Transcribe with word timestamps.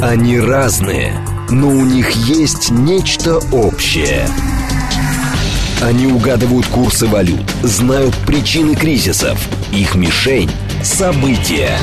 Они 0.00 0.38
разные, 0.38 1.12
но 1.50 1.66
у 1.66 1.84
них 1.84 2.12
есть 2.12 2.70
нечто 2.70 3.38
общее. 3.50 4.28
Они 5.82 6.06
угадывают 6.06 6.66
курсы 6.66 7.08
валют, 7.08 7.44
знают 7.64 8.14
причины 8.24 8.76
кризисов, 8.76 9.36
их 9.72 9.96
мишень– 9.96 10.50
события. 10.84 11.76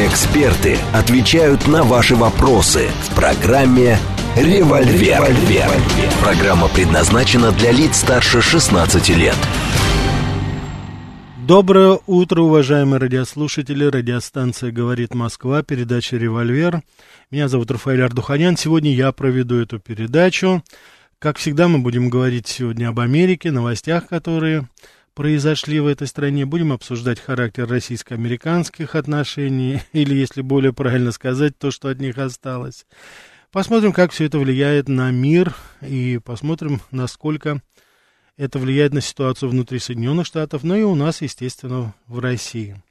Эксперты 0.00 0.76
отвечают 0.92 1.66
на 1.66 1.82
ваши 1.82 2.14
вопросы 2.14 2.88
в 3.08 3.14
программе 3.14 3.98
«Револьвер». 4.36 5.24
«Револьвер». 5.24 5.70
Программа 6.20 6.68
предназначена 6.68 7.52
для 7.52 7.72
лиц 7.72 7.96
старше 7.96 8.42
16 8.42 9.08
лет. 9.10 9.36
Доброе 11.46 12.00
утро, 12.06 12.40
уважаемые 12.40 12.98
радиослушатели. 12.98 13.84
Радиостанция 13.84 14.72
«Говорит 14.72 15.14
Москва», 15.14 15.62
передача 15.62 16.16
«Револьвер». 16.16 16.80
Меня 17.30 17.48
зовут 17.48 17.70
Рафаэль 17.70 18.02
Ардуханян. 18.02 18.56
Сегодня 18.56 18.92
я 18.94 19.10
проведу 19.10 19.56
эту 19.56 19.78
передачу. 19.78 20.62
Как 21.18 21.38
всегда, 21.38 21.68
мы 21.68 21.78
будем 21.78 22.10
говорить 22.10 22.46
сегодня 22.46 22.88
об 22.88 23.00
Америке, 23.00 23.50
новостях, 23.50 24.08
которые 24.08 24.68
произошли 25.14 25.80
в 25.80 25.86
этой 25.86 26.06
стране. 26.06 26.44
Будем 26.44 26.70
обсуждать 26.70 27.18
характер 27.18 27.66
российско-американских 27.66 28.94
отношений, 28.94 29.80
или, 29.92 30.14
если 30.14 30.42
более 30.42 30.74
правильно 30.74 31.12
сказать, 31.12 31.56
то, 31.56 31.70
что 31.70 31.88
от 31.88 31.98
них 31.98 32.18
осталось. 32.18 32.84
Посмотрим, 33.50 33.92
как 33.92 34.12
все 34.12 34.26
это 34.26 34.38
влияет 34.38 34.88
на 34.88 35.10
мир, 35.10 35.54
и 35.80 36.20
посмотрим, 36.22 36.82
насколько 36.90 37.62
это 38.36 38.58
влияет 38.58 38.92
на 38.92 39.00
ситуацию 39.00 39.48
внутри 39.48 39.78
Соединенных 39.78 40.26
Штатов, 40.26 40.62
но 40.62 40.76
и 40.76 40.82
у 40.82 40.94
нас, 40.94 41.22
естественно, 41.22 41.94
в 42.06 42.18
России. 42.18 42.82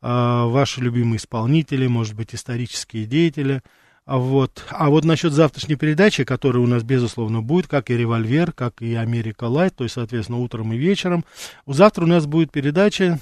э, 0.00 0.06
ваши 0.06 0.80
любимые 0.80 1.16
исполнители, 1.16 1.88
может 1.88 2.14
быть, 2.14 2.36
исторические 2.36 3.06
деятели– 3.06 3.62
вот. 4.06 4.64
а 4.70 4.90
вот 4.90 5.04
насчет 5.04 5.32
завтрашней 5.32 5.76
передачи, 5.76 6.24
которая 6.24 6.62
у 6.62 6.66
нас, 6.66 6.82
безусловно, 6.82 7.40
будет, 7.40 7.68
как 7.68 7.90
и 7.90 7.96
«Револьвер», 7.96 8.52
как 8.52 8.82
и 8.82 8.94
«Америка 8.94 9.44
Лайт», 9.44 9.76
то 9.76 9.84
есть, 9.84 9.94
соответственно, 9.94 10.38
утром 10.38 10.72
и 10.72 10.76
вечером. 10.76 11.24
Завтра 11.66 12.04
у 12.04 12.06
нас 12.06 12.26
будет 12.26 12.52
передача 12.52 13.18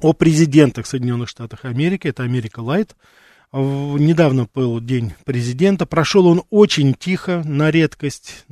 о 0.00 0.12
президентах 0.12 0.86
Соединенных 0.86 1.28
Штатов 1.28 1.64
Америки, 1.64 2.08
это 2.08 2.24
«Америка 2.24 2.60
Лайт». 2.60 2.96
Недавно 3.52 4.48
был 4.52 4.80
день 4.80 5.12
президента, 5.24 5.86
прошел 5.86 6.26
он 6.26 6.42
очень 6.50 6.94
тихо, 6.94 7.42
на 7.44 7.70
редкость, 7.70 8.46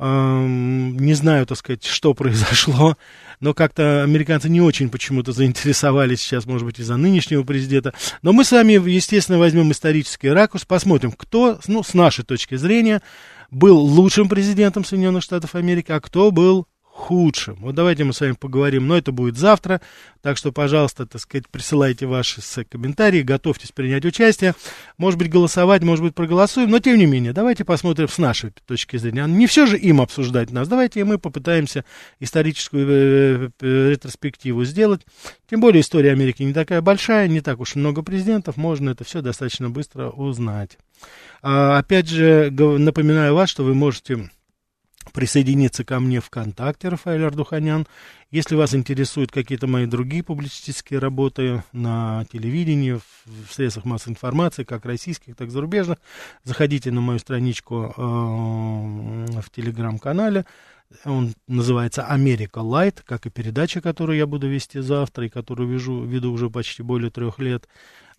не 0.00 1.12
знаю, 1.12 1.44
так 1.46 1.58
сказать, 1.58 1.84
что 1.84 2.14
произошло, 2.14 2.96
но 3.40 3.52
как-то 3.52 4.02
американцы 4.02 4.48
не 4.48 4.62
очень 4.62 4.88
почему-то 4.88 5.32
заинтересовались 5.32 6.20
сейчас, 6.20 6.46
может 6.46 6.66
быть, 6.66 6.78
из-за 6.78 6.96
нынешнего 6.96 7.42
президента. 7.42 7.92
Но 8.22 8.32
мы 8.32 8.44
с 8.44 8.52
вами, 8.52 8.72
естественно, 8.90 9.38
возьмем 9.38 9.70
исторический 9.72 10.30
ракурс, 10.30 10.64
посмотрим, 10.64 11.12
кто, 11.12 11.60
ну, 11.66 11.82
с 11.82 11.92
нашей 11.92 12.24
точки 12.24 12.54
зрения, 12.54 13.02
был 13.50 13.78
лучшим 13.78 14.28
президентом 14.28 14.84
Соединенных 14.84 15.22
Штатов 15.22 15.54
Америки, 15.54 15.92
а 15.92 16.00
кто 16.00 16.30
был 16.30 16.66
худшим. 17.00 17.56
Вот 17.60 17.74
давайте 17.74 18.04
мы 18.04 18.12
с 18.12 18.20
вами 18.20 18.32
поговорим, 18.32 18.86
но 18.86 18.96
это 18.96 19.10
будет 19.10 19.36
завтра, 19.36 19.80
так 20.20 20.36
что, 20.36 20.52
пожалуйста, 20.52 21.06
так 21.06 21.20
сказать, 21.20 21.48
присылайте 21.48 22.06
ваши 22.06 22.40
комментарии, 22.64 23.22
готовьтесь 23.22 23.72
принять 23.72 24.04
участие, 24.04 24.54
может 24.98 25.18
быть, 25.18 25.30
голосовать, 25.30 25.82
может 25.82 26.04
быть, 26.04 26.14
проголосуем, 26.14 26.70
но, 26.70 26.78
тем 26.78 26.98
не 26.98 27.06
менее, 27.06 27.32
давайте 27.32 27.64
посмотрим 27.64 28.08
с 28.08 28.18
нашей 28.18 28.52
точки 28.66 28.98
зрения. 28.98 29.26
Не 29.26 29.46
все 29.46 29.66
же 29.66 29.78
им 29.78 30.00
обсуждать 30.00 30.50
нас, 30.50 30.68
давайте 30.68 31.04
мы 31.04 31.18
попытаемся 31.18 31.84
историческую 32.20 32.86
э, 32.86 33.50
э, 33.60 33.90
ретроспективу 33.90 34.64
сделать, 34.64 35.00
тем 35.48 35.60
более 35.60 35.80
история 35.80 36.12
Америки 36.12 36.42
не 36.42 36.52
такая 36.52 36.82
большая, 36.82 37.28
не 37.28 37.40
так 37.40 37.60
уж 37.60 37.74
много 37.76 38.02
президентов, 38.02 38.56
можно 38.56 38.90
это 38.90 39.04
все 39.04 39.22
достаточно 39.22 39.70
быстро 39.70 40.10
узнать. 40.10 40.78
А, 41.42 41.78
опять 41.78 42.08
же, 42.08 42.50
напоминаю 42.50 43.34
вас, 43.34 43.48
что 43.48 43.64
вы 43.64 43.74
можете 43.74 44.30
присоединиться 45.12 45.84
ко 45.84 45.98
мне 45.98 46.20
ВКонтакте, 46.20 46.88
Рафаэль 46.88 47.24
Ардуханян. 47.24 47.86
Если 48.30 48.54
вас 48.54 48.74
интересуют 48.74 49.32
какие-то 49.32 49.66
мои 49.66 49.86
другие 49.86 50.22
публицистические 50.22 51.00
работы 51.00 51.64
на 51.72 52.24
телевидении, 52.32 52.92
в, 52.92 53.52
средствах 53.52 53.84
массовой 53.86 54.12
информации, 54.12 54.64
как 54.64 54.84
российских, 54.84 55.36
так 55.36 55.48
и 55.48 55.50
зарубежных, 55.50 55.98
заходите 56.44 56.90
на 56.92 57.00
мою 57.00 57.18
страничку 57.18 57.92
э, 57.96 58.00
в 59.40 59.50
телеграм-канале. 59.50 60.44
Он 61.04 61.34
называется 61.46 62.04
«Америка 62.04 62.58
Лайт», 62.58 63.02
как 63.06 63.26
и 63.26 63.30
передача, 63.30 63.80
которую 63.80 64.18
я 64.18 64.26
буду 64.26 64.48
вести 64.48 64.80
завтра 64.80 65.26
и 65.26 65.30
которую 65.30 65.68
вижу, 65.68 66.02
веду 66.04 66.32
уже 66.32 66.50
почти 66.50 66.82
более 66.82 67.10
трех 67.10 67.38
лет. 67.38 67.68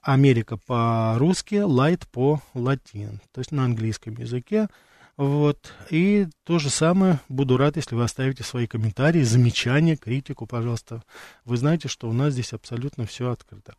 Америка 0.01 0.57
по-русски, 0.57 1.55
Лайт 1.55 2.07
по-латин, 2.07 3.19
то 3.33 3.39
есть 3.39 3.51
на 3.51 3.65
английском 3.65 4.15
языке. 4.15 4.67
Вот. 5.21 5.71
И 5.91 6.25
то 6.45 6.57
же 6.57 6.71
самое 6.71 7.19
буду 7.29 7.55
рад, 7.55 7.75
если 7.75 7.93
вы 7.93 8.03
оставите 8.03 8.41
свои 8.43 8.65
комментарии, 8.65 9.21
замечания, 9.21 9.95
критику, 9.95 10.47
пожалуйста. 10.47 11.03
Вы 11.45 11.57
знаете, 11.57 11.89
что 11.89 12.09
у 12.09 12.13
нас 12.13 12.33
здесь 12.33 12.53
абсолютно 12.53 13.05
все 13.05 13.29
открыто. 13.29 13.75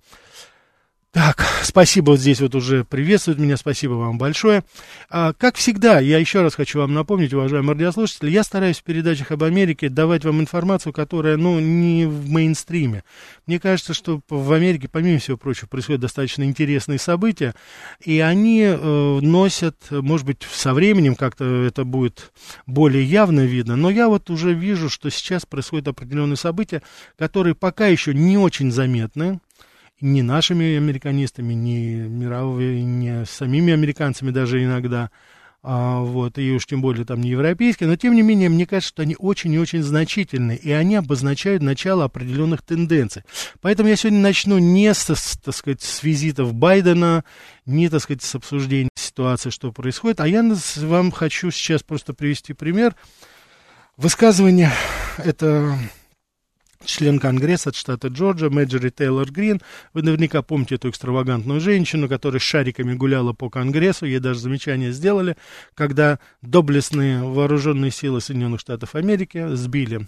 Так, 1.13 1.47
спасибо, 1.63 2.13
вот 2.13 2.21
здесь 2.21 2.41
вот 2.41 2.55
уже 2.55 2.85
приветствуют 2.85 3.39
меня, 3.39 3.59
спасибо 3.59 3.93
вам 3.93 4.17
большое. 4.17 4.65
А, 5.11 5.35
как 5.35 5.57
всегда, 5.57 6.01
я 6.01 6.17
еще 6.17 6.41
раз 6.41 6.55
хочу 6.55 6.79
вам 6.79 6.95
напомнить, 6.95 7.35
уважаемые 7.35 7.75
радиослушатели, 7.75 8.31
я 8.31 8.43
стараюсь 8.43 8.79
в 8.79 8.83
передачах 8.83 9.31
об 9.31 9.45
Америке 9.45 9.91
давать 9.91 10.25
вам 10.25 10.41
информацию, 10.41 10.95
которая, 10.95 11.37
ну, 11.37 11.61
не 11.61 12.07
в 12.07 12.31
мейнстриме. 12.31 13.05
Мне 13.47 13.61
кажется, 13.61 13.93
что 13.93 14.23
в 14.31 14.53
Америке, 14.55 14.89
помимо 14.91 15.19
всего 15.19 15.37
прочего, 15.37 15.67
происходят 15.67 16.01
достаточно 16.01 16.45
интересные 16.45 16.99
события, 16.99 17.55
и 18.01 18.19
они 18.21 18.63
э, 18.63 19.19
носят, 19.21 19.77
может 19.91 20.25
быть, 20.25 20.47
со 20.51 20.73
временем 20.73 21.15
как-то 21.15 21.45
это 21.45 21.85
будет 21.85 22.33
более 22.65 23.05
явно 23.05 23.41
видно, 23.45 23.77
но 23.77 23.91
я 23.91 24.09
вот 24.09 24.31
уже 24.31 24.55
вижу, 24.55 24.89
что 24.89 25.11
сейчас 25.11 25.45
происходят 25.45 25.89
определенные 25.89 26.39
события, 26.39 26.81
которые 27.19 27.55
пока 27.55 27.89
еще 27.89 28.15
не 28.15 28.39
очень 28.39 28.73
заметны, 28.73 29.41
ни 30.01 30.21
нашими 30.21 30.77
американистами, 30.77 31.55
ни 31.55 32.09
мировыми, 32.09 32.81
ни 32.81 33.25
самими 33.25 33.73
американцами 33.73 34.31
даже 34.31 34.63
иногда, 34.63 35.11
а, 35.65 36.01
вот, 36.01 36.39
и 36.39 36.51
уж 36.51 36.67
тем 36.67 36.83
более 36.83 37.05
там 37.05 37.21
не 37.21 37.31
европейские, 37.31 37.89
но 37.89 37.95
тем 37.95 38.17
не 38.17 38.23
менее, 38.23 38.49
мне 38.49 38.67
кажется, 38.67 38.89
что 38.89 39.03
они 39.03 39.15
очень 39.17 39.53
и 39.53 39.61
очень 39.61 39.83
значительны, 39.83 40.57
и 40.57 40.73
они 40.73 40.97
обозначают 40.97 41.63
начало 41.63 42.05
определенных 42.05 42.63
тенденций. 42.63 43.23
Поэтому 43.61 43.89
я 43.89 43.95
сегодня 43.95 44.19
начну 44.19 44.59
не 44.59 44.93
с, 44.93 45.39
так 45.39 45.55
сказать, 45.55 45.81
с 45.81 46.03
визитов 46.03 46.53
Байдена, 46.53 47.23
не, 47.65 47.89
так 47.89 48.03
сказать, 48.03 48.23
с 48.23 48.35
обсуждения 48.35 48.89
ситуации, 48.97 49.51
что 49.51 49.71
происходит, 49.71 50.19
а 50.19 50.27
я 50.27 50.45
вам 50.79 51.13
хочу 51.13 51.53
сейчас 51.53 51.85
просто 51.85 52.13
привести 52.13 52.55
пример. 52.55 52.97
Высказывание 53.97 54.73
это 55.19 55.79
член 56.85 57.19
Конгресса 57.19 57.71
от 57.71 57.77
штата 57.77 58.09
Джорджия, 58.09 58.51
Мэджори 58.51 58.91
Тейлор 58.91 59.31
Грин. 59.31 59.61
Вы 59.93 60.03
наверняка 60.03 60.43
помните 60.43 60.77
эту 60.77 60.91
экстравагантную 60.91 61.61
женщину, 61.61 62.09
которая 62.09 62.41
шариками 62.41 62.95
гуляла 62.95 63.33
по 63.33 63.51
Конгрессу. 63.51 64.07
Ей 64.07 64.19
даже 64.19 64.41
замечание 64.41 64.93
сделали, 64.93 65.37
когда 65.75 66.19
доблестные 66.43 67.23
вооруженные 67.23 67.91
силы 67.91 68.21
Соединенных 68.21 68.61
Штатов 68.61 68.95
Америки 68.95 69.55
сбили 69.55 70.07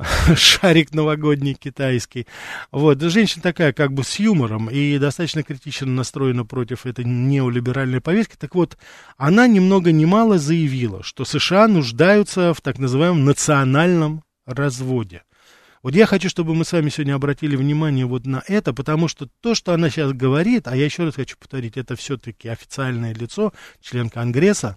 шарик 0.36 0.92
новогодний 0.92 1.54
китайский. 1.54 2.26
Вот, 2.70 3.00
женщина 3.00 3.42
такая 3.42 3.72
как 3.72 3.92
бы 3.92 4.04
с 4.04 4.18
юмором 4.18 4.70
и 4.70 4.98
достаточно 4.98 5.42
критично 5.42 5.88
настроена 5.88 6.44
против 6.44 6.86
этой 6.86 7.04
неолиберальной 7.04 8.00
повестки. 8.00 8.36
Так 8.36 8.54
вот, 8.54 8.78
она 9.16 9.46
ни 9.46 9.60
много 9.60 9.92
ни 9.92 10.04
мало 10.04 10.38
заявила, 10.38 11.02
что 11.02 11.24
США 11.24 11.68
нуждаются 11.68 12.54
в 12.54 12.60
так 12.60 12.78
называемом 12.78 13.24
национальном 13.24 14.22
разводе. 14.46 15.22
Вот 15.82 15.94
я 15.94 16.04
хочу, 16.04 16.28
чтобы 16.28 16.54
мы 16.54 16.66
с 16.66 16.72
вами 16.72 16.90
сегодня 16.90 17.14
обратили 17.14 17.56
внимание 17.56 18.04
вот 18.04 18.26
на 18.26 18.42
это, 18.46 18.74
потому 18.74 19.08
что 19.08 19.28
то, 19.40 19.54
что 19.54 19.72
она 19.72 19.88
сейчас 19.88 20.12
говорит, 20.12 20.68
а 20.68 20.76
я 20.76 20.84
еще 20.84 21.04
раз 21.04 21.14
хочу 21.14 21.38
повторить, 21.38 21.78
это 21.78 21.96
все-таки 21.96 22.48
официальное 22.48 23.14
лицо, 23.14 23.54
член 23.80 24.10
Конгресса, 24.10 24.76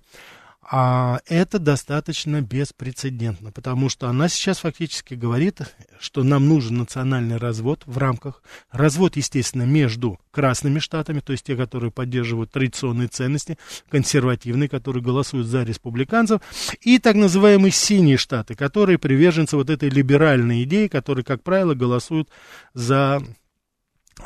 А 0.69 1.19
это 1.27 1.59
достаточно 1.59 2.41
беспрецедентно, 2.41 3.51
потому 3.51 3.89
что 3.89 4.07
она 4.07 4.29
сейчас 4.29 4.59
фактически 4.59 5.13
говорит, 5.13 5.61
что 5.99 6.23
нам 6.23 6.47
нужен 6.47 6.77
национальный 6.77 7.37
развод 7.37 7.83
в 7.85 7.97
рамках, 7.97 8.41
развод, 8.71 9.17
естественно, 9.17 9.63
между 9.63 10.19
красными 10.31 10.79
штатами, 10.79 11.19
то 11.19 11.33
есть 11.33 11.45
те, 11.45 11.57
которые 11.57 11.91
поддерживают 11.91 12.51
традиционные 12.51 13.09
ценности, 13.09 13.57
консервативные, 13.89 14.69
которые 14.69 15.03
голосуют 15.03 15.47
за 15.47 15.63
республиканцев, 15.63 16.41
и 16.81 16.97
так 16.97 17.15
называемые 17.15 17.71
синие 17.71 18.17
штаты, 18.17 18.55
которые 18.55 18.97
приверженцы 18.97 19.57
вот 19.57 19.69
этой 19.69 19.89
либеральной 19.89 20.63
идеи, 20.63 20.87
которые, 20.87 21.25
как 21.25 21.43
правило, 21.43 21.73
голосуют 21.73 22.29
за 22.73 23.21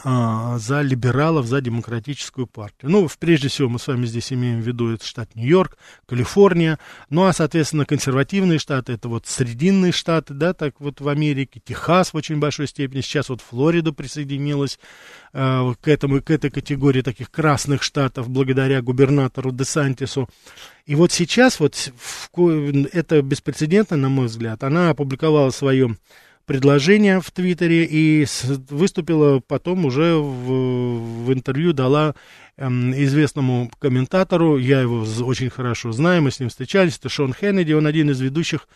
за 0.03 0.81
либералов, 0.81 1.47
за 1.47 1.61
демократическую 1.61 2.45
партию. 2.45 2.91
Ну, 2.91 3.09
прежде 3.19 3.47
всего, 3.47 3.69
мы 3.69 3.79
с 3.79 3.87
вами 3.87 4.05
здесь 4.05 4.31
имеем 4.31 4.61
в 4.61 4.67
виду 4.67 4.93
это 4.93 5.05
штат 5.05 5.33
Нью-Йорк, 5.35 5.77
Калифорния, 6.05 6.77
ну, 7.09 7.25
а, 7.25 7.33
соответственно, 7.33 7.85
консервативные 7.85 8.59
штаты, 8.59 8.93
это 8.93 9.09
вот 9.09 9.27
срединные 9.27 9.91
штаты, 9.91 10.33
да, 10.33 10.53
так 10.53 10.75
вот 10.79 11.01
в 11.01 11.07
Америке, 11.07 11.61
Техас 11.63 12.13
в 12.13 12.17
очень 12.17 12.37
большой 12.37 12.67
степени, 12.67 13.01
сейчас 13.01 13.29
вот 13.29 13.41
Флорида 13.41 13.93
присоединилась 13.93 14.79
э, 15.33 15.73
к, 15.81 15.87
этому, 15.87 16.21
к 16.21 16.29
этой 16.31 16.51
категории 16.51 17.01
таких 17.01 17.31
красных 17.31 17.81
штатов 17.81 18.29
благодаря 18.29 18.81
губернатору 18.81 19.51
Десантису. 19.51 20.29
И 20.85 20.95
вот 20.95 21.11
сейчас 21.11 21.59
вот 21.59 21.75
в, 21.75 22.29
это 22.93 23.21
беспрецедентно, 23.21 23.97
на 23.97 24.09
мой 24.09 24.27
взгляд, 24.27 24.63
она 24.63 24.89
опубликовала 24.91 25.51
в 25.51 25.55
своем 25.55 25.97
предложение 26.47 27.19
в 27.21 27.29
Твиттере 27.29 27.85
и 27.85 28.25
выступила 28.69 29.41
потом 29.45 29.85
уже 29.85 30.15
в, 30.15 31.25
в 31.25 31.33
интервью, 31.33 31.73
дала 31.73 32.15
эм, 32.55 32.93
известному 32.93 33.69
комментатору, 33.79 34.57
я 34.57 34.81
его 34.81 35.05
очень 35.23 35.49
хорошо 35.49 35.91
знаю, 35.91 36.23
мы 36.23 36.31
с 36.31 36.39
ним 36.39 36.49
встречались, 36.49 36.97
это 36.97 37.09
Шон 37.09 37.33
Хеннеди, 37.33 37.73
он 37.73 37.85
один 37.85 38.09
из 38.09 38.21
ведущих 38.21 38.67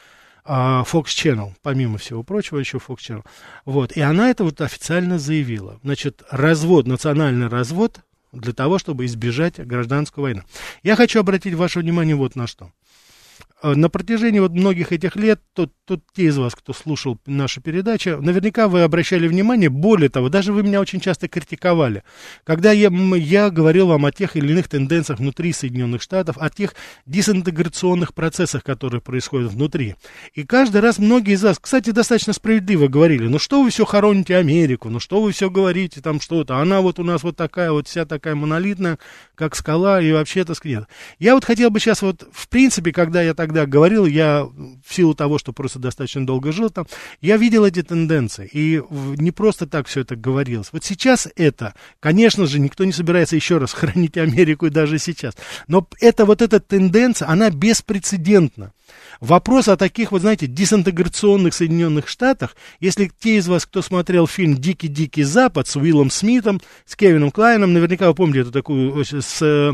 а, 0.44 0.84
Fox 0.84 1.06
Channel, 1.06 1.54
помимо 1.62 1.98
всего 1.98 2.24
прочего, 2.24 2.60
еще 2.60 2.78
Fox 2.78 2.98
Channel. 2.98 3.26
Вот, 3.64 3.94
и 3.94 4.02
она 4.02 4.30
это 4.30 4.44
вот 4.44 4.60
официально 4.60 5.18
заявила. 5.18 5.80
Значит, 5.82 6.24
развод, 6.30 6.88
национальный 6.88 7.48
развод 7.48 8.02
для 8.34 8.52
того, 8.52 8.80
чтобы 8.80 9.06
избежать 9.06 9.66
гражданской 9.66 10.22
войны. 10.22 10.44
Я 10.84 10.98
хочу 10.98 11.22
обратить 11.22 11.54
ваше 11.54 11.80
внимание 11.80 12.16
вот 12.16 12.36
на 12.36 12.48
что. 12.48 12.72
Э, 13.64 13.76
на 13.76 13.90
протяжении 13.90 14.40
вот 14.40 14.52
многих 14.54 14.92
этих 14.92 15.16
лет, 15.16 15.40
тот, 15.54 15.72
тот, 15.86 16.02
те 16.16 16.24
из 16.24 16.38
вас, 16.38 16.56
кто 16.56 16.74
слушал 16.74 17.20
нашу 17.26 17.62
передачу, 17.62 18.18
наверняка 18.20 18.68
вы 18.68 18.82
обращали 18.82 19.28
внимание, 19.28 19.70
более 19.70 20.10
того, 20.10 20.30
даже 20.30 20.52
вы 20.52 20.64
меня 20.64 20.82
очень 20.82 21.00
часто 21.00 21.28
критиковали, 21.28 22.04
когда 22.44 22.72
я, 22.72 22.90
я 23.16 23.50
говорил 23.52 23.88
вам 23.88 24.06
о 24.06 24.12
тех 24.12 24.36
или 24.36 24.52
иных 24.52 24.68
тенденциях 24.68 25.20
внутри 25.20 25.54
Соединенных 25.54 26.02
Штатов, 26.02 26.38
о 26.40 26.50
тех 26.50 26.74
дисинтеграционных 27.06 28.16
процессах, 28.16 28.64
которые 28.64 29.02
происходят 29.02 29.52
внутри. 29.52 29.96
И 30.34 30.44
каждый 30.44 30.82
раз 30.82 30.98
многие 30.98 31.34
из 31.34 31.44
вас, 31.44 31.60
кстати, 31.60 31.92
достаточно 31.92 32.34
справедливо 32.34 32.88
говорили, 32.88 33.28
ну 33.28 33.38
что 33.38 33.62
вы 33.62 33.70
все 33.70 33.86
хороните 33.86 34.38
Америку, 34.38 34.90
ну 34.90 35.00
что 35.00 35.22
вы 35.22 35.32
все 35.34 35.52
говорите 35.52 36.02
там 36.02 36.20
что-то, 36.20 36.58
она 36.58 36.82
вот 36.82 36.98
у 37.00 37.04
нас 37.04 37.22
вот 37.22 37.36
такая 37.36 37.72
вот 37.72 37.88
вся 37.88 38.06
такая 38.06 38.34
монолитная, 38.34 38.98
как 39.36 39.56
скала, 39.56 40.02
и 40.02 40.12
вообще, 40.12 40.46
так 40.46 40.58
сказать, 40.58 40.86
Я 41.20 41.36
вот 41.36 41.46
хотел 41.46 41.70
бы 41.70 41.80
сейчас 41.80 42.02
вот, 42.02 42.28
в 42.32 42.50
принципе, 42.50 42.92
когда 42.92 43.22
я 43.22 43.36
так 43.36 43.51
тогда 43.52 43.66
говорил, 43.66 44.06
я 44.06 44.46
в 44.46 44.94
силу 44.94 45.14
того, 45.14 45.38
что 45.38 45.52
просто 45.52 45.78
достаточно 45.78 46.26
долго 46.26 46.52
жил 46.54 46.70
там, 46.70 46.88
я 47.20 47.36
видел 47.36 47.66
эти 47.66 47.84
тенденции. 47.84 48.50
И 48.52 48.82
не 48.90 49.32
просто 49.32 49.68
так 49.68 49.88
все 49.88 50.02
это 50.02 50.16
говорилось. 50.16 50.70
Вот 50.72 50.86
сейчас 50.86 51.28
это, 51.36 51.74
конечно 52.00 52.46
же, 52.46 52.60
никто 52.60 52.86
не 52.86 52.94
собирается 52.94 53.36
еще 53.36 53.58
раз 53.58 53.74
хранить 53.74 54.18
Америку 54.18 54.68
и 54.68 54.70
даже 54.70 55.00
сейчас. 55.00 55.36
Но 55.68 55.86
это 56.00 56.26
вот 56.26 56.42
эта 56.42 56.60
тенденция, 56.62 57.28
она 57.28 57.50
беспрецедентна. 57.50 58.72
Вопрос 59.20 59.68
о 59.68 59.78
таких, 59.78 60.12
вот 60.12 60.22
знаете, 60.22 60.48
дисинтеграционных 60.48 61.54
Соединенных 61.54 62.08
Штатах, 62.08 62.56
если 62.80 63.12
те 63.20 63.38
из 63.38 63.48
вас, 63.48 63.66
кто 63.66 63.82
смотрел 63.82 64.28
фильм 64.28 64.58
«Дикий-дикий 64.58 65.24
Запад» 65.24 65.68
с 65.68 65.76
Уиллом 65.76 66.10
Смитом, 66.10 66.60
с 66.86 66.96
Кевином 66.96 67.32
Клайном, 67.32 67.74
наверняка 67.74 68.08
вы 68.08 68.16
помните 68.16 68.42
эту 68.42 68.52
такую, 68.52 69.04
с 69.06 69.42
а, 69.42 69.74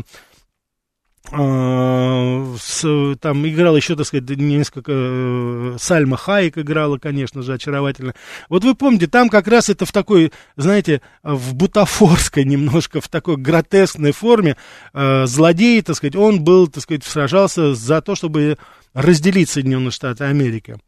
с, 1.30 3.16
там 3.20 3.46
играл 3.46 3.76
еще, 3.76 3.96
так 3.96 4.06
сказать, 4.06 4.28
несколько... 4.30 4.92
Э, 4.94 5.76
Сальма 5.78 6.16
Хайек 6.16 6.58
играла, 6.58 6.98
конечно 6.98 7.42
же, 7.42 7.54
очаровательно. 7.54 8.14
Вот 8.48 8.64
вы 8.64 8.74
помните, 8.74 9.06
там 9.06 9.28
как 9.28 9.46
раз 9.46 9.68
это 9.68 9.84
в 9.84 9.92
такой, 9.92 10.32
знаете, 10.56 11.02
в 11.22 11.54
бутафорской 11.54 12.44
немножко, 12.46 13.00
в 13.00 13.08
такой 13.08 13.36
гротескной 13.36 14.12
форме 14.12 14.56
э, 14.94 15.26
злодей, 15.26 15.82
так 15.82 15.96
сказать, 15.96 16.16
он 16.16 16.42
был, 16.42 16.68
так 16.68 16.82
сказать, 16.82 17.04
сражался 17.04 17.74
за 17.74 18.00
то, 18.00 18.14
чтобы 18.14 18.56
разделить 18.94 19.50
Соединенные 19.50 19.90
Штаты 19.90 20.24
Америки. 20.24 20.78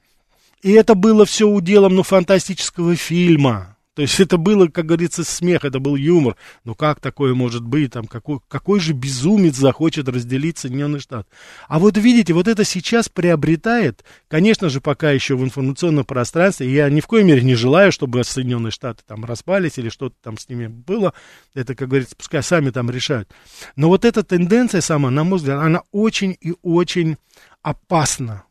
И 0.62 0.72
это 0.72 0.94
было 0.94 1.24
все 1.24 1.46
уделом, 1.46 1.94
ну, 1.94 2.02
фантастического 2.02 2.96
фильма. 2.96 3.76
То 3.94 4.02
есть 4.02 4.20
это 4.20 4.36
было, 4.36 4.68
как 4.68 4.86
говорится, 4.86 5.24
смех, 5.24 5.64
это 5.64 5.80
был 5.80 5.96
юмор. 5.96 6.36
Но 6.64 6.74
как 6.74 7.00
такое 7.00 7.34
может 7.34 7.64
быть? 7.64 7.92
Там, 7.92 8.06
какой, 8.06 8.38
какой 8.46 8.78
же 8.78 8.92
безумец 8.92 9.56
захочет 9.56 10.08
разделить 10.08 10.58
Соединенный 10.58 11.00
Штат? 11.00 11.26
А 11.68 11.80
вот 11.80 11.98
видите, 11.98 12.32
вот 12.32 12.46
это 12.46 12.64
сейчас 12.64 13.08
приобретает, 13.08 14.04
конечно 14.28 14.68
же, 14.68 14.80
пока 14.80 15.10
еще 15.10 15.36
в 15.36 15.42
информационном 15.42 16.04
пространстве, 16.04 16.72
я 16.72 16.88
ни 16.88 17.00
в 17.00 17.08
коей 17.08 17.24
мере 17.24 17.42
не 17.42 17.56
желаю, 17.56 17.90
чтобы 17.90 18.22
Соединенные 18.22 18.70
Штаты 18.70 19.02
там 19.06 19.24
распались 19.24 19.76
или 19.78 19.88
что-то 19.88 20.14
там 20.22 20.38
с 20.38 20.48
ними 20.48 20.68
было. 20.68 21.12
Это, 21.54 21.74
как 21.74 21.88
говорится, 21.88 22.14
пускай 22.16 22.44
сами 22.44 22.70
там 22.70 22.90
решают. 22.90 23.28
Но 23.74 23.88
вот 23.88 24.04
эта 24.04 24.22
тенденция 24.22 24.82
сама, 24.82 25.10
на 25.10 25.24
мой 25.24 25.38
взгляд, 25.38 25.60
она 25.60 25.82
очень 25.90 26.36
и 26.40 26.54
очень 26.62 27.16
опасна 27.62 28.44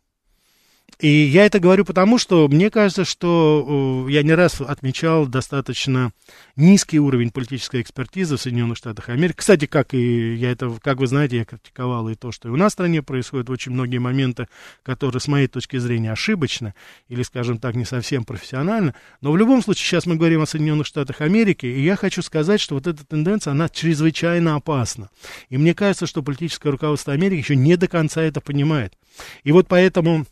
и 1.00 1.08
я 1.08 1.46
это 1.46 1.62
говорю 1.62 1.86
потому, 1.86 2.18
что 2.18 2.50
мне 2.50 2.70
кажется, 2.70 3.06
что 3.06 4.06
я 4.10 4.22
не 4.22 4.34
раз 4.34 4.60
отмечал 4.60 5.28
достаточно 5.28 6.12
низкий 6.58 7.00
уровень 7.00 7.32
политической 7.32 7.82
экспертизы 7.82 8.36
в 8.36 8.42
Соединенных 8.42 8.78
Штатах 8.78 9.08
Америки. 9.08 9.38
Кстати, 9.38 9.66
как 9.66 9.94
и 9.94 10.36
я 10.36 10.52
это, 10.52 10.76
как 10.82 10.98
вы 10.98 11.08
знаете, 11.08 11.38
я 11.38 11.46
критиковал 11.46 12.10
и 12.10 12.16
то, 12.16 12.34
что 12.34 12.50
и 12.50 12.52
у 12.52 12.58
нас 12.58 12.74
в 12.74 12.76
стране 12.76 13.02
происходят 13.02 13.50
очень 13.50 13.72
многие 13.72 14.00
моменты, 14.00 14.50
которые, 14.84 15.22
с 15.22 15.30
моей 15.30 15.48
точки 15.48 15.78
зрения, 15.78 16.12
ошибочны 16.12 16.74
или, 17.08 17.24
скажем 17.24 17.60
так, 17.60 17.76
не 17.76 17.86
совсем 17.86 18.26
профессионально. 18.26 18.94
Но 19.22 19.32
в 19.32 19.38
любом 19.38 19.64
случае, 19.64 19.86
сейчас 19.86 20.06
мы 20.06 20.18
говорим 20.18 20.42
о 20.42 20.46
Соединенных 20.46 20.86
Штатах 20.86 21.22
Америки, 21.22 21.66
и 21.66 21.82
я 21.82 21.96
хочу 21.96 22.22
сказать, 22.22 22.60
что 22.60 22.76
вот 22.76 22.88
эта 22.88 23.06
тенденция, 23.06 23.52
она 23.52 23.70
чрезвычайно 23.70 24.56
опасна. 24.56 25.10
И 25.48 25.58
мне 25.58 25.74
кажется, 25.74 26.08
что 26.08 26.24
политическое 26.24 26.72
руководство 26.72 27.14
Америки 27.14 27.40
еще 27.40 27.56
не 27.56 27.78
до 27.78 27.88
конца 27.88 28.22
это 28.22 28.42
понимает. 28.42 28.98
И 29.44 29.54
вот 29.54 29.68
поэтому 29.70 30.26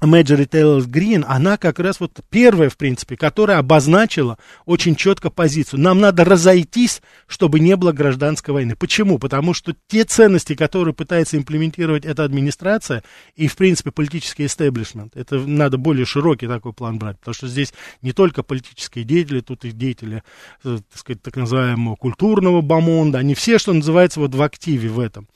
Мэджори 0.00 0.44
Тейлор 0.44 0.84
Грин, 0.86 1.24
она 1.26 1.56
как 1.56 1.78
раз 1.78 1.98
вот 2.00 2.20
первая, 2.30 2.68
в 2.68 2.76
принципе, 2.76 3.16
которая 3.16 3.58
обозначила 3.58 4.38
очень 4.64 4.94
четко 4.94 5.30
позицию. 5.30 5.80
Нам 5.80 6.00
надо 6.00 6.24
разойтись, 6.24 7.02
чтобы 7.26 7.60
не 7.60 7.76
было 7.76 7.92
гражданской 7.92 8.54
войны. 8.54 8.76
Почему? 8.76 9.18
Потому 9.18 9.54
что 9.54 9.74
те 9.88 10.04
ценности, 10.04 10.54
которые 10.54 10.94
пытается 10.94 11.36
имплементировать 11.36 12.04
эта 12.04 12.24
администрация 12.24 13.02
и, 13.34 13.48
в 13.48 13.56
принципе, 13.56 13.90
политический 13.90 14.46
истеблишмент, 14.46 15.16
это 15.16 15.38
надо 15.38 15.78
более 15.78 16.06
широкий 16.06 16.46
такой 16.46 16.72
план 16.72 16.98
брать, 16.98 17.18
потому 17.18 17.34
что 17.34 17.48
здесь 17.48 17.74
не 18.02 18.12
только 18.12 18.42
политические 18.42 19.04
деятели, 19.04 19.40
тут 19.40 19.64
и 19.64 19.72
деятели, 19.72 20.22
э, 20.64 20.78
так 20.90 20.98
сказать, 20.98 21.22
так 21.22 21.36
называемого 21.36 21.96
культурного 21.96 22.60
бомонда, 22.60 23.18
они 23.18 23.34
все, 23.34 23.58
что 23.58 23.72
называется, 23.72 24.20
вот 24.20 24.34
в 24.34 24.42
активе 24.42 24.88
в 24.88 25.00
этом 25.00 25.28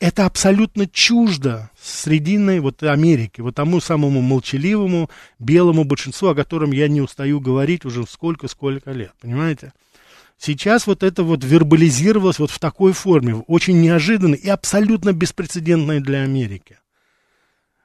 это 0.00 0.24
абсолютно 0.24 0.88
чуждо 0.88 1.70
срединной 1.80 2.60
вот 2.60 2.82
Америки, 2.82 3.42
вот 3.42 3.54
тому 3.54 3.80
самому 3.80 4.22
молчаливому 4.22 5.10
белому 5.38 5.84
большинству, 5.84 6.28
о 6.28 6.34
котором 6.34 6.72
я 6.72 6.88
не 6.88 7.02
устаю 7.02 7.38
говорить 7.38 7.84
уже 7.84 8.06
сколько-сколько 8.06 8.92
лет, 8.92 9.12
понимаете? 9.20 9.72
Сейчас 10.38 10.86
вот 10.86 11.02
это 11.02 11.22
вот 11.22 11.44
вербализировалось 11.44 12.38
вот 12.38 12.50
в 12.50 12.58
такой 12.58 12.92
форме, 12.92 13.34
очень 13.46 13.78
неожиданно 13.82 14.34
и 14.34 14.48
абсолютно 14.48 15.12
беспрецедентной 15.12 16.00
для 16.00 16.22
Америки. 16.22 16.78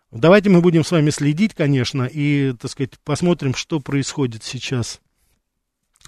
Давайте 0.10 0.50
мы 0.50 0.62
будем 0.62 0.86
с 0.86 0.92
вами 0.92 1.10
следить, 1.10 1.54
конечно, 1.54 2.04
и, 2.10 2.54
так 2.54 2.72
сказать, 2.72 2.92
посмотрим, 3.04 3.54
что 3.54 3.82
происходит 3.82 4.46
сейчас, 4.46 5.02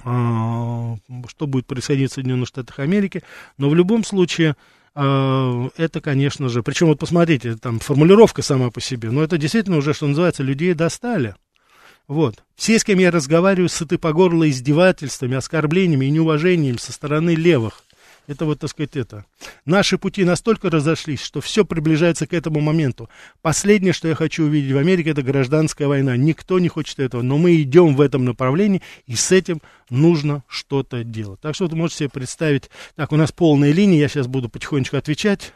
а, 0.05 0.95
что 1.27 1.47
будет 1.47 1.67
происходить 1.67 2.11
в 2.11 2.13
Соединенных 2.13 2.47
Штатах 2.47 2.79
Америки. 2.79 3.23
Но 3.57 3.69
в 3.69 3.75
любом 3.75 4.05
случае, 4.05 4.55
это, 4.95 6.01
конечно 6.01 6.49
же, 6.49 6.63
причем 6.63 6.87
вот 6.87 6.99
посмотрите, 6.99 7.55
там 7.55 7.79
формулировка 7.79 8.41
сама 8.41 8.71
по 8.71 8.81
себе, 8.81 9.11
но 9.11 9.23
это 9.23 9.37
действительно 9.37 9.77
уже, 9.77 9.93
что 9.93 10.07
называется, 10.07 10.43
людей 10.43 10.73
достали. 10.73 11.35
Вот. 12.07 12.43
Все, 12.55 12.79
с 12.79 12.83
кем 12.83 12.99
я 12.99 13.11
разговариваю, 13.11 13.69
сыты 13.69 13.97
по 13.97 14.13
горло 14.13 14.49
издевательствами, 14.49 15.35
оскорблениями 15.35 16.05
и 16.05 16.11
неуважением 16.11 16.79
со 16.79 16.93
стороны 16.93 17.35
левых. 17.35 17.83
Это 18.27 18.43
вот, 18.43 18.59
так 18.59 18.69
сказать, 18.69 18.97
это. 18.97 19.25
Наши 19.65 19.97
пути 19.97 20.25
настолько 20.25 20.69
разошлись, 20.69 21.21
что 21.21 21.39
все 21.39 21.63
приближается 21.63 22.27
к 22.27 22.33
этому 22.33 22.59
моменту. 22.59 23.09
Последнее, 23.41 23.93
что 23.93 24.09
я 24.09 24.15
хочу 24.15 24.43
увидеть 24.43 24.73
в 24.73 24.77
Америке, 24.77 25.11
это 25.11 25.23
гражданская 25.23 25.87
война. 25.87 26.17
Никто 26.17 26.59
не 26.59 26.67
хочет 26.67 26.99
этого, 26.99 27.21
но 27.21 27.37
мы 27.37 27.61
идем 27.61 27.95
в 27.95 28.01
этом 28.01 28.25
направлении, 28.25 28.81
и 29.05 29.15
с 29.15 29.31
этим 29.31 29.61
нужно 29.89 30.43
что-то 30.49 31.05
делать. 31.05 31.39
Так 31.39 31.55
что 31.55 31.67
вы 31.67 31.77
можете 31.77 31.99
себе 31.99 32.09
представить, 32.09 32.69
так, 32.95 33.13
у 33.13 33.15
нас 33.15 33.31
полная 33.31 33.71
линия, 33.71 33.99
я 33.99 34.09
сейчас 34.09 34.27
буду 34.27 34.49
потихонечку 34.49 34.97
отвечать. 34.97 35.53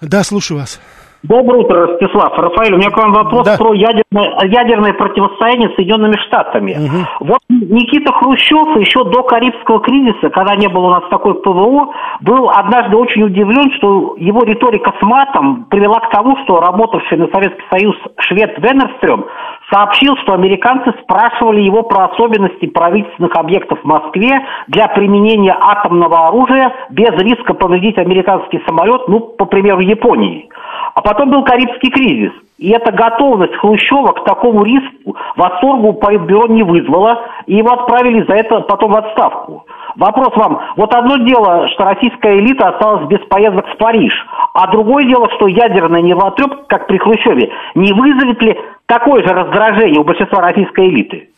Да, 0.00 0.24
слушаю 0.24 0.58
вас. 0.58 0.80
Доброе 1.22 1.60
утро, 1.60 1.86
Ростислав. 1.86 2.36
Рафаэль, 2.36 2.74
у 2.74 2.78
меня 2.78 2.90
к 2.90 2.96
вам 2.96 3.12
вопрос 3.12 3.46
да. 3.46 3.56
про 3.56 3.72
ядерное, 3.74 4.38
ядерное 4.42 4.92
противостояние 4.92 5.70
с 5.70 5.76
Соединенными 5.76 6.16
Штатами. 6.26 6.72
Угу. 6.72 7.28
Вот 7.28 7.38
Никита 7.48 8.12
Хрущев 8.12 8.76
еще 8.76 9.04
до 9.04 9.22
Карибского 9.22 9.80
кризиса, 9.80 10.30
когда 10.30 10.56
не 10.56 10.66
было 10.68 10.86
у 10.86 10.90
нас 10.90 11.04
такой 11.10 11.34
ПВО, 11.34 11.94
был 12.22 12.50
однажды 12.50 12.96
очень 12.96 13.22
удивлен, 13.22 13.70
что 13.78 14.16
его 14.18 14.42
риторика 14.42 14.92
с 14.98 15.02
матом 15.02 15.66
привела 15.70 16.00
к 16.00 16.10
тому, 16.10 16.36
что 16.42 16.60
работавший 16.60 17.18
на 17.18 17.28
Советский 17.28 17.64
Союз 17.70 17.94
швед 18.18 18.58
Венерстрём 18.58 19.24
сообщил, 19.72 20.16
что 20.18 20.34
американцы 20.34 20.92
спрашивали 21.02 21.62
его 21.62 21.82
про 21.82 22.06
особенности 22.06 22.66
правительственных 22.66 23.34
объектов 23.36 23.80
в 23.80 23.86
Москве 23.86 24.30
для 24.68 24.88
применения 24.88 25.56
атомного 25.58 26.28
оружия 26.28 26.72
без 26.90 27.10
риска 27.22 27.54
повредить 27.54 27.98
американский 27.98 28.62
самолет, 28.66 29.08
ну, 29.08 29.20
по 29.20 29.46
примеру, 29.46 29.80
Японии. 29.80 30.48
А 30.94 31.00
потом 31.00 31.30
был 31.30 31.42
Карибский 31.44 31.90
кризис. 31.90 32.32
И 32.58 32.70
эта 32.70 32.92
готовность 32.92 33.56
Хрущева 33.56 34.12
к 34.12 34.24
такому 34.24 34.62
риску 34.62 35.16
восторгу 35.36 35.94
Политбюро 35.94 36.46
не 36.46 36.62
вызвала, 36.62 37.22
и 37.46 37.56
его 37.56 37.72
отправили 37.72 38.24
за 38.28 38.34
это 38.34 38.60
потом 38.60 38.92
в 38.92 38.96
отставку. 38.96 39.64
Вопрос 39.96 40.30
вам. 40.36 40.60
Вот 40.76 40.94
одно 40.94 41.16
дело, 41.18 41.68
что 41.68 41.84
российская 41.84 42.38
элита 42.38 42.68
осталась 42.68 43.08
без 43.08 43.18
поездок 43.26 43.66
в 43.66 43.76
Париж, 43.78 44.12
а 44.54 44.70
другое 44.70 45.04
дело, 45.04 45.28
что 45.36 45.48
ядерный 45.48 46.02
нервотреп, 46.02 46.66
как 46.68 46.86
при 46.86 46.98
Хрущеве, 46.98 47.52
не 47.74 47.92
вызовет 47.92 48.40
ли 48.42 48.58
такое 48.92 49.22
же 49.26 49.32
раздражение 49.32 50.00
у 50.00 50.04
большинства 50.04 50.42
российской 50.42 50.88
элиты? 50.88 51.28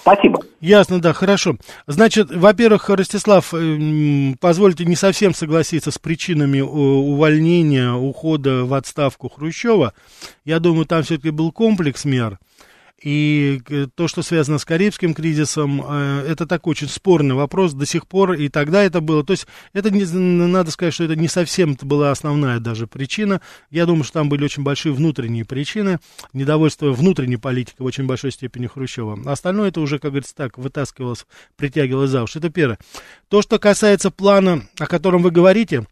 Спасибо. 0.00 0.40
Ясно, 0.60 1.00
да, 1.00 1.12
хорошо. 1.12 1.54
Значит, 1.86 2.30
во-первых, 2.30 2.90
Ростислав, 2.90 3.54
э, 3.54 4.34
позвольте 4.40 4.84
не 4.84 4.96
совсем 4.96 5.32
согласиться 5.32 5.90
с 5.92 5.98
причинами 5.98 6.58
э, 6.58 6.62
увольнения, 6.62 7.92
ухода 7.92 8.64
в 8.64 8.74
отставку 8.74 9.28
Хрущева. 9.28 9.94
Я 10.44 10.58
думаю, 10.58 10.84
там 10.86 11.04
все-таки 11.04 11.30
был 11.30 11.52
комплекс 11.52 12.04
мер. 12.04 12.38
И 13.02 13.60
то, 13.96 14.08
что 14.08 14.22
связано 14.22 14.58
с 14.58 14.64
Карибским 14.64 15.12
кризисом, 15.14 15.84
э, 15.86 16.26
это 16.26 16.46
такой 16.46 16.70
очень 16.70 16.88
спорный 16.88 17.34
вопрос 17.34 17.74
до 17.74 17.84
сих 17.84 18.06
пор, 18.06 18.32
и 18.32 18.48
тогда 18.48 18.82
это 18.82 19.00
было. 19.00 19.22
То 19.24 19.32
есть, 19.32 19.46
это 19.72 19.90
не, 19.90 20.04
надо 20.04 20.70
сказать, 20.70 20.94
что 20.94 21.04
это 21.04 21.16
не 21.16 21.28
совсем 21.28 21.76
была 21.82 22.12
основная 22.12 22.60
даже 22.60 22.86
причина. 22.86 23.42
Я 23.70 23.84
думаю, 23.84 24.04
что 24.04 24.14
там 24.14 24.28
были 24.28 24.44
очень 24.44 24.62
большие 24.62 24.94
внутренние 24.94 25.44
причины, 25.44 25.98
недовольство 26.32 26.92
внутренней 26.92 27.36
политикой 27.36 27.82
в 27.82 27.84
очень 27.84 28.06
большой 28.06 28.32
степени 28.32 28.68
Хрущева. 28.68 29.18
Остальное 29.30 29.68
это 29.68 29.80
уже, 29.80 29.98
как 29.98 30.12
говорится, 30.12 30.34
так, 30.34 30.56
вытаскивалось, 30.56 31.26
притягивалось 31.56 32.10
за 32.10 32.22
уши. 32.22 32.38
Это 32.38 32.48
первое. 32.48 32.78
То, 33.28 33.42
что 33.42 33.58
касается 33.58 34.10
плана, 34.10 34.62
о 34.78 34.86
котором 34.86 35.22
вы 35.22 35.30
говорите, 35.30 35.84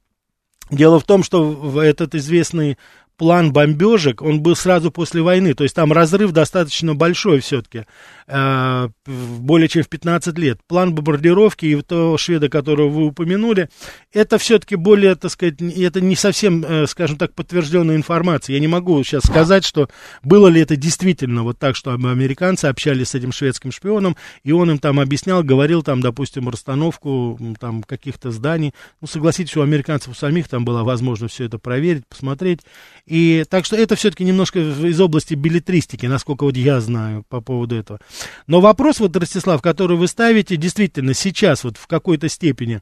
Дело 0.73 0.99
в 0.99 1.04
том, 1.04 1.23
что 1.23 1.82
этот 1.82 2.14
известный 2.14 2.78
план 3.23 3.52
бомбежек, 3.52 4.21
он 4.21 4.43
был 4.43 4.57
сразу 4.57 4.91
после 4.91 5.23
войны, 5.23 5.55
то 5.55 5.62
есть 5.62 5.76
там 5.76 5.93
разрыв 5.93 6.33
достаточно 6.33 6.97
большой 6.97 7.38
все-таки, 7.38 7.87
э, 8.26 8.88
более 9.07 9.69
чем 9.69 9.83
в 9.83 9.88
15 9.88 10.38
лет. 10.38 10.59
План 10.67 10.95
бомбардировки 10.95 11.67
и 11.67 11.81
того 11.83 12.17
шведа, 12.17 12.49
которого 12.49 12.88
вы 12.88 13.07
упомянули, 13.07 13.69
это 14.12 14.38
все-таки 14.38 14.76
более, 14.76 15.14
так 15.14 15.31
сказать, 15.31 15.61
это 15.61 16.00
не 16.00 16.17
совсем, 16.17 16.64
э, 16.64 16.87
скажем 16.87 17.17
так, 17.17 17.35
подтвержденная 17.35 17.97
информация. 17.97 18.55
Я 18.55 18.61
не 18.61 18.69
могу 18.69 19.02
сейчас 19.05 19.25
сказать, 19.25 19.64
что 19.64 19.88
было 20.23 20.49
ли 20.49 20.61
это 20.61 20.76
действительно 20.76 21.43
вот 21.43 21.59
так, 21.59 21.76
что 21.76 21.93
американцы 21.93 22.67
общались 22.67 23.11
с 23.11 23.14
этим 23.14 23.33
шведским 23.33 23.73
шпионом, 23.73 24.17
и 24.45 24.52
он 24.52 24.71
им 24.71 24.79
там 24.79 25.00
объяснял, 25.00 25.43
говорил 25.43 25.83
там, 25.83 26.00
допустим, 26.00 26.49
расстановку 26.49 27.38
там 27.59 27.83
каких-то 27.83 28.31
зданий. 28.31 28.73
Ну, 29.00 29.07
согласитесь, 29.07 29.57
у 29.57 29.62
американцев 29.62 30.12
у 30.12 30.14
самих 30.14 30.49
там 30.49 30.64
была 30.64 30.85
возможность 30.85 31.35
все 31.35 31.45
это 31.45 31.59
проверить, 31.59 32.07
посмотреть. 32.07 32.61
И 33.07 33.45
так 33.49 33.64
что 33.64 33.76
это 33.76 33.97
все-таки 33.97 34.25
немножко 34.25 34.61
из 34.61 35.00
области 35.00 35.35
билетристики, 35.35 36.07
насколько 36.07 36.45
вот 36.45 36.57
я 36.57 36.81
знаю 36.81 37.25
по 37.29 37.41
поводу 37.41 37.76
этого. 37.76 38.00
Но 38.47 38.61
вопрос, 38.61 39.00
вот, 39.00 39.16
Ростислав, 39.16 39.62
который 39.62 39.97
вы 39.97 40.09
ставите, 40.09 40.57
действительно, 40.57 41.14
сейчас 41.14 41.64
вот 41.64 41.76
в 41.76 41.87
какой-то 41.87 42.28
степени, 42.28 42.81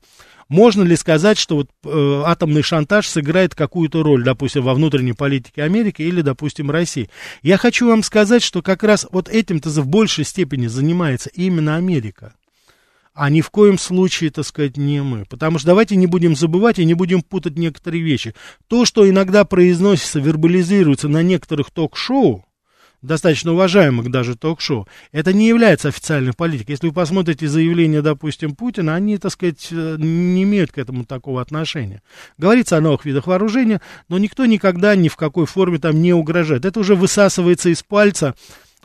можно 0.49 0.82
ли 0.82 0.96
сказать, 0.96 1.38
что 1.38 1.56
вот 1.56 1.70
э, 1.84 2.22
атомный 2.25 2.62
шантаж 2.62 3.06
сыграет 3.06 3.54
какую-то 3.54 4.02
роль, 4.02 4.25
допустим, 4.25 4.62
во 4.62 4.75
внутренней 4.75 5.12
политике 5.12 5.62
Америки 5.62 6.02
или, 6.02 6.22
допустим, 6.22 6.70
России? 6.70 7.08
Я 7.42 7.56
хочу 7.56 7.88
вам 7.88 8.02
сказать, 8.02 8.42
что 8.42 8.60
как 8.62 8.82
раз 8.82 9.06
вот 9.12 9.28
этим-то 9.28 9.70
в 9.70 9.87
большей 9.87 10.25
степени 10.25 10.66
занимается 10.66 11.30
именно 11.30 11.76
Америка 11.76 12.34
а 13.20 13.28
ни 13.28 13.40
в 13.40 13.50
коем 13.50 13.76
случае, 13.76 14.30
так 14.30 14.46
сказать, 14.46 14.76
не 14.76 15.02
мы. 15.02 15.25
Потому 15.26 15.58
что 15.58 15.66
давайте 15.66 15.94
не 15.96 16.06
будем 16.06 16.34
забывать 16.37 16.78
и 16.78 16.84
не 16.84 16.94
будем 16.94 17.20
путать 17.20 17.58
некоторые 17.58 18.02
вещи. 18.02 18.34
То, 18.66 18.84
что 18.87 19.08
иногда 19.08 19.44
произносится, 19.44 20.20
вербализируется 20.20 21.08
на 21.08 21.22
некоторых 21.22 21.70
ток-шоу, 21.70 22.46
достаточно 23.02 23.52
уважаемых 23.52 24.11
даже 24.11 24.37
ток-шоу, 24.37 24.87
это 25.12 25.33
не 25.33 25.49
является 25.49 25.88
официальной 25.88 26.33
политикой. 26.33 26.73
Если 26.73 26.87
вы 26.87 26.92
посмотрите 26.92 27.49
заявления, 27.49 28.02
допустим, 28.02 28.54
Путина, 28.54 28.95
они, 28.95 29.19
так 29.19 29.33
сказать, 29.33 29.69
э, 29.71 29.97
не 29.99 30.42
имеют 30.42 30.73
к 30.73 30.78
этому 30.78 31.04
такого 31.04 31.40
отношения. 31.40 32.02
Говорится 32.38 32.76
о 32.76 32.80
новых 32.80 33.04
видах 33.04 33.26
вооружения, 33.26 33.80
но 34.09 34.19
никто 34.19 34.47
никогда 34.47 34.95
ни 34.97 35.09
в 35.09 35.16
какой 35.16 35.47
форме 35.47 35.78
там 35.78 36.00
не 36.00 36.12
угрожает. 36.12 36.64
Это 36.64 36.80
уже 36.80 36.95
высасывается 36.95 37.71
из 37.71 37.83
пальца 37.83 38.35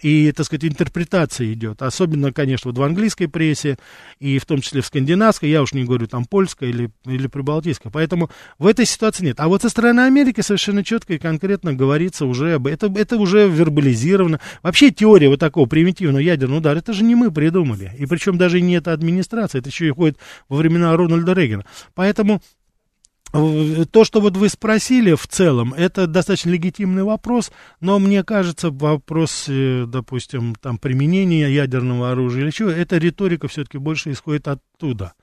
и, 0.01 0.31
так 0.31 0.45
сказать, 0.45 0.65
интерпретация 0.65 1.51
идет. 1.53 1.81
Особенно, 1.81 2.31
конечно, 2.33 2.71
вот 2.71 2.77
в 2.77 2.83
английской 2.83 3.27
прессе, 3.27 3.77
и 4.19 4.39
в 4.39 4.45
том 4.45 4.61
числе 4.61 4.81
в 4.81 4.85
скандинавской, 4.85 5.49
я 5.49 5.61
уж 5.61 5.73
не 5.73 5.83
говорю 5.83 6.07
там 6.07 6.25
польской 6.25 6.69
или, 6.69 6.91
или 7.05 7.27
прибалтийской. 7.27 7.91
Поэтому 7.91 8.29
в 8.59 8.67
этой 8.67 8.85
ситуации 8.85 9.25
нет. 9.25 9.39
А 9.39 9.47
вот 9.47 9.61
со 9.61 9.69
стороны 9.69 10.01
Америки 10.01 10.41
совершенно 10.41 10.83
четко 10.83 11.13
и 11.13 11.17
конкретно 11.17 11.73
говорится 11.73 12.25
уже 12.25 12.55
об 12.55 12.67
этом. 12.67 12.95
Это 12.95 13.17
уже 13.17 13.47
вербализировано. 13.47 14.39
Вообще 14.61 14.91
теория 14.91 15.29
вот 15.29 15.39
такого 15.39 15.65
примитивного 15.65 16.19
ядерного 16.19 16.59
удара, 16.59 16.79
это 16.79 16.93
же 16.93 17.03
не 17.03 17.15
мы 17.15 17.31
придумали. 17.31 17.91
И 17.97 18.05
причем 18.05 18.37
даже 18.37 18.61
не 18.61 18.75
эта 18.75 18.93
администрация, 18.93 19.59
это 19.59 19.69
еще 19.69 19.87
и 19.87 19.91
ходит 19.91 20.17
во 20.49 20.57
времена 20.57 20.95
Рональда 20.95 21.33
Рейгана. 21.33 21.65
Поэтому 21.93 22.41
то, 23.91 24.03
что 24.03 24.21
вот 24.21 24.37
вы 24.37 24.49
спросили 24.49 25.13
в 25.13 25.27
целом, 25.27 25.73
это 25.73 26.07
достаточно 26.07 26.49
легитимный 26.51 27.03
вопрос, 27.03 27.51
но 27.81 27.99
мне 27.99 28.23
кажется, 28.23 28.69
вопрос, 28.69 29.45
допустим, 29.47 30.55
там, 30.55 30.77
применения 30.77 31.49
ядерного 31.49 32.11
оружия 32.11 32.43
или 32.43 32.51
чего, 32.51 32.69
эта 32.69 32.97
риторика 32.97 33.47
все-таки 33.47 33.77
больше 33.77 34.11
исходит 34.11 34.47
оттуда 34.47 35.13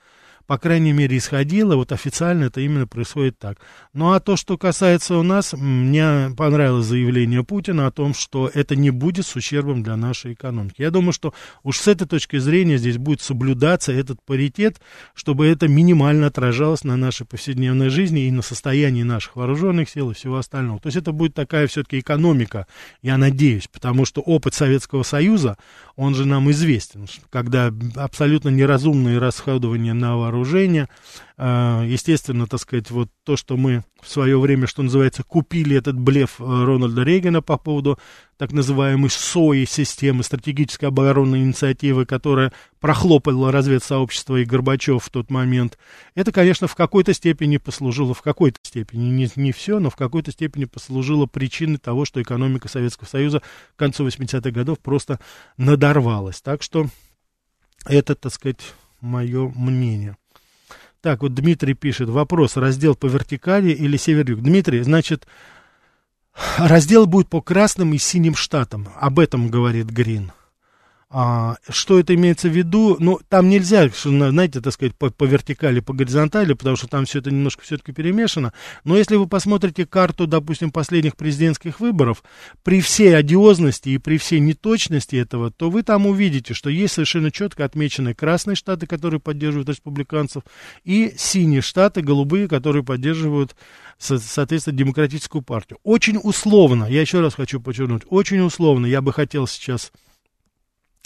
по 0.46 0.58
крайней 0.58 0.92
мере, 0.92 1.16
исходило, 1.18 1.76
вот 1.76 1.92
официально 1.92 2.44
это 2.44 2.60
именно 2.60 2.86
происходит 2.86 3.38
так. 3.38 3.58
Ну 3.92 4.12
а 4.12 4.20
то, 4.20 4.36
что 4.36 4.58
касается 4.58 5.16
у 5.16 5.22
нас, 5.22 5.52
мне 5.52 6.30
понравилось 6.36 6.86
заявление 6.86 7.44
Путина 7.44 7.86
о 7.86 7.90
том, 7.90 8.14
что 8.14 8.50
это 8.52 8.76
не 8.76 8.90
будет 8.90 9.26
с 9.26 9.36
ущербом 9.36 9.82
для 9.82 9.96
нашей 9.96 10.34
экономики. 10.34 10.82
Я 10.82 10.90
думаю, 10.90 11.12
что 11.12 11.34
уж 11.62 11.78
с 11.78 11.88
этой 11.88 12.06
точки 12.06 12.38
зрения 12.38 12.78
здесь 12.78 12.98
будет 12.98 13.20
соблюдаться 13.20 13.92
этот 13.92 14.22
паритет, 14.24 14.80
чтобы 15.14 15.46
это 15.46 15.68
минимально 15.68 16.26
отражалось 16.28 16.84
на 16.84 16.96
нашей 16.96 17.26
повседневной 17.26 17.88
жизни 17.88 18.26
и 18.26 18.30
на 18.30 18.42
состоянии 18.42 19.02
наших 19.02 19.36
вооруженных 19.36 19.88
сил 19.88 20.10
и 20.10 20.14
всего 20.14 20.38
остального. 20.38 20.80
То 20.80 20.88
есть 20.88 20.96
это 20.96 21.12
будет 21.12 21.34
такая 21.34 21.66
все-таки 21.66 22.00
экономика, 22.00 22.66
я 23.02 23.18
надеюсь, 23.18 23.68
потому 23.68 24.04
что 24.04 24.20
опыт 24.20 24.54
Советского 24.54 25.02
Союза, 25.02 25.56
он 25.96 26.14
же 26.14 26.26
нам 26.26 26.50
известен, 26.50 27.06
когда 27.30 27.72
абсолютно 27.96 28.48
неразумные 28.48 29.18
расходования 29.18 29.94
на 29.94 30.16
вооружение, 30.16 30.31
а, 31.36 31.84
естественно, 31.84 32.46
так 32.46 32.60
сказать, 32.60 32.90
вот 32.90 33.08
то, 33.24 33.36
что 33.36 33.56
мы 33.56 33.84
в 34.00 34.08
свое 34.08 34.38
время, 34.38 34.66
что 34.66 34.82
называется, 34.82 35.22
купили 35.22 35.76
этот 35.76 35.98
блеф 35.98 36.40
э, 36.40 36.44
Рональда 36.44 37.02
Рейгана 37.02 37.42
по 37.42 37.58
поводу 37.58 37.98
так 38.36 38.52
называемой 38.52 39.10
СОИ 39.10 39.64
системы, 39.64 40.22
стратегической 40.22 40.88
оборонной 40.88 41.40
инициативы, 41.40 42.06
которая 42.06 42.52
прохлопала 42.80 43.52
разведсообщество 43.52 44.36
и 44.36 44.44
Горбачев 44.44 45.04
в 45.04 45.10
тот 45.10 45.30
момент, 45.30 45.78
это, 46.14 46.32
конечно, 46.32 46.66
в 46.66 46.74
какой-то 46.74 47.14
степени 47.14 47.56
послужило, 47.56 48.14
в 48.14 48.22
какой-то 48.22 48.58
степени, 48.62 49.10
не, 49.10 49.28
не 49.36 49.52
все, 49.52 49.78
но 49.78 49.90
в 49.90 49.96
какой-то 49.96 50.32
степени 50.32 50.64
послужило 50.64 51.26
причиной 51.26 51.78
того, 51.78 52.04
что 52.04 52.22
экономика 52.22 52.68
Советского 52.68 53.06
Союза 53.06 53.42
к 53.74 53.78
концу 53.78 54.06
80-х 54.06 54.50
годов 54.50 54.78
просто 54.80 55.20
надорвалась. 55.56 56.40
Так 56.40 56.62
что 56.62 56.86
это, 57.84 58.14
так 58.14 58.32
сказать, 58.32 58.60
мое 59.00 59.52
мнение. 59.54 60.16
Так, 61.02 61.22
вот 61.22 61.34
Дмитрий 61.34 61.74
пишет, 61.74 62.08
вопрос, 62.08 62.56
раздел 62.56 62.94
по 62.94 63.06
вертикали 63.06 63.70
или 63.70 63.96
север-юг. 63.96 64.40
Дмитрий, 64.40 64.82
значит, 64.82 65.26
раздел 66.56 67.06
будет 67.06 67.28
по 67.28 67.42
красным 67.42 67.92
и 67.92 67.98
синим 67.98 68.36
штатам. 68.36 68.86
Об 69.00 69.18
этом 69.18 69.48
говорит 69.48 69.86
Грин. 69.86 70.30
А, 71.14 71.56
что 71.68 71.98
это 72.00 72.14
имеется 72.14 72.48
в 72.48 72.56
виду? 72.56 72.96
Ну, 72.98 73.20
там 73.28 73.50
нельзя, 73.50 73.86
знаете, 74.02 74.62
так 74.62 74.72
сказать, 74.72 74.94
по, 74.94 75.10
по 75.10 75.24
вертикали, 75.24 75.80
по 75.80 75.92
горизонтали, 75.92 76.54
потому 76.54 76.76
что 76.76 76.88
там 76.88 77.04
все 77.04 77.18
это 77.18 77.30
немножко 77.30 77.62
все-таки 77.62 77.92
перемешано. 77.92 78.54
Но 78.84 78.96
если 78.96 79.16
вы 79.16 79.28
посмотрите 79.28 79.84
карту, 79.84 80.26
допустим, 80.26 80.70
последних 80.70 81.16
президентских 81.16 81.80
выборов, 81.80 82.24
при 82.62 82.80
всей 82.80 83.14
одиозности 83.14 83.90
и 83.90 83.98
при 83.98 84.16
всей 84.16 84.40
неточности 84.40 85.16
этого, 85.16 85.50
то 85.50 85.68
вы 85.68 85.82
там 85.82 86.06
увидите, 86.06 86.54
что 86.54 86.70
есть 86.70 86.94
совершенно 86.94 87.30
четко 87.30 87.66
отмечены 87.66 88.14
красные 88.14 88.54
штаты, 88.54 88.86
которые 88.86 89.20
поддерживают 89.20 89.68
республиканцев, 89.68 90.44
и 90.82 91.12
синие 91.18 91.60
штаты, 91.60 92.00
голубые, 92.00 92.48
которые 92.48 92.84
поддерживают, 92.84 93.54
соответственно, 93.98 94.78
демократическую 94.78 95.42
партию. 95.42 95.78
Очень 95.82 96.18
условно, 96.22 96.86
я 96.86 97.02
еще 97.02 97.20
раз 97.20 97.34
хочу 97.34 97.60
подчеркнуть, 97.60 98.04
очень 98.08 98.40
условно 98.40 98.86
я 98.86 99.02
бы 99.02 99.12
хотел 99.12 99.46
сейчас 99.46 99.92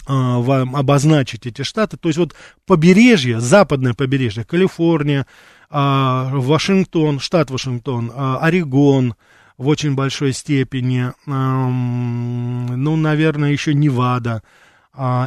вам 0.07 0.75
обозначить 0.75 1.45
эти 1.45 1.63
штаты. 1.63 1.97
То 1.97 2.09
есть 2.09 2.17
вот 2.17 2.33
побережье, 2.65 3.39
западное 3.39 3.93
побережье, 3.93 4.43
Калифорния, 4.43 5.27
а, 5.69 6.29
Вашингтон, 6.33 7.19
штат 7.19 7.51
Вашингтон, 7.51 8.11
а, 8.13 8.39
Орегон 8.39 9.15
в 9.57 9.67
очень 9.67 9.95
большой 9.95 10.33
степени, 10.33 11.11
ну, 11.25 12.95
наверное, 12.95 13.51
еще 13.51 13.73
Невада. 13.73 14.43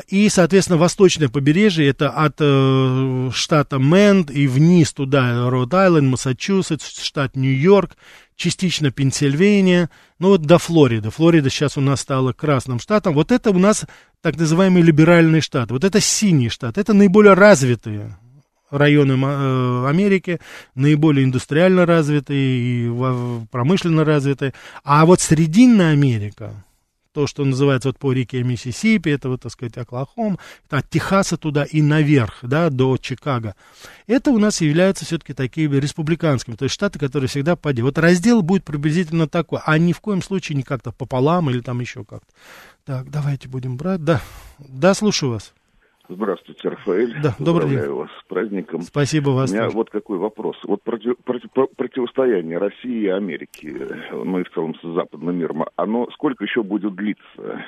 И, 0.07 0.29
соответственно, 0.29 0.79
восточное 0.79 1.29
побережье, 1.29 1.89
это 1.89 2.11
от 2.11 2.37
э, 2.39 3.31
штата 3.33 3.79
Мэн 3.81 4.23
и 4.23 4.47
вниз 4.47 4.93
туда, 4.93 5.49
Род-Айленд, 5.51 6.11
Массачусетс, 6.11 7.01
штат 7.03 7.35
Нью-Йорк, 7.35 7.97
частично 8.41 8.91
Пенсильвания, 8.91 9.91
ну 10.19 10.29
вот 10.29 10.43
до 10.43 10.59
Флориды. 10.59 11.11
Флорида 11.11 11.51
сейчас 11.51 11.77
у 11.77 11.83
нас 11.83 12.01
стала 12.01 12.33
красным 12.33 12.81
штатом. 12.81 13.15
Вот 13.15 13.31
это 13.31 13.51
у 13.51 13.59
нас 13.59 13.85
так 14.23 14.37
называемые 14.37 14.83
либеральные 14.83 15.41
штаты. 15.41 15.73
Вот 15.73 15.85
это 15.85 16.01
синий 16.01 16.49
штат. 16.49 16.79
Это 16.79 16.93
наиболее 16.93 17.35
развитые 17.35 18.17
районы 18.71 19.13
э, 19.13 19.89
Америки, 19.89 20.41
наиболее 20.75 21.25
индустриально 21.25 21.87
развитые 21.87 22.87
и 22.87 23.47
промышленно 23.51 24.05
развитые. 24.05 24.55
А 24.85 25.05
вот 25.07 25.21
Срединная 25.21 25.93
Америка, 25.93 26.65
то, 27.13 27.27
что 27.27 27.45
называется 27.45 27.89
вот 27.89 27.99
по 27.99 28.13
реке 28.13 28.43
Миссисипи, 28.43 29.09
это 29.09 29.29
вот, 29.29 29.43
так 29.43 29.53
сказать, 29.53 29.77
Оклахом, 29.77 30.39
от 30.69 30.89
Техаса 30.89 31.37
туда 31.37 31.65
и 31.65 31.83
наверх, 31.83 32.39
да, 32.43 32.71
до 32.71 32.97
Чикаго. 32.97 33.55
Это 34.07 34.31
у 34.31 34.39
нас 34.39 34.61
являются 34.61 35.05
все-таки 35.05 35.35
такими 35.35 35.77
республиканскими, 35.77 36.55
то 36.55 36.65
есть 36.65 36.75
штаты, 36.75 36.99
которые 36.99 37.29
всегда 37.29 37.57
поддерживают. 37.57 37.97
Вот 37.97 38.03
раздел 38.03 38.43
будет 38.43 38.65
приблизительно 38.65 39.29
такой, 39.29 39.61
а 39.65 39.79
ни 39.79 39.93
в 39.93 40.01
коем 40.01 40.23
случае 40.23 40.57
не 40.57 40.63
как-то 40.63 40.93
пополам 40.93 41.51
или 41.51 41.61
там 41.61 41.81
еще 41.81 42.05
как-то. 42.05 42.33
Так, 42.85 43.11
давайте 43.11 43.49
будем 43.49 43.77
брать. 43.77 44.05
Да, 44.05 44.21
да, 44.59 44.95
слушаю 44.95 45.33
вас. 45.33 45.53
Здравствуйте, 46.11 46.69
Рафаэль. 46.69 47.15
Да, 47.23 47.37
добрый 47.39 47.69
день. 47.69 47.89
вас 47.89 48.11
с 48.21 48.29
праздником. 48.29 48.81
Спасибо 48.81 49.31
вас. 49.31 49.51
У 49.51 49.55
меня 49.55 49.67
тоже. 49.67 49.77
вот 49.77 49.91
какой 49.91 50.19
вопрос. 50.19 50.57
Вот 50.65 50.83
против, 50.83 51.17
против, 51.19 51.49
противостояние 51.77 52.59
России 52.59 53.05
и 53.05 53.07
Америки, 53.07 53.87
ну 54.11 54.41
и 54.41 54.43
в 54.43 54.51
целом 54.51 54.75
с 54.75 54.83
западным 54.83 55.39
миром, 55.39 55.67
оно 55.77 56.09
сколько 56.11 56.43
еще 56.43 56.65
будет 56.65 56.97
длиться? 56.97 57.65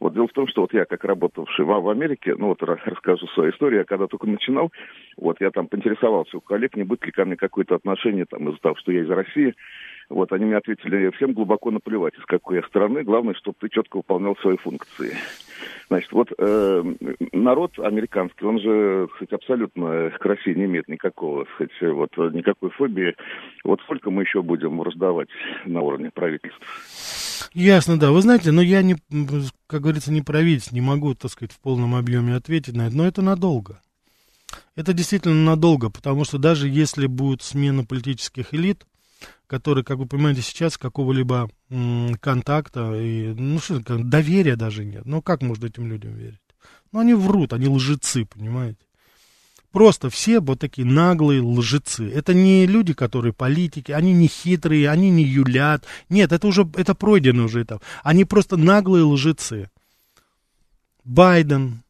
Вот 0.00 0.14
дело 0.14 0.26
в 0.26 0.32
том, 0.32 0.48
что 0.48 0.62
вот 0.62 0.74
я, 0.74 0.86
как 0.86 1.04
работавший 1.04 1.64
в, 1.64 1.68
в 1.68 1.88
Америке, 1.88 2.34
ну 2.36 2.48
вот 2.48 2.62
расскажу 2.62 3.28
свою 3.28 3.52
историю, 3.52 3.80
я 3.80 3.84
когда 3.84 4.08
только 4.08 4.26
начинал, 4.26 4.72
вот 5.16 5.40
я 5.40 5.52
там 5.52 5.68
поинтересовался 5.68 6.36
у 6.36 6.40
коллег, 6.40 6.74
не 6.74 6.82
будет 6.82 7.06
ли 7.06 7.12
ко 7.12 7.24
мне 7.24 7.36
какое-то 7.36 7.76
отношение 7.76 8.24
там 8.24 8.48
из-за 8.48 8.58
того, 8.60 8.74
что 8.74 8.90
я 8.90 9.02
из 9.02 9.10
России, 9.10 9.54
вот, 10.08 10.32
они 10.32 10.46
мне 10.46 10.56
ответили, 10.56 11.10
всем 11.10 11.32
глубоко 11.32 11.70
наплевать, 11.70 12.14
из 12.14 12.24
какой 12.26 12.56
я 12.56 12.62
страны, 12.62 13.02
главное, 13.02 13.34
чтобы 13.34 13.56
ты 13.60 13.68
четко 13.68 13.96
выполнял 13.98 14.36
свои 14.36 14.56
функции. 14.56 15.16
Значит, 15.88 16.12
вот 16.12 16.32
э, 16.38 16.94
народ 17.32 17.78
американский, 17.78 18.44
он 18.44 18.60
же, 18.60 19.08
кстати, 19.12 19.34
абсолютно 19.34 20.10
к 20.10 20.24
России 20.24 20.54
не 20.54 20.64
имеет 20.64 20.88
никакого, 20.88 21.44
кстати, 21.44 21.90
вот, 21.90 22.16
никакой 22.32 22.70
фобии. 22.70 23.14
Вот 23.64 23.80
сколько 23.82 24.10
мы 24.10 24.22
еще 24.22 24.42
будем 24.42 24.80
раздавать 24.82 25.28
на 25.64 25.80
уровне 25.80 26.10
правительства? 26.12 26.64
Ясно, 27.52 27.98
да. 27.98 28.10
Вы 28.10 28.20
знаете, 28.22 28.50
но 28.50 28.62
я, 28.62 28.82
не, 28.82 28.96
как 29.66 29.82
говорится, 29.82 30.12
не 30.12 30.22
правительство, 30.22 30.74
не 30.74 30.80
могу, 30.80 31.14
так 31.14 31.30
сказать, 31.30 31.52
в 31.52 31.60
полном 31.60 31.94
объеме 31.94 32.34
ответить 32.34 32.74
на 32.74 32.88
это, 32.88 32.96
но 32.96 33.06
это 33.06 33.22
надолго. 33.22 33.80
Это 34.76 34.92
действительно 34.92 35.44
надолго, 35.44 35.90
потому 35.90 36.24
что 36.24 36.38
даже 36.38 36.68
если 36.68 37.06
будет 37.06 37.42
смена 37.42 37.84
политических 37.84 38.52
элит, 38.54 38.84
которые, 39.46 39.84
как 39.84 39.98
вы 39.98 40.06
понимаете, 40.06 40.42
сейчас 40.42 40.76
какого-либо 40.78 41.50
контакта 42.20 42.94
и, 42.94 43.34
ну 43.34 43.58
что, 43.60 43.80
доверия 43.80 44.56
даже 44.56 44.84
нет. 44.84 45.04
Ну 45.06 45.22
как 45.22 45.42
можно 45.42 45.66
этим 45.66 45.86
людям 45.86 46.14
верить? 46.14 46.40
Ну 46.92 47.00
они 47.00 47.14
врут, 47.14 47.52
они 47.52 47.68
лжецы, 47.68 48.24
понимаете? 48.24 48.78
Просто 49.70 50.08
все 50.08 50.38
вот 50.38 50.60
такие 50.60 50.86
наглые 50.86 51.42
лжецы. 51.42 52.08
Это 52.08 52.32
не 52.32 52.64
люди, 52.66 52.94
которые 52.94 53.32
политики, 53.32 53.90
они 53.90 54.12
не 54.12 54.28
хитрые, 54.28 54.88
они 54.88 55.10
не 55.10 55.24
юлят. 55.24 55.84
Нет, 56.08 56.30
это 56.30 56.46
уже, 56.46 56.68
это 56.76 56.94
пройдено 56.94 57.46
уже 57.46 57.64
этап. 57.64 57.82
Они 58.04 58.24
просто 58.24 58.56
наглые 58.56 59.04
лжецы. 59.04 59.70
Байден, 61.04 61.83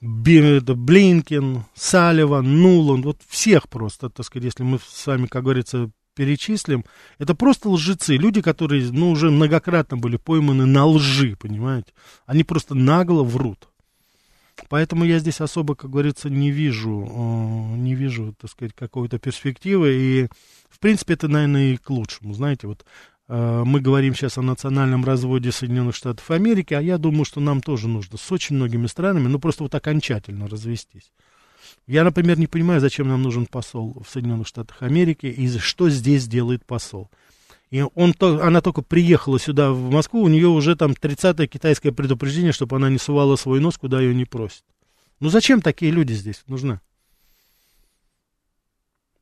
Блинкин, 0.00 1.64
Салливан, 1.74 2.62
Нуланд, 2.62 3.04
вот 3.04 3.18
всех 3.28 3.68
просто, 3.68 4.08
так 4.08 4.24
сказать, 4.24 4.44
если 4.44 4.62
мы 4.62 4.78
с 4.78 5.06
вами, 5.06 5.26
как 5.26 5.44
говорится, 5.44 5.90
перечислим, 6.14 6.84
это 7.18 7.34
просто 7.34 7.68
лжецы, 7.68 8.16
люди, 8.16 8.40
которые, 8.40 8.90
ну, 8.90 9.10
уже 9.10 9.30
многократно 9.30 9.96
были 9.96 10.16
пойманы 10.16 10.66
на 10.66 10.86
лжи, 10.86 11.36
понимаете? 11.36 11.92
Они 12.26 12.44
просто 12.44 12.74
нагло 12.74 13.22
врут. 13.22 13.68
Поэтому 14.68 15.04
я 15.04 15.18
здесь 15.18 15.40
особо, 15.40 15.74
как 15.74 15.90
говорится, 15.90 16.28
не 16.28 16.50
вижу, 16.50 17.06
э, 17.06 17.76
не 17.76 17.94
вижу, 17.94 18.34
так 18.38 18.50
сказать, 18.50 18.74
какой-то 18.74 19.18
перспективы. 19.18 19.94
И, 19.94 20.28
в 20.68 20.78
принципе, 20.78 21.14
это, 21.14 21.28
наверное, 21.28 21.72
и 21.72 21.76
к 21.76 21.88
лучшему. 21.90 22.34
Знаете, 22.34 22.66
вот 22.66 22.84
мы 23.30 23.80
говорим 23.80 24.14
сейчас 24.14 24.38
о 24.38 24.42
национальном 24.42 25.04
разводе 25.04 25.52
Соединенных 25.52 25.94
Штатов 25.94 26.28
Америки, 26.32 26.74
а 26.74 26.80
я 26.80 26.98
думаю, 26.98 27.24
что 27.24 27.40
нам 27.40 27.60
тоже 27.60 27.86
нужно 27.86 28.18
с 28.18 28.32
очень 28.32 28.56
многими 28.56 28.88
странами, 28.88 29.28
ну, 29.28 29.38
просто 29.38 29.62
вот 29.62 29.74
окончательно 29.74 30.48
развестись. 30.48 31.12
Я, 31.86 32.02
например, 32.02 32.38
не 32.38 32.48
понимаю, 32.48 32.80
зачем 32.80 33.06
нам 33.08 33.22
нужен 33.22 33.46
посол 33.46 34.02
в 34.04 34.10
Соединенных 34.10 34.48
Штатах 34.48 34.82
Америки 34.82 35.26
и 35.26 35.48
что 35.58 35.88
здесь 35.90 36.26
делает 36.26 36.64
посол. 36.64 37.08
И 37.70 37.84
он, 37.94 38.14
она 38.18 38.60
только 38.60 38.82
приехала 38.82 39.38
сюда, 39.38 39.70
в 39.70 39.90
Москву, 39.90 40.22
у 40.22 40.28
нее 40.28 40.48
уже 40.48 40.74
там 40.74 40.92
30-е 40.92 41.46
китайское 41.46 41.92
предупреждение, 41.92 42.52
чтобы 42.52 42.76
она 42.76 42.90
не 42.90 42.98
сувала 42.98 43.36
свой 43.36 43.60
нос, 43.60 43.78
куда 43.78 44.00
ее 44.00 44.12
не 44.12 44.24
просят. 44.24 44.64
Ну 45.20 45.28
зачем 45.28 45.62
такие 45.62 45.92
люди 45.92 46.14
здесь 46.14 46.42
нужны? 46.48 46.80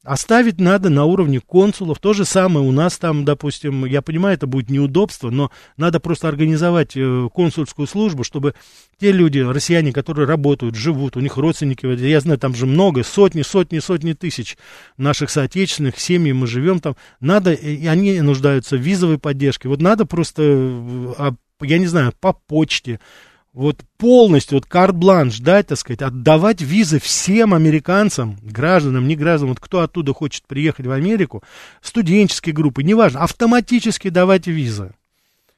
Оставить 0.08 0.58
надо 0.58 0.88
на 0.88 1.04
уровне 1.04 1.38
консулов. 1.38 1.98
То 1.98 2.14
же 2.14 2.24
самое 2.24 2.66
у 2.66 2.72
нас 2.72 2.96
там, 2.96 3.26
допустим, 3.26 3.84
я 3.84 4.00
понимаю, 4.00 4.36
это 4.36 4.46
будет 4.46 4.70
неудобство, 4.70 5.28
но 5.28 5.50
надо 5.76 6.00
просто 6.00 6.28
организовать 6.28 6.96
э, 6.96 7.28
консульскую 7.30 7.86
службу, 7.86 8.24
чтобы 8.24 8.54
те 8.98 9.12
люди, 9.12 9.40
россияне, 9.40 9.92
которые 9.92 10.26
работают, 10.26 10.76
живут, 10.76 11.18
у 11.18 11.20
них 11.20 11.36
родственники, 11.36 11.84
я 11.84 12.20
знаю, 12.20 12.38
там 12.38 12.54
же 12.54 12.64
много, 12.64 13.04
сотни, 13.04 13.42
сотни, 13.42 13.80
сотни 13.80 14.14
тысяч 14.14 14.56
наших 14.96 15.28
соотечественных, 15.28 16.00
семьи, 16.00 16.32
мы 16.32 16.46
живем 16.46 16.80
там, 16.80 16.96
надо, 17.20 17.52
и 17.52 17.86
они 17.86 18.22
нуждаются 18.22 18.78
в 18.78 18.80
визовой 18.80 19.18
поддержке. 19.18 19.68
Вот 19.68 19.82
надо 19.82 20.06
просто, 20.06 20.42
э, 20.42 21.14
а, 21.18 21.34
я 21.60 21.76
не 21.76 21.86
знаю, 21.86 22.14
по 22.18 22.32
почте, 22.32 22.98
вот 23.58 23.80
полностью, 23.96 24.58
вот 24.58 24.66
карт-бланш 24.66 25.40
дать, 25.40 25.66
так 25.66 25.78
сказать, 25.78 26.00
отдавать 26.00 26.60
визы 26.60 27.00
всем 27.00 27.54
американцам, 27.54 28.38
гражданам, 28.40 29.08
не 29.08 29.16
гражданам, 29.16 29.54
вот 29.54 29.60
кто 29.60 29.80
оттуда 29.80 30.14
хочет 30.14 30.44
приехать 30.46 30.86
в 30.86 30.92
Америку, 30.92 31.42
студенческие 31.82 32.54
группы, 32.54 32.84
неважно, 32.84 33.20
автоматически 33.20 34.10
давать 34.10 34.46
визы. 34.46 34.92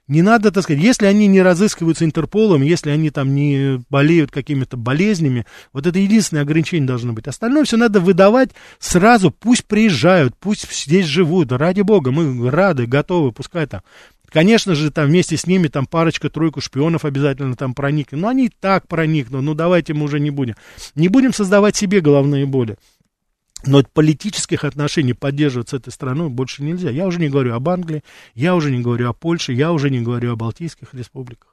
Не 0.08 0.22
надо, 0.22 0.50
так 0.50 0.64
сказать, 0.64 0.82
если 0.82 1.04
они 1.04 1.26
не 1.26 1.42
разыскиваются 1.42 2.06
Интерполом, 2.06 2.62
если 2.62 2.88
они 2.88 3.10
там 3.10 3.34
не 3.34 3.84
болеют 3.90 4.30
какими-то 4.30 4.78
болезнями, 4.78 5.44
вот 5.74 5.86
это 5.86 5.98
единственное 5.98 6.42
ограничение 6.42 6.88
должно 6.88 7.12
быть. 7.12 7.28
Остальное 7.28 7.64
все 7.64 7.76
надо 7.76 8.00
выдавать 8.00 8.50
сразу, 8.78 9.30
пусть 9.30 9.66
приезжают, 9.66 10.34
пусть 10.40 10.66
здесь 10.72 11.04
живут, 11.04 11.52
ради 11.52 11.82
бога, 11.82 12.12
мы 12.12 12.50
рады, 12.50 12.86
готовы, 12.86 13.30
пускай 13.30 13.66
там 13.66 13.82
Конечно 14.30 14.74
же, 14.74 14.90
там 14.90 15.08
вместе 15.08 15.36
с 15.36 15.46
ними 15.46 15.68
там 15.68 15.86
парочка-тройку 15.86 16.60
шпионов 16.60 17.04
обязательно 17.04 17.56
там 17.56 17.74
проникнут. 17.74 18.20
Но 18.22 18.28
они 18.28 18.46
и 18.46 18.52
так 18.60 18.86
проникнут. 18.86 19.42
Ну, 19.42 19.54
давайте 19.54 19.92
мы 19.92 20.04
уже 20.04 20.20
не 20.20 20.30
будем. 20.30 20.54
Не 20.94 21.08
будем 21.08 21.32
создавать 21.32 21.76
себе 21.76 22.00
головные 22.00 22.46
боли. 22.46 22.76
Но 23.66 23.82
политических 23.82 24.64
отношений 24.64 25.12
поддерживать 25.12 25.68
с 25.68 25.74
этой 25.74 25.90
страной 25.90 26.30
больше 26.30 26.62
нельзя. 26.62 26.90
Я 26.90 27.06
уже 27.06 27.18
не 27.18 27.28
говорю 27.28 27.54
об 27.54 27.68
Англии, 27.68 28.02
я 28.34 28.54
уже 28.54 28.70
не 28.70 28.80
говорю 28.80 29.10
о 29.10 29.12
Польше, 29.12 29.52
я 29.52 29.72
уже 29.72 29.90
не 29.90 30.00
говорю 30.00 30.32
о 30.32 30.36
Балтийских 30.36 30.94
республиках 30.94 31.49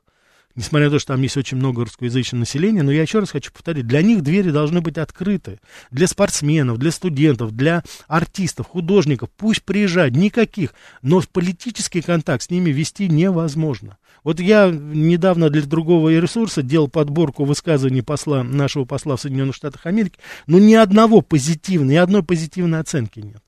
несмотря 0.58 0.88
на 0.88 0.92
то, 0.92 1.00
что 1.00 1.14
там 1.14 1.22
есть 1.22 1.38
очень 1.38 1.56
много 1.56 1.86
русскоязычного 1.86 2.42
населения, 2.42 2.84
но 2.84 2.92
я 2.92 3.04
еще 3.04 3.20
раз 3.20 3.32
хочу 3.32 3.54
повторить, 3.54 3.88
для 3.88 4.02
них 4.02 4.24
двери 4.24 4.50
должны 4.50 4.82
быть 4.82 4.98
открыты. 4.98 5.60
Для 5.92 6.08
спортсменов, 6.08 6.80
для 6.80 6.92
студентов, 6.92 7.56
для 7.56 7.84
артистов, 8.08 8.68
художников, 8.68 9.30
пусть 9.38 9.64
приезжают, 9.64 10.16
никаких, 10.16 10.74
но 11.02 11.22
политический 11.32 12.02
контакт 12.02 12.44
с 12.44 12.50
ними 12.50 12.72
вести 12.72 13.08
невозможно. 13.08 13.98
Вот 14.24 14.40
я 14.40 14.70
недавно 14.70 15.50
для 15.50 15.62
другого 15.62 16.10
ресурса 16.10 16.64
делал 16.64 16.90
подборку 16.90 17.46
высказываний 17.46 18.02
посла, 18.02 18.44
нашего 18.44 18.84
посла 18.84 19.16
в 19.16 19.22
Соединенных 19.22 19.56
Штатах 19.56 19.86
Америки, 19.86 20.20
но 20.48 20.60
ни 20.60 20.74
одного 20.74 21.22
позитивного, 21.22 21.92
ни 21.92 21.96
одной 21.96 22.24
позитивной 22.24 22.80
оценки 22.80 23.20
нет. 23.20 23.42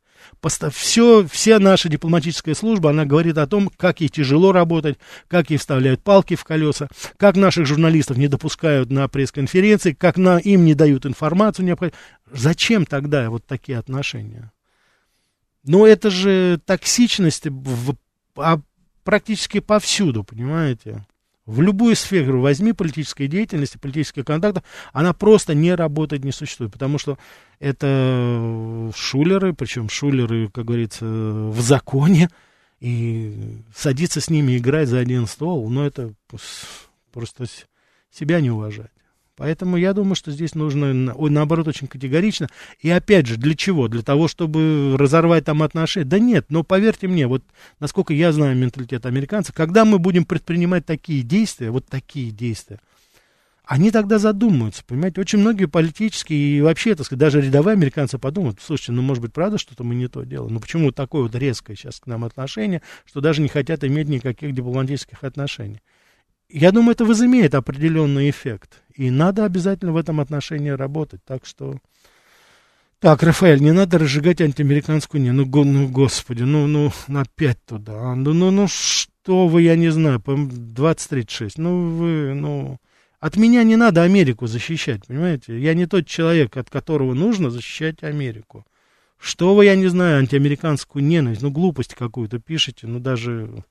Все, 0.72 1.28
вся 1.30 1.60
наша 1.60 1.90
дипломатическая 1.90 2.56
служба, 2.56 2.92
она 2.92 3.06
говорит 3.06 3.38
о 3.38 3.48
том, 3.48 3.70
как 3.76 4.02
ей 4.02 4.10
тяжело 4.10 4.52
работать, 4.52 4.98
как 5.28 5.50
ей 5.50 5.58
вставляют 5.58 6.02
палки 6.02 6.36
в 6.36 6.44
колеса, 6.44 6.88
как 7.18 7.36
наших 7.36 7.66
журналистов 7.66 8.18
не 8.18 8.28
допускают 8.28 8.90
на 8.90 9.08
пресс-конференции, 9.08 9.94
как 9.94 10.18
на, 10.18 10.38
им 10.38 10.66
не 10.66 10.76
дают 10.76 11.06
информацию 11.06 11.66
необходимую. 11.66 12.00
Зачем 12.32 12.86
тогда 12.86 13.30
вот 13.30 13.46
такие 13.46 13.78
отношения? 13.78 14.52
Но 15.64 15.86
это 15.86 16.10
же 16.10 16.60
токсичность 16.66 17.48
в, 17.48 17.96
а, 18.38 18.60
практически 19.04 19.60
повсюду, 19.60 20.24
понимаете? 20.24 21.06
В 21.50 21.62
любую 21.62 21.96
сферу 21.96 22.42
возьми 22.42 22.74
политической 22.74 23.28
деятельности, 23.28 23.80
политических 23.80 24.24
контактов, 24.24 24.64
она 24.94 25.14
просто 25.14 25.56
не 25.56 25.74
работает, 25.74 26.24
не 26.24 26.32
существует, 26.32 26.72
потому 26.72 27.00
что 27.00 27.18
это 27.58 28.92
шулеры, 28.96 29.56
причем 29.56 29.90
шулеры, 29.90 30.50
как 30.50 30.66
говорится, 30.66 31.06
в 31.06 31.60
законе, 31.60 32.30
и 32.80 33.64
садиться 33.76 34.22
с 34.22 34.30
ними 34.30 34.60
играть 34.60 34.90
за 34.90 35.00
один 35.00 35.26
стол, 35.26 35.68
ну, 35.72 35.84
это 35.84 36.14
просто 37.12 37.46
себя 38.12 38.42
не 38.42 38.52
уважать. 38.52 38.92
Поэтому 39.40 39.78
я 39.78 39.94
думаю, 39.94 40.16
что 40.16 40.32
здесь 40.32 40.54
нужно, 40.54 40.94
наоборот, 40.94 41.70
очень 41.70 41.88
категорично. 41.88 42.50
И 42.82 42.90
опять 42.90 43.26
же, 43.26 43.38
для 43.38 43.56
чего? 43.56 43.88
Для 43.88 44.02
того, 44.02 44.28
чтобы 44.28 44.98
разорвать 45.00 45.46
там 45.46 45.64
отношения? 45.64 46.06
Да 46.06 46.20
нет, 46.20 46.48
но 46.50 46.66
поверьте 46.66 47.08
мне, 47.08 47.26
вот 47.26 47.42
насколько 47.80 48.14
я 48.14 48.34
знаю 48.34 48.58
менталитет 48.58 49.06
американцев, 49.06 49.56
когда 49.56 49.86
мы 49.86 49.98
будем 49.98 50.26
предпринимать 50.26 50.86
такие 50.86 51.22
действия, 51.22 51.72
вот 51.72 51.86
такие 51.86 52.32
действия, 52.32 52.82
они 53.64 53.92
тогда 53.92 54.20
задумаются, 54.20 54.84
понимаете, 54.84 55.22
очень 55.22 55.40
многие 55.40 55.68
политические 55.68 56.58
и 56.58 56.62
вообще, 56.62 56.96
так 56.96 57.06
сказать, 57.06 57.22
даже 57.22 57.40
рядовые 57.40 57.76
американцы 57.76 58.18
подумают, 58.18 58.60
слушайте, 58.62 58.92
ну, 58.92 59.02
может 59.04 59.22
быть, 59.22 59.32
правда, 59.32 59.58
что-то 59.58 59.86
мы 59.86 59.96
не 59.96 60.10
то 60.10 60.24
делаем, 60.24 60.56
ну, 60.56 60.60
почему 60.60 60.92
такое 60.92 61.22
вот 61.22 61.36
резкое 61.36 61.78
сейчас 61.78 62.02
к 62.02 62.08
нам 62.08 62.26
отношение, 62.26 62.82
что 63.06 63.22
даже 63.22 63.42
не 63.42 63.48
хотят 63.48 63.86
иметь 63.86 64.10
никаких 64.10 64.54
дипломатических 64.54 65.24
отношений. 65.24 65.82
Я 66.50 66.72
думаю, 66.72 66.94
это 66.94 67.06
возымеет 67.06 67.54
определенный 67.54 68.30
эффект. 68.30 68.82
И 68.96 69.12
надо 69.12 69.46
обязательно 69.46 69.94
в 69.94 69.98
этом 69.98 70.20
отношении 70.20 70.70
работать. 70.70 71.24
Так 71.24 71.46
что... 71.46 71.78
Так, 73.00 73.24
Рафаэль, 73.24 73.62
не 73.62 73.72
надо 73.72 73.98
разжигать 73.98 74.42
антиамериканскую 74.42 75.22
не. 75.22 75.32
Ну, 75.32 75.46
го, 75.46 75.64
ну, 75.64 75.88
господи, 75.88 76.44
ну, 76.44 76.68
ну, 76.68 76.92
опять 77.08 77.64
туда. 77.66 78.12
А, 78.12 78.16
ну, 78.16 78.34
ну, 78.34 78.52
ну, 78.52 78.68
что 78.68 79.48
вы, 79.48 79.62
я 79.62 79.76
не 79.76 79.90
знаю, 79.90 80.20
по 80.20 80.36
2036. 80.36 81.58
Ну, 81.60 81.96
вы, 81.96 82.34
ну... 82.34 82.78
От 83.20 83.36
меня 83.36 83.64
не 83.64 83.76
надо 83.76 84.04
Америку 84.04 84.48
защищать, 84.48 85.06
понимаете? 85.06 85.60
Я 85.60 85.74
не 85.74 85.86
тот 85.86 86.08
человек, 86.08 86.56
от 86.58 86.70
которого 86.70 87.14
нужно 87.14 87.52
защищать 87.52 88.02
Америку. 88.02 88.66
Что 89.20 89.56
вы, 89.56 89.66
я 89.66 89.76
не 89.76 89.88
знаю, 89.88 90.20
антиамериканскую 90.20 91.04
ненависть, 91.04 91.42
ну, 91.42 91.52
глупость 91.52 91.96
какую-то 91.96 92.40
пишете, 92.40 92.88
ну, 92.88 93.00
даже 93.00 93.64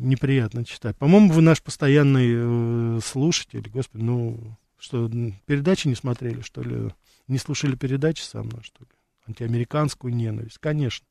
неприятно 0.00 0.64
читать. 0.64 0.96
По-моему, 0.96 1.32
вы 1.32 1.42
наш 1.42 1.62
постоянный 1.62 2.28
э, 2.32 3.00
слушатель. 3.04 3.68
Господи, 3.70 4.02
ну, 4.02 4.56
что, 4.78 5.10
передачи 5.46 5.88
не 5.88 5.94
смотрели, 5.94 6.40
что 6.40 6.62
ли? 6.62 6.90
Не 7.28 7.38
слушали 7.38 7.76
передачи 7.76 8.22
со 8.22 8.42
мной, 8.42 8.62
что 8.62 8.82
ли? 8.82 8.90
Антиамериканскую 9.26 10.14
ненависть, 10.14 10.58
конечно. 10.58 11.06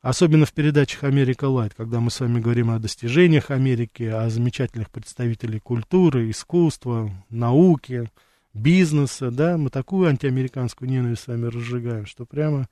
Особенно 0.00 0.46
в 0.46 0.52
передачах 0.52 1.04
«Америка 1.04 1.44
Лайт», 1.44 1.74
когда 1.74 2.00
мы 2.00 2.10
с 2.10 2.18
вами 2.18 2.40
говорим 2.40 2.70
о 2.70 2.80
достижениях 2.80 3.52
Америки, 3.52 4.02
о 4.02 4.28
замечательных 4.30 4.90
представителях 4.90 5.62
культуры, 5.62 6.28
искусства, 6.28 7.08
науки, 7.30 8.10
бизнеса, 8.52 9.30
да, 9.30 9.56
мы 9.56 9.70
такую 9.70 10.08
антиамериканскую 10.08 10.90
ненависть 10.90 11.22
с 11.22 11.26
вами 11.28 11.46
разжигаем, 11.46 12.06
что 12.06 12.26
прямо 12.26 12.68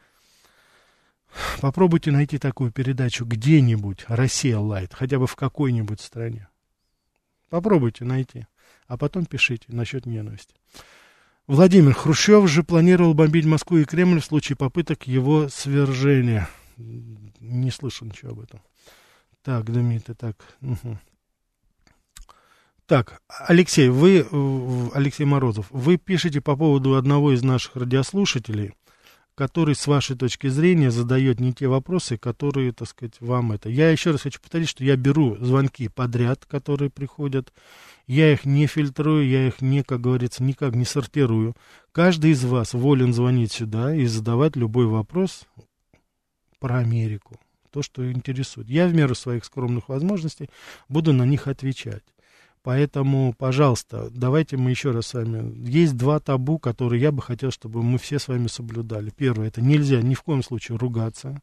Попробуйте 1.61 2.11
найти 2.11 2.39
такую 2.39 2.73
передачу 2.73 3.25
где-нибудь, 3.25 4.05
Россия 4.09 4.59
Лайт, 4.59 4.95
хотя 4.95 5.19
бы 5.19 5.27
в 5.27 5.37
какой-нибудь 5.37 6.01
стране. 6.01 6.49
Попробуйте 7.49 8.05
найти, 8.05 8.47
а 8.87 8.97
потом 8.97 9.27
пишите 9.27 9.67
насчет 9.69 10.07
ненависти. 10.07 10.55
Владимир 11.47 11.95
Хрущев 11.95 12.49
же 12.49 12.63
планировал 12.63 13.15
бомбить 13.15 13.45
Москву 13.45 13.79
и 13.79 13.85
Кремль 13.85 14.21
в 14.21 14.25
случае 14.25 14.57
попыток 14.57 15.07
его 15.07 15.49
свержения. 15.49 16.49
Не 16.77 17.71
слышал 17.71 18.07
ничего 18.07 18.33
об 18.33 18.41
этом. 18.41 18.61
Так, 19.43 19.65
Дмитрий, 19.65 20.15
так. 20.15 20.37
Угу. 20.61 20.99
Так, 22.87 23.23
Алексей, 23.29 23.89
вы, 23.89 24.27
Алексей 24.95 25.25
Морозов, 25.25 25.67
вы 25.71 25.97
пишете 25.97 26.41
по 26.41 26.57
поводу 26.57 26.97
одного 26.97 27.33
из 27.33 27.43
наших 27.43 27.77
радиослушателей– 27.77 28.75
который, 29.41 29.75
с 29.75 29.87
вашей 29.87 30.17
точки 30.17 30.49
зрения, 30.49 30.91
задает 30.91 31.41
не 31.41 31.55
те 31.55 31.67
вопросы, 31.67 32.19
которые, 32.19 32.73
так 32.73 32.87
сказать, 32.87 33.15
вам 33.21 33.53
это. 33.53 33.71
Я 33.71 33.91
еще 33.91 34.11
раз 34.11 34.21
хочу 34.21 34.39
повторить, 34.39 34.69
что 34.69 34.85
я 34.85 34.97
беру 34.97 35.35
звонки 35.41 35.89
подряд, 35.89 36.45
которые 36.45 36.91
приходят, 36.91 37.51
я 38.07 38.35
их 38.35 38.45
не 38.45 38.67
фильтрую, 38.67 39.27
я 39.27 39.49
их 39.49 39.63
не, 39.63 39.83
как 39.83 40.03
говорится, 40.03 40.43
никак 40.43 40.75
не 40.75 40.85
сортирую. 40.85 41.57
Каждый 41.91 42.33
из 42.33 42.45
вас 42.45 42.75
волен 42.75 43.15
звонить 43.15 43.51
сюда 43.51 43.95
и 43.95 44.05
задавать 44.05 44.57
любой 44.57 44.85
вопрос 44.85 45.47
про 46.59 46.77
Америку, 46.77 47.41
то, 47.71 47.81
что 47.81 48.13
интересует. 48.13 48.69
Я 48.69 48.89
в 48.89 48.93
меру 48.93 49.15
своих 49.15 49.47
скромных 49.47 49.89
возможностей 49.89 50.51
буду 50.91 51.15
на 51.15 51.25
них 51.25 51.47
отвечать. 51.47 52.05
Поэтому, 52.63 53.35
пожалуйста, 53.39 54.11
давайте 54.11 54.59
мы 54.59 54.69
еще 54.69 54.91
раз 54.91 55.07
с 55.07 55.15
вами... 55.15 55.67
Есть 55.67 55.97
два 55.97 56.21
табу, 56.21 56.59
которые 56.59 57.01
я 57.01 57.11
бы 57.11 57.23
хотел, 57.23 57.51
чтобы 57.51 57.83
мы 57.83 57.97
все 57.97 58.19
с 58.19 58.29
вами 58.29 58.49
соблюдали. 58.49 59.11
Первое, 59.17 59.49
это 59.49 59.63
нельзя 59.63 60.03
ни 60.03 60.13
в 60.13 60.23
коем 60.23 60.43
случае 60.43 60.77
ругаться. 60.77 61.41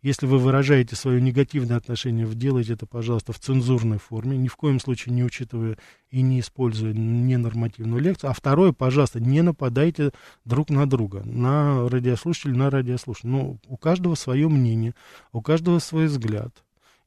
Если 0.00 0.26
вы 0.26 0.38
выражаете 0.38 0.94
свое 0.94 1.20
негативное 1.20 1.76
отношение, 1.76 2.24
делайте 2.26 2.74
это, 2.74 2.86
пожалуйста, 2.86 3.32
в 3.32 3.40
цензурной 3.40 3.98
форме, 3.98 4.38
ни 4.38 4.46
в 4.46 4.54
коем 4.54 4.78
случае 4.78 5.12
не 5.12 5.24
учитывая 5.24 5.76
и 6.08 6.22
не 6.22 6.38
используя 6.38 6.92
ненормативную 6.92 8.00
лекцию. 8.00 8.30
А 8.30 8.32
второе, 8.32 8.72
пожалуйста, 8.72 9.18
не 9.18 9.42
нападайте 9.42 10.12
друг 10.44 10.70
на 10.70 10.88
друга, 10.88 11.22
на 11.24 11.88
радиослушателя, 11.88 12.54
на 12.54 12.70
радиослушателя. 12.70 13.30
Ну, 13.30 13.58
у 13.66 13.76
каждого 13.76 14.14
свое 14.14 14.48
мнение, 14.48 14.94
у 15.32 15.42
каждого 15.42 15.80
свой 15.80 16.06
взгляд. 16.06 16.54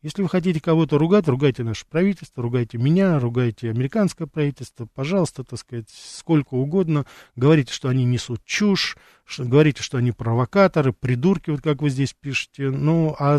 Если 0.04 0.22
вы 0.22 0.28
хотите 0.28 0.60
кого-то 0.60 0.98
ругать, 0.98 1.30
ругайте 1.30 1.64
наше 1.64 1.86
правительство, 1.86 2.44
ругайте 2.44 2.78
меня, 2.78 3.20
ругайте 3.20 3.70
американское 3.70 4.28
правительство, 4.28 4.86
пожалуйста, 4.94 5.46
так 5.46 5.58
сказать, 5.58 5.90
сколько 5.90 6.56
угодно. 6.56 7.06
Говорите, 7.38 7.72
что 7.72 7.88
они 7.88 8.04
несут 8.04 8.44
чушь, 8.44 8.98
что, 9.24 9.46
говорите, 9.46 9.82
что 9.82 9.98
они 9.98 10.12
провокаторы, 10.12 10.92
придурки, 10.92 11.52
вот 11.52 11.62
как 11.62 11.82
вы 11.82 11.90
здесь 11.90 12.14
пишете. 12.14 12.70
Ну, 12.70 13.16
а, 13.18 13.38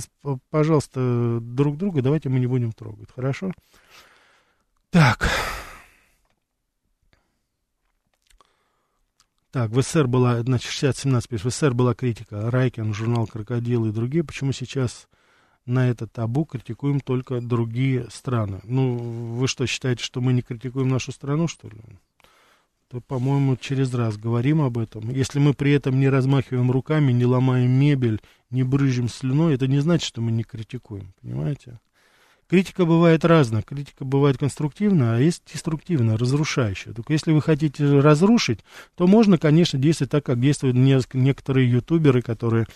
пожалуйста, 0.49 1.39
друг 1.43 1.77
друга 1.77 2.01
давайте 2.01 2.31
мы 2.31 2.41
не 2.41 2.47
будем 2.47 2.73
трогать, 2.73 3.11
хорошо? 3.15 3.53
Так. 4.89 5.29
Так, 9.51 9.71
в 9.71 9.83
СССР 9.83 10.07
была, 10.07 10.41
значит, 10.41 10.73
60-17 10.73 11.29
пишет, 11.29 11.45
в 11.45 11.51
СССР 11.51 11.75
была 11.75 11.95
критика, 11.95 12.51
Райкин, 12.51 12.95
журнал 12.95 13.27
«Крокодил» 13.27 13.85
и 13.85 13.93
другие. 13.93 14.25
Почему 14.25 14.53
сейчас 14.53 15.09
на 15.67 15.89
это 15.89 16.07
табу 16.07 16.45
критикуем 16.45 17.01
только 17.01 17.41
другие 17.41 18.09
страны. 18.11 18.61
Ну, 18.65 18.97
вы 18.97 19.49
что, 19.49 19.67
считаете, 19.67 20.05
что 20.05 20.21
мы 20.21 20.33
не 20.33 20.43
критикуем 20.43 20.89
нашу 20.89 21.13
страну, 21.13 21.49
что 21.49 21.69
ли? 21.69 21.79
То, 22.89 23.01
по-моему, 23.01 23.57
через 23.57 23.93
раз 23.95 24.17
говорим 24.17 24.61
об 24.61 24.79
этом. 24.79 25.11
Если 25.11 25.39
мы 25.39 25.55
при 25.55 25.73
этом 25.73 25.99
не 25.99 26.09
размахиваем 26.09 26.71
руками, 26.71 27.13
не 27.13 27.25
ломаем 27.25 27.71
мебель, 27.71 28.21
не 28.51 28.63
брызжем 28.63 29.09
слюной, 29.09 29.55
это 29.55 29.67
не 29.67 29.81
значит, 29.81 30.07
что 30.07 30.21
мы 30.21 30.31
не 30.31 30.45
критикуем, 30.45 31.13
понимаете? 31.21 31.81
Критика 32.47 32.85
бывает 32.85 33.25
разная. 33.25 33.63
Критика 33.63 34.05
бывает 34.05 34.37
конструктивная, 34.37 35.17
а 35.17 35.19
есть 35.19 35.43
деструктивная, 35.51 36.19
разрушающая. 36.19 36.93
Только 36.93 37.15
если 37.15 37.33
вы 37.33 37.41
хотите 37.41 38.01
разрушить, 38.01 38.61
то 38.97 39.07
можно, 39.07 39.39
конечно, 39.39 39.79
действовать 39.79 40.11
так, 40.11 40.27
как 40.27 40.39
действуют 40.39 40.77
некоторые 40.77 41.71
ютуберы, 41.71 42.21
которые 42.21 42.67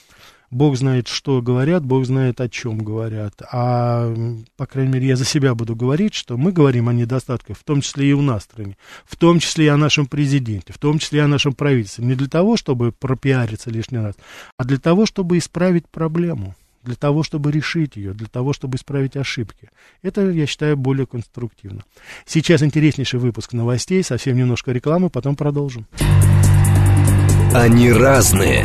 Бог 0.51 0.77
знает, 0.77 1.09
что 1.09 1.43
говорят, 1.43 1.85
Бог 1.85 2.07
знает, 2.07 2.41
о 2.41 2.49
чем 2.49 2.79
говорят. 2.79 3.43
А, 3.53 4.15
по 4.57 4.67
крайней 4.67 4.93
мере, 4.93 5.09
я 5.09 5.17
за 5.17 5.25
себя 5.25 5.55
буду 5.55 5.77
говорить, 5.77 6.15
что 6.15 6.37
мы 6.39 6.53
говорим 6.53 6.89
о 6.89 6.93
недостатках, 6.93 7.59
в 7.59 7.65
том 7.65 7.81
числе 7.83 8.11
и 8.11 8.13
у 8.13 8.23
нас 8.23 8.43
в 8.43 8.45
стране, 8.45 8.77
в 9.05 9.17
том 9.17 9.41
числе 9.41 9.67
и 9.67 9.69
о 9.69 9.77
нашем 9.77 10.07
президенте, 10.07 10.73
в 10.73 10.79
том 10.79 10.99
числе 10.99 11.19
и 11.19 11.23
о 11.23 11.29
нашем 11.29 11.53
правительстве. 11.53 12.05
Не 12.05 12.15
для 12.15 12.29
того, 12.29 12.57
чтобы 12.57 12.93
пропиариться 12.93 13.71
лишний 13.71 13.99
раз, 13.99 14.15
а 14.57 14.65
для 14.65 14.79
того, 14.79 15.05
чтобы 15.05 15.37
исправить 15.37 15.87
проблему, 15.89 16.55
для 16.83 16.97
того, 16.97 17.23
чтобы 17.23 17.53
решить 17.53 17.97
ее, 17.97 18.15
для 18.15 18.29
того, 18.29 18.55
чтобы 18.55 18.77
исправить 18.77 19.17
ошибки. 19.17 19.69
Это, 20.03 20.31
я 20.31 20.47
считаю, 20.47 20.77
более 20.77 21.07
конструктивно. 21.07 21.85
Сейчас 22.25 22.63
интереснейший 22.63 23.21
выпуск 23.21 23.53
новостей, 23.53 24.03
совсем 24.03 24.37
немножко 24.37 24.73
рекламы, 24.73 25.11
потом 25.11 25.37
продолжим. 25.37 25.87
Они 27.53 27.93
разные, 27.93 28.65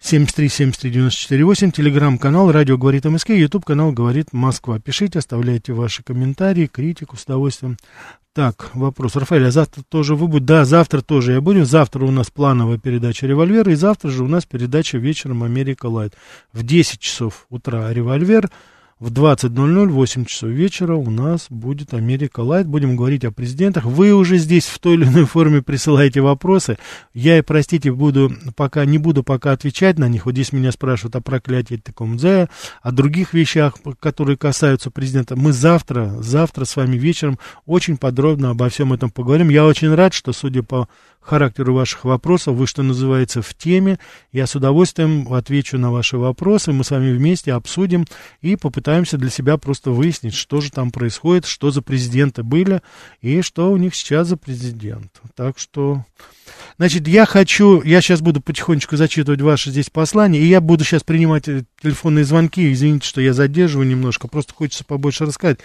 7373-94-8, 0.00 1.72
телеграм-канал 1.72 2.52
«Радио 2.52 2.76
говорит 2.76 3.04
МСК», 3.06 3.30
ютуб-канал 3.30 3.92
«Говорит 3.92 4.32
Москва». 4.32 4.78
Пишите, 4.78 5.18
оставляйте 5.18 5.72
ваши 5.72 6.02
комментарии, 6.02 6.66
критику 6.66 7.16
с 7.16 7.24
удовольствием. 7.24 7.76
Так, 8.34 8.70
вопрос. 8.74 9.16
Рафаэль, 9.16 9.46
а 9.46 9.50
завтра 9.50 9.82
тоже 9.88 10.14
вы 10.14 10.28
будете? 10.28 10.46
Да, 10.46 10.64
завтра 10.66 11.00
тоже 11.00 11.32
я 11.32 11.40
буду. 11.40 11.64
Завтра 11.64 12.04
у 12.04 12.10
нас 12.10 12.30
плановая 12.30 12.76
передача 12.76 13.26
«Револьвер», 13.26 13.68
и 13.70 13.74
завтра 13.74 14.10
же 14.10 14.22
у 14.22 14.28
нас 14.28 14.44
передача 14.44 14.98
вечером 14.98 15.42
«Америка 15.42 15.86
Лайт». 15.86 16.14
В 16.52 16.62
10 16.62 17.00
часов 17.00 17.46
утра 17.48 17.90
«Револьвер», 17.92 18.50
в 18.98 19.12
20.00, 19.12 19.88
8 19.88 20.24
часов 20.24 20.48
вечера 20.48 20.94
у 20.94 21.10
нас 21.10 21.48
будет 21.50 21.92
Америка 21.92 22.40
Лайт. 22.40 22.66
Будем 22.66 22.96
говорить 22.96 23.26
о 23.26 23.30
президентах. 23.30 23.84
Вы 23.84 24.14
уже 24.14 24.38
здесь 24.38 24.66
в 24.66 24.78
той 24.78 24.94
или 24.94 25.04
иной 25.04 25.26
форме 25.26 25.60
присылаете 25.60 26.22
вопросы. 26.22 26.78
Я, 27.12 27.42
простите, 27.42 27.92
буду 27.92 28.32
пока, 28.56 28.86
не 28.86 28.96
буду 28.96 29.22
пока 29.22 29.52
отвечать 29.52 29.98
на 29.98 30.08
них. 30.08 30.24
Вот 30.24 30.32
здесь 30.32 30.52
меня 30.52 30.72
спрашивают 30.72 31.14
о 31.14 31.20
проклятии 31.20 31.76
Текомдзе, 31.76 32.48
о 32.80 32.90
других 32.90 33.34
вещах, 33.34 33.74
которые 34.00 34.38
касаются 34.38 34.90
президента. 34.90 35.36
Мы 35.36 35.52
завтра, 35.52 36.16
завтра 36.22 36.64
с 36.64 36.74
вами 36.74 36.96
вечером 36.96 37.38
очень 37.66 37.98
подробно 37.98 38.50
обо 38.50 38.70
всем 38.70 38.94
этом 38.94 39.10
поговорим. 39.10 39.50
Я 39.50 39.66
очень 39.66 39.94
рад, 39.94 40.14
что, 40.14 40.32
судя 40.32 40.62
по 40.62 40.88
характеру 41.26 41.74
ваших 41.74 42.04
вопросов. 42.04 42.56
Вы, 42.56 42.66
что 42.66 42.82
называется, 42.82 43.42
в 43.42 43.52
теме. 43.54 43.98
Я 44.32 44.46
с 44.46 44.54
удовольствием 44.54 45.32
отвечу 45.32 45.76
на 45.76 45.90
ваши 45.90 46.16
вопросы. 46.16 46.72
Мы 46.72 46.84
с 46.84 46.90
вами 46.90 47.12
вместе 47.12 47.52
обсудим 47.52 48.06
и 48.40 48.56
попытаемся 48.56 49.18
для 49.18 49.30
себя 49.30 49.56
просто 49.56 49.90
выяснить, 49.90 50.34
что 50.34 50.60
же 50.60 50.70
там 50.70 50.90
происходит, 50.90 51.46
что 51.46 51.70
за 51.70 51.82
президенты 51.82 52.42
были 52.42 52.80
и 53.20 53.42
что 53.42 53.72
у 53.72 53.76
них 53.76 53.94
сейчас 53.94 54.28
за 54.28 54.36
президент. 54.36 55.10
Так 55.34 55.58
что... 55.58 56.04
Значит, 56.78 57.08
я 57.08 57.26
хочу, 57.26 57.82
я 57.82 58.00
сейчас 58.00 58.20
буду 58.20 58.40
потихонечку 58.40 58.96
зачитывать 58.96 59.40
ваши 59.40 59.70
здесь 59.70 59.90
послания, 59.90 60.38
и 60.38 60.46
я 60.46 60.60
буду 60.60 60.84
сейчас 60.84 61.02
принимать 61.02 61.48
э, 61.48 61.64
телефонные 61.82 62.24
звонки. 62.24 62.72
Извините, 62.72 63.08
что 63.08 63.20
я 63.20 63.32
задерживаю 63.32 63.88
немножко, 63.88 64.28
просто 64.28 64.54
хочется 64.54 64.84
побольше 64.84 65.24
рассказать. 65.24 65.58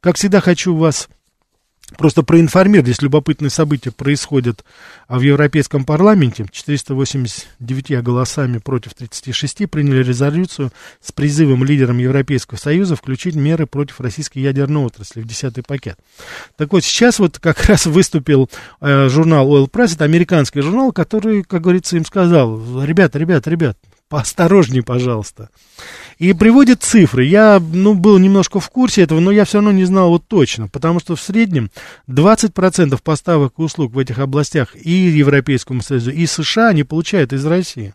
Как 0.00 0.16
всегда, 0.16 0.40
хочу 0.40 0.76
вас 0.76 1.08
Просто 1.96 2.22
проинформировать, 2.22 2.86
здесь 2.86 3.02
любопытные 3.02 3.50
события 3.50 3.90
происходят 3.90 4.62
в 5.08 5.20
Европейском 5.20 5.84
парламенте. 5.84 6.46
489 6.50 8.02
голосами 8.02 8.58
против 8.58 8.92
36 8.92 9.70
приняли 9.70 10.02
резолюцию 10.02 10.70
с 11.00 11.12
призывом 11.12 11.64
лидерам 11.64 11.96
Европейского 11.96 12.58
Союза 12.58 12.94
включить 12.94 13.36
меры 13.36 13.66
против 13.66 14.00
российской 14.00 14.40
ядерной 14.40 14.84
отрасли 14.84 15.22
в 15.22 15.26
10 15.26 15.66
пакет. 15.66 15.98
Так 16.56 16.72
вот, 16.72 16.84
сейчас 16.84 17.18
вот 17.18 17.38
как 17.38 17.64
раз 17.64 17.86
выступил 17.86 18.50
э, 18.80 19.08
журнал 19.08 19.50
Oil 19.50 19.70
Press, 19.70 19.94
это 19.94 20.04
американский 20.04 20.60
журнал, 20.60 20.92
который, 20.92 21.42
как 21.42 21.62
говорится, 21.62 21.96
им 21.96 22.04
сказал, 22.04 22.84
ребята, 22.84 23.18
ребята, 23.18 23.48
ребята, 23.48 23.78
поосторожней, 24.10 24.82
пожалуйста. 24.82 25.48
И 26.18 26.32
приводит 26.32 26.82
цифры. 26.82 27.24
Я, 27.24 27.60
ну, 27.60 27.94
был 27.94 28.18
немножко 28.18 28.58
в 28.58 28.68
курсе 28.70 29.02
этого, 29.02 29.20
но 29.20 29.30
я 29.30 29.44
все 29.44 29.58
равно 29.58 29.70
не 29.70 29.84
знал 29.84 30.10
вот 30.10 30.26
точно, 30.26 30.66
потому 30.66 30.98
что 30.98 31.14
в 31.14 31.20
среднем 31.20 31.70
20% 32.08 33.00
поставок 33.02 33.54
и 33.56 33.62
услуг 33.62 33.92
в 33.92 33.98
этих 33.98 34.18
областях 34.18 34.74
и 34.74 34.90
Европейскому 34.90 35.80
Союзу, 35.80 36.10
и 36.10 36.26
США 36.26 36.68
они 36.68 36.82
получают 36.82 37.32
из 37.32 37.46
России. 37.46 37.94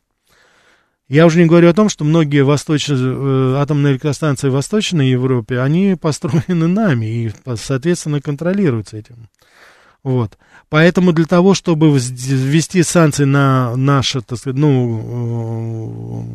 Я 1.09 1.25
уже 1.25 1.39
не 1.39 1.47
говорю 1.47 1.69
о 1.69 1.73
том, 1.73 1.89
что 1.89 2.05
многие 2.05 2.45
восточные, 2.45 2.97
э, 2.97 3.55
атомные 3.57 3.93
электростанции 3.93 4.47
в 4.47 4.53
Восточной 4.53 5.09
Европе, 5.09 5.59
они 5.59 5.97
построены 6.01 6.67
нами 6.67 7.05
и, 7.05 7.31
соответственно, 7.57 8.21
контролируются 8.21 8.97
этим. 8.97 9.27
Вот. 10.01 10.37
Поэтому 10.69 11.11
для 11.11 11.25
того, 11.25 11.53
чтобы 11.53 11.89
ввести 11.91 12.83
санкции 12.83 13.25
на 13.25 13.75
наше, 13.75 14.21
так 14.21 14.39
сказать, 14.39 14.57
ну, 14.57 16.25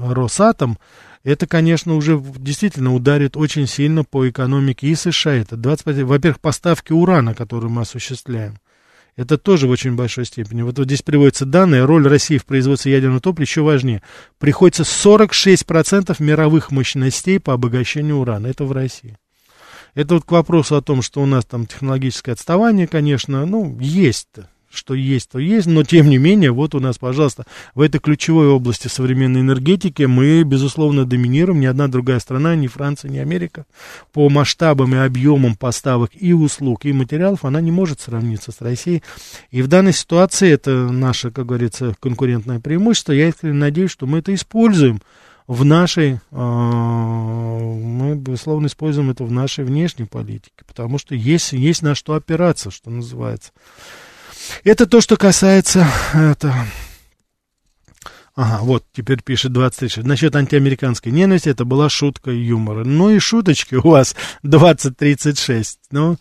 э, 0.00 0.12
Росатом, 0.14 0.78
это, 1.26 1.48
конечно, 1.48 1.96
уже 1.96 2.22
действительно 2.38 2.94
ударит 2.94 3.36
очень 3.36 3.66
сильно 3.66 4.04
по 4.04 4.28
экономике 4.28 4.86
и 4.86 4.94
США. 4.94 5.34
Это 5.34 5.56
25, 5.56 6.02
во-первых, 6.02 6.38
поставки 6.38 6.92
урана, 6.92 7.34
которые 7.34 7.68
мы 7.68 7.82
осуществляем. 7.82 8.60
Это 9.16 9.36
тоже 9.36 9.66
в 9.66 9.70
очень 9.70 9.96
большой 9.96 10.24
степени. 10.24 10.62
Вот, 10.62 10.78
вот 10.78 10.84
здесь 10.84 11.02
приводятся 11.02 11.44
данные. 11.44 11.84
Роль 11.84 12.06
России 12.06 12.38
в 12.38 12.44
производстве 12.44 12.92
ядерного 12.92 13.20
топлива 13.20 13.42
еще 13.44 13.62
важнее. 13.62 14.02
Приходится 14.38 14.84
46% 14.84 16.14
мировых 16.22 16.70
мощностей 16.70 17.40
по 17.40 17.54
обогащению 17.54 18.18
урана. 18.18 18.46
Это 18.46 18.64
в 18.64 18.70
России. 18.70 19.18
Это 19.94 20.14
вот 20.14 20.24
к 20.24 20.30
вопросу 20.30 20.76
о 20.76 20.82
том, 20.82 21.02
что 21.02 21.22
у 21.22 21.26
нас 21.26 21.44
там 21.44 21.66
технологическое 21.66 22.34
отставание, 22.34 22.86
конечно, 22.86 23.46
ну, 23.46 23.76
есть 23.80 24.28
что 24.76 24.94
есть, 24.94 25.30
то 25.30 25.38
есть, 25.38 25.66
но 25.66 25.82
тем 25.84 26.08
не 26.08 26.18
менее, 26.18 26.52
вот 26.52 26.74
у 26.74 26.80
нас, 26.80 26.98
пожалуйста, 26.98 27.44
в 27.74 27.80
этой 27.80 27.98
ключевой 27.98 28.48
области 28.48 28.88
современной 28.88 29.40
энергетики 29.40 30.02
мы, 30.02 30.42
безусловно, 30.42 31.04
доминируем, 31.04 31.60
ни 31.60 31.66
одна 31.66 31.88
другая 31.88 32.18
страна, 32.18 32.54
ни 32.54 32.66
Франция, 32.66 33.10
ни 33.10 33.18
Америка, 33.18 33.66
по 34.12 34.28
масштабам 34.28 34.94
и 34.94 34.98
объемам 34.98 35.56
поставок 35.56 36.10
и 36.14 36.32
услуг, 36.32 36.84
и 36.84 36.92
материалов, 36.92 37.44
она 37.44 37.60
не 37.60 37.70
может 37.70 38.00
сравниться 38.00 38.52
с 38.52 38.60
Россией, 38.60 39.02
и 39.50 39.62
в 39.62 39.68
данной 39.68 39.92
ситуации 39.92 40.50
это 40.50 40.70
наше, 40.90 41.30
как 41.30 41.46
говорится, 41.46 41.94
конкурентное 42.00 42.60
преимущество, 42.60 43.12
я 43.12 43.28
искренне 43.28 43.54
надеюсь, 43.54 43.90
что 43.90 44.06
мы 44.06 44.18
это 44.18 44.34
используем, 44.34 45.00
в 45.46 45.64
нашей, 45.64 46.18
а, 46.32 47.60
мы, 47.60 48.16
безусловно, 48.16 48.66
используем 48.66 49.10
это 49.10 49.24
в 49.24 49.30
нашей 49.30 49.64
внешней 49.64 50.06
политике, 50.06 50.64
потому 50.66 50.98
что 50.98 51.14
есть, 51.14 51.52
есть 51.52 51.82
на 51.82 51.94
что 51.94 52.14
опираться, 52.14 52.70
что 52.70 52.90
называется. 52.90 53.52
Это 54.64 54.86
то, 54.86 55.00
что 55.00 55.16
касается... 55.16 55.86
Это... 56.14 56.54
Ага, 58.34 58.58
вот, 58.62 58.84
теперь 58.92 59.22
пишет 59.22 59.52
23. 59.52 60.02
Насчет 60.02 60.36
антиамериканской 60.36 61.10
ненависти, 61.10 61.48
это 61.48 61.64
была 61.64 61.88
шутка 61.88 62.30
юмора. 62.30 62.84
Ну 62.84 63.08
и 63.08 63.18
шуточки 63.18 63.76
у 63.76 63.88
вас 63.88 64.14
2036. 64.42 65.78
Ну, 65.90 66.18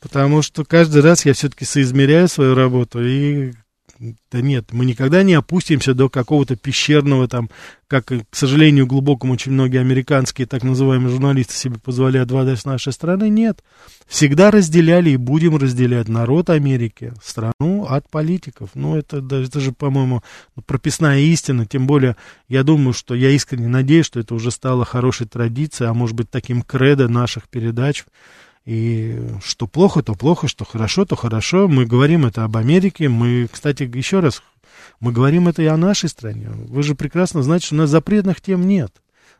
потому 0.00 0.40
что 0.40 0.64
каждый 0.64 1.02
раз 1.02 1.26
я 1.26 1.34
все-таки 1.34 1.66
соизмеряю 1.66 2.28
свою 2.28 2.54
работу 2.54 3.04
и 3.04 3.52
да 3.98 4.40
нет, 4.40 4.72
мы 4.72 4.84
никогда 4.84 5.22
не 5.22 5.34
опустимся 5.34 5.94
до 5.94 6.08
какого-то 6.08 6.56
пещерного 6.56 7.28
там, 7.28 7.50
как, 7.88 8.06
к 8.06 8.36
сожалению, 8.36 8.86
глубокому 8.86 9.32
очень 9.32 9.52
многие 9.52 9.80
американские 9.80 10.46
так 10.46 10.62
называемые 10.62 11.10
журналисты 11.10 11.54
себе 11.54 11.78
позволяют 11.78 12.30
в 12.30 12.36
адрес 12.36 12.64
нашей 12.64 12.92
страны. 12.92 13.28
Нет. 13.28 13.64
Всегда 14.06 14.50
разделяли 14.50 15.10
и 15.10 15.16
будем 15.16 15.56
разделять 15.56 16.08
народ 16.08 16.50
Америки, 16.50 17.12
страну 17.22 17.86
от 17.88 18.08
политиков. 18.08 18.70
Ну, 18.74 18.96
это, 18.96 19.18
это 19.18 19.60
же, 19.60 19.72
по-моему, 19.72 20.22
прописная 20.66 21.20
истина. 21.20 21.66
Тем 21.66 21.86
более, 21.86 22.16
я 22.48 22.62
думаю, 22.62 22.92
что 22.92 23.14
я 23.14 23.30
искренне 23.30 23.68
надеюсь, 23.68 24.06
что 24.06 24.20
это 24.20 24.34
уже 24.34 24.50
стало 24.50 24.84
хорошей 24.84 25.26
традицией, 25.26 25.90
а 25.90 25.94
может 25.94 26.14
быть, 26.14 26.30
таким 26.30 26.62
кредо 26.62 27.08
наших 27.08 27.48
передач 27.48 28.04
и 28.68 29.18
что 29.42 29.66
плохо, 29.66 30.02
то 30.02 30.14
плохо, 30.14 30.46
что 30.46 30.66
хорошо, 30.66 31.06
то 31.06 31.16
хорошо. 31.16 31.68
Мы 31.68 31.86
говорим 31.86 32.26
это 32.26 32.44
об 32.44 32.54
Америке. 32.58 33.08
Мы, 33.08 33.48
кстати, 33.50 33.84
еще 33.84 34.20
раз, 34.20 34.42
мы 35.00 35.10
говорим 35.10 35.48
это 35.48 35.62
и 35.62 35.66
о 35.66 35.78
нашей 35.78 36.10
стране. 36.10 36.50
Вы 36.50 36.82
же 36.82 36.94
прекрасно 36.94 37.42
знаете, 37.42 37.64
что 37.64 37.76
у 37.76 37.78
нас 37.78 37.88
запретных 37.88 38.42
тем 38.42 38.68
нет. 38.68 38.92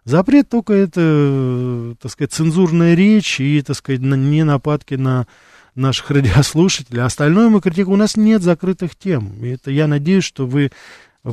Запрет 0.07 0.49
только 0.49 0.73
это, 0.73 1.95
так 2.01 2.11
сказать, 2.11 2.33
цензурная 2.33 2.95
речь 2.95 3.39
и, 3.39 3.61
так 3.61 3.77
сказать, 3.77 4.01
не 4.01 4.45
нападки 4.45 4.95
на 4.95 5.27
наших 5.75 6.11
радиослушателей. 6.11 7.03
Остальное 7.03 7.51
мы 7.51 7.61
критикуем. 7.61 7.97
У 7.97 8.03
нас 8.03 8.17
нет 8.17 8.41
закрытых 8.41 8.97
тем. 8.97 9.45
И 9.45 9.49
это 9.49 9.71
я 9.71 9.89
надеюсь, 9.89 10.25
что 10.25 10.47
вы 10.47 10.71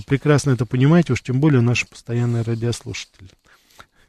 прекрасно 0.05 0.51
это 0.51 0.65
понимаете, 0.65 1.13
уж 1.13 1.21
тем 1.21 1.39
более 1.39 1.62
наши 1.62 1.88
постоянные 1.88 2.43
радиослушатели. 2.43 3.29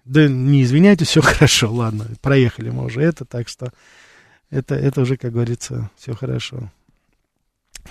Да 0.06 0.28
не 0.28 0.62
извиняйтесь, 0.62 1.08
все 1.08 1.20
хорошо, 1.22 1.72
ладно, 1.72 2.06
проехали 2.22 2.70
мы 2.70 2.84
уже 2.84 3.02
это, 3.02 3.24
так 3.24 3.48
что 3.48 3.72
это, 4.50 4.76
это 4.76 5.00
уже, 5.00 5.16
как 5.16 5.32
говорится, 5.32 5.90
все 5.98 6.14
хорошо. 6.14 6.70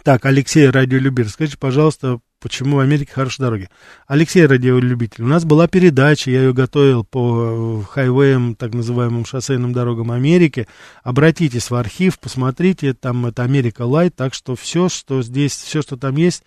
Так, 0.03 0.25
Алексей, 0.25 0.69
радиолюбитель, 0.69 1.29
скажите, 1.29 1.57
пожалуйста, 1.57 2.19
почему 2.39 2.77
в 2.77 2.79
Америке 2.79 3.11
хорошие 3.13 3.45
дороги? 3.45 3.69
Алексей, 4.07 4.45
радиолюбитель, 4.45 5.23
у 5.23 5.27
нас 5.27 5.43
была 5.43 5.67
передача, 5.67 6.31
я 6.31 6.43
ее 6.43 6.53
готовил 6.53 7.03
по 7.03 7.81
хайвеям, 7.81 8.55
так 8.55 8.73
называемым 8.73 9.25
шоссейным 9.25 9.73
дорогам 9.73 10.11
Америки. 10.11 10.67
Обратитесь 11.03 11.69
в 11.69 11.75
архив, 11.75 12.19
посмотрите, 12.19 12.93
там 12.93 13.25
это 13.25 13.43
Америка 13.43 13.83
Лайт, 13.83 14.15
так 14.15 14.33
что 14.33 14.55
все, 14.55 14.89
что 14.89 15.21
здесь, 15.21 15.53
все, 15.53 15.81
что 15.81 15.97
там 15.97 16.15
есть, 16.15 16.43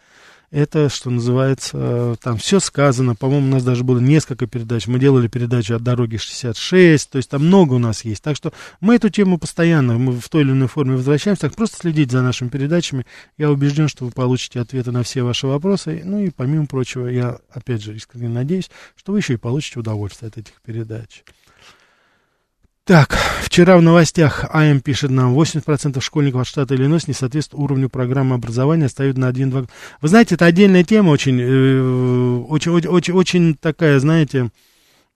это, 0.51 0.89
что 0.89 1.11
называется, 1.11 2.17
там 2.23 2.39
все 2.39 2.61
сказано. 2.61 3.15
По-моему, 3.15 3.49
у 3.49 3.51
нас 3.51 3.65
даже 3.65 3.85
было 3.85 3.99
несколько 3.99 4.47
передач. 4.47 4.87
Мы 4.87 4.99
делали 4.99 5.29
передачу 5.29 5.75
о 5.75 5.79
дороге 5.79 6.19
66, 6.19 7.11
то 7.11 7.17
есть 7.17 7.31
там 7.31 7.47
много 7.47 7.75
у 7.75 7.79
нас 7.79 8.05
есть. 8.05 8.23
Так 8.23 8.37
что 8.37 8.53
мы 8.81 8.97
эту 8.97 9.11
тему 9.11 9.39
постоянно, 9.39 9.99
мы 9.99 10.13
в 10.13 10.29
той 10.29 10.43
или 10.43 10.53
иной 10.53 10.69
форме 10.69 10.97
возвращаемся. 10.97 11.43
Так 11.43 11.55
просто 11.55 11.79
следите 11.79 12.13
за 12.13 12.23
нашими 12.23 12.49
передачами. 12.49 13.07
Я 13.37 13.51
убежден, 13.51 13.89
что 13.89 14.05
вы 14.05 14.11
получите 14.11 14.61
ответы 14.61 14.91
на 14.91 15.03
все 15.03 15.23
ваши 15.23 15.47
вопросы. 15.47 16.03
Ну 16.05 16.21
и 16.21 16.31
помимо 16.31 16.67
прочего, 16.67 17.07
я, 17.07 17.39
опять 17.51 17.83
же, 17.83 17.95
искренне 17.95 18.29
надеюсь, 18.29 18.71
что 18.97 19.13
вы 19.13 19.19
еще 19.19 19.35
и 19.35 19.37
получите 19.39 19.81
удовольствие 19.81 20.29
от 20.29 20.39
этих 20.39 20.55
передач. 20.63 21.25
Так, 22.89 23.19
вчера 23.43 23.77
в 23.77 23.83
новостях 23.83 24.47
АМ 24.51 24.81
пишет 24.81 25.11
нам, 25.11 25.39
80% 25.39 26.01
школьников 26.01 26.41
от 26.41 26.47
штата 26.47 26.75
Иллинойс 26.75 27.07
не 27.07 27.13
соответствует 27.13 27.63
уровню 27.63 27.91
программы 27.91 28.35
образования, 28.35 28.87
остаются 28.87 29.21
на 29.21 29.29
1-2... 29.29 29.69
Вы 30.01 30.09
знаете, 30.09 30.37
это 30.37 30.47
отдельная 30.47 30.85
тема, 30.85 31.11
очень, 31.11 31.39
э, 31.39 32.39
очень, 32.49 32.73
очень, 32.73 33.13
очень 33.13 33.55
такая, 33.57 33.99
знаете, 33.99 34.49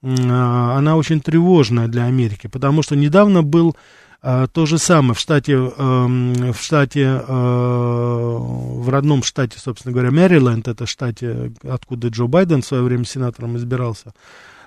а, 0.02 0.76
она 0.76 0.96
очень 0.96 1.22
тревожная 1.22 1.88
для 1.88 2.04
Америки, 2.04 2.46
потому 2.46 2.82
что 2.82 2.94
недавно 2.94 3.42
был 3.42 3.74
а, 4.20 4.48
то 4.48 4.66
же 4.66 4.76
самое 4.76 5.14
в 5.14 5.18
штате, 5.18 5.54
эм, 5.54 6.52
в 6.52 6.60
штате, 6.60 7.22
э, 7.26 7.26
в 7.26 8.86
родном 8.90 9.22
штате, 9.22 9.58
собственно 9.58 9.94
говоря, 9.94 10.10
Мэриленд, 10.10 10.68
это 10.68 10.84
штате, 10.84 11.54
откуда 11.62 12.08
Джо 12.08 12.26
Байден 12.26 12.60
в 12.60 12.66
свое 12.66 12.82
время 12.82 13.06
сенатором 13.06 13.56
избирался, 13.56 14.12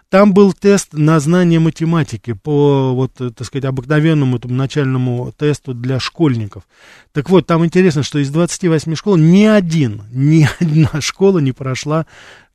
там 0.09 0.33
был 0.33 0.53
тест 0.53 0.93
на 0.93 1.19
знание 1.19 1.59
математики 1.59 2.33
по, 2.33 2.93
вот, 2.93 3.13
так 3.13 3.43
сказать, 3.43 3.65
обыкновенному 3.65 4.37
этому 4.37 4.53
начальному 4.53 5.33
тесту 5.37 5.73
для 5.73 5.99
школьников. 5.99 6.63
Так 7.11 7.29
вот, 7.29 7.47
там 7.47 7.65
интересно, 7.65 8.03
что 8.03 8.19
из 8.19 8.29
28 8.29 8.95
школ 8.95 9.17
ни 9.17 9.45
один, 9.45 10.03
ни 10.11 10.47
одна 10.59 11.01
школа 11.01 11.39
не 11.39 11.51
прошла 11.51 12.05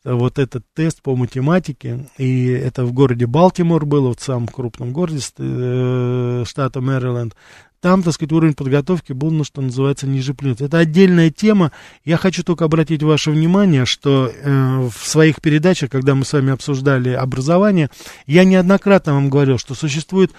вот 0.05 0.39
этот 0.39 0.65
тест 0.75 1.03
по 1.03 1.15
математике, 1.15 2.09
и 2.17 2.47
это 2.47 2.85
в 2.85 2.93
городе 2.93 3.27
Балтимор 3.27 3.85
было, 3.85 4.15
в 4.15 4.21
самом 4.21 4.49
крупном 4.49 4.93
городе 4.93 5.21
э, 5.39 6.45
штата 6.47 6.81
Мэриленд, 6.81 7.35
там, 7.81 8.03
так 8.03 8.13
сказать, 8.13 8.33
уровень 8.33 8.55
подготовки 8.55 9.13
был, 9.13 9.31
ну, 9.31 9.43
что 9.43 9.63
называется, 9.63 10.07
ниже 10.07 10.35
плинтуса. 10.35 10.67
Это 10.67 10.79
отдельная 10.79 11.31
тема. 11.31 11.73
Я 12.05 12.19
хочу 12.19 12.45
только 12.45 12.67
обратить 12.67 13.03
ваше 13.03 13.31
внимание, 13.31 13.87
что 13.87 14.31
э, 14.31 14.89
в 14.89 15.07
своих 15.07 15.41
передачах, 15.41 15.91
когда 15.91 16.15
мы 16.15 16.25
с 16.25 16.33
вами 16.33 16.53
обсуждали 16.53 17.11
образование, 17.11 17.91
я 18.27 18.45
неоднократно 18.45 19.15
вам 19.15 19.31
говорил, 19.31 19.57
что 19.57 19.75
существует 19.75 20.33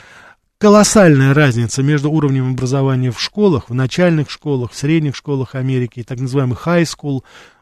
колоссальная 0.59 1.33
разница 1.33 1.81
между 1.81 2.11
уровнем 2.11 2.51
образования 2.51 3.11
в 3.11 3.19
школах, 3.19 3.69
в 3.69 3.73
начальных 3.73 4.29
школах, 4.29 4.71
в 4.71 4.77
средних 4.77 5.15
школах 5.15 5.55
Америки, 5.55 6.03
так 6.07 6.19
называемый 6.19 6.57
high 6.63 6.83
school, 6.83 7.21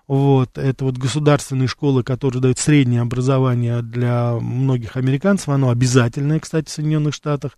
вот, 0.09 0.57
это 0.57 0.85
вот 0.85 0.97
государственные 0.97 1.67
школы, 1.67 2.01
которые 2.01 2.41
дают 2.41 2.57
среднее 2.57 3.01
образование 3.01 3.83
для 3.83 4.33
многих 4.41 4.97
американцев. 4.97 5.49
Оно 5.49 5.69
обязательное, 5.69 6.39
кстати, 6.39 6.65
в 6.65 6.71
Соединенных 6.71 7.13
Штатах. 7.13 7.55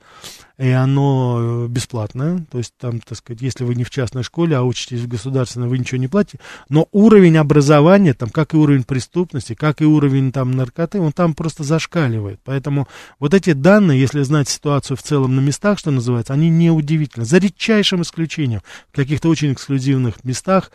И 0.57 0.67
оно 0.67 1.37
э, 1.39 1.67
бесплатное. 1.69 2.45
То 2.51 2.57
есть 2.57 2.73
там, 2.77 2.99
так 2.99 3.17
сказать, 3.17 3.41
если 3.41 3.63
вы 3.63 3.75
не 3.75 3.85
в 3.85 3.89
частной 3.89 4.23
школе, 4.23 4.57
а 4.57 4.63
учитесь 4.63 4.99
в 4.99 5.07
государственной, 5.07 5.69
вы 5.69 5.77
ничего 5.77 5.97
не 5.97 6.09
платите. 6.09 6.39
Но 6.67 6.89
уровень 6.91 7.37
образования, 7.37 8.13
там, 8.13 8.29
как 8.29 8.53
и 8.53 8.57
уровень 8.57 8.83
преступности, 8.83 9.53
как 9.55 9.81
и 9.81 9.85
уровень 9.85 10.33
там 10.33 10.51
наркоты, 10.51 10.99
он 10.99 11.13
там 11.13 11.33
просто 11.35 11.63
зашкаливает. 11.63 12.41
Поэтому 12.43 12.85
вот 13.17 13.33
эти 13.33 13.53
данные, 13.53 14.01
если 14.01 14.23
знать 14.23 14.49
ситуацию 14.49 14.97
в 14.97 15.03
целом 15.03 15.37
на 15.37 15.39
местах, 15.39 15.79
что 15.79 15.89
называется, 15.89 16.33
они 16.33 16.49
неудивительны. 16.49 17.23
За 17.23 17.37
редчайшим 17.37 18.01
исключением, 18.01 18.59
в 18.91 18.95
каких-то 18.97 19.29
очень 19.29 19.53
эксклюзивных 19.53 20.25
местах, 20.25 20.69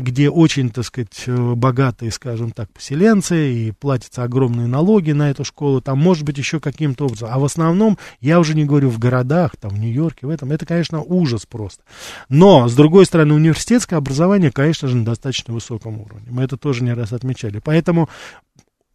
где 0.00 0.30
очень, 0.30 0.70
так 0.70 0.84
сказать, 0.84 1.24
э, 1.26 1.54
богатые, 1.54 2.10
скажем 2.10 2.50
так, 2.50 2.70
поселенцы, 2.70 3.52
и 3.52 3.72
платятся 3.72 4.24
огромные 4.24 4.66
налоги 4.66 5.12
на 5.12 5.30
эту 5.30 5.44
школу, 5.44 5.80
там, 5.80 5.98
может 5.98 6.24
быть, 6.24 6.38
еще 6.38 6.60
каким-то 6.60 7.06
образом. 7.06 7.28
А 7.30 7.38
в 7.38 7.44
основном, 7.44 7.98
я 8.20 8.40
уже 8.40 8.54
не 8.54 8.64
говорю 8.64 8.90
в 8.90 8.98
городах, 8.98 9.56
там, 9.56 9.70
в 9.70 9.78
Нью-Йорке, 9.78 10.26
в 10.26 10.30
этом, 10.30 10.50
это, 10.52 10.66
конечно, 10.66 11.00
ужас 11.00 11.46
просто. 11.46 11.82
Но, 12.28 12.68
с 12.68 12.74
другой 12.74 13.06
стороны, 13.06 13.34
университетское 13.34 13.98
образование, 13.98 14.50
конечно 14.50 14.88
же, 14.88 14.96
на 14.96 15.04
достаточно 15.04 15.54
высоком 15.54 16.00
уровне. 16.00 16.26
Мы 16.30 16.42
это 16.42 16.56
тоже 16.56 16.82
не 16.82 16.92
раз 16.92 17.12
отмечали. 17.12 17.60
Поэтому 17.62 18.08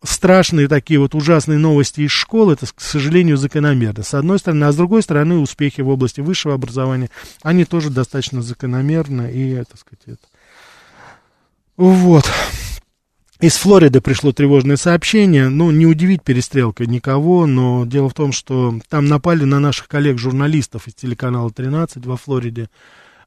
страшные 0.04 0.68
такие 0.68 1.00
вот 1.00 1.16
ужасные 1.16 1.58
новости 1.58 2.02
из 2.02 2.12
школы, 2.12 2.54
это, 2.54 2.68
к 2.74 2.82
сожалению, 2.82 3.38
закономерно. 3.38 4.04
С 4.04 4.14
одной 4.14 4.40
стороны, 4.40 4.66
а 4.66 4.72
с 4.72 4.76
другой 4.76 5.02
стороны, 5.02 5.38
успехи 5.38 5.82
в 5.82 5.90
области 5.90 6.22
высшего 6.22 6.54
образования, 6.54 7.10
они 7.42 7.66
тоже 7.66 7.90
достаточно 7.90 8.42
закономерны, 8.42 9.32
и, 9.32 9.56
так 9.64 9.80
сказать, 9.80 10.02
это 10.06 10.28
вот. 11.78 12.26
Из 13.42 13.58
Флориды 13.58 14.00
пришло 14.00 14.32
тревожное 14.32 14.78
сообщение. 14.78 15.50
Ну, 15.50 15.70
не 15.70 15.86
удивить 15.86 16.24
перестрелка 16.24 16.86
никого, 16.86 17.46
но 17.46 17.86
дело 17.86 18.10
в 18.10 18.14
том, 18.14 18.32
что 18.32 18.80
там 18.90 19.08
напали 19.08 19.44
на 19.44 19.60
наших 19.60 19.90
коллег-журналистов 19.90 20.88
из 20.88 20.96
телеканала 20.96 21.52
13 21.52 22.06
во 22.06 22.16
Флориде. 22.16 22.70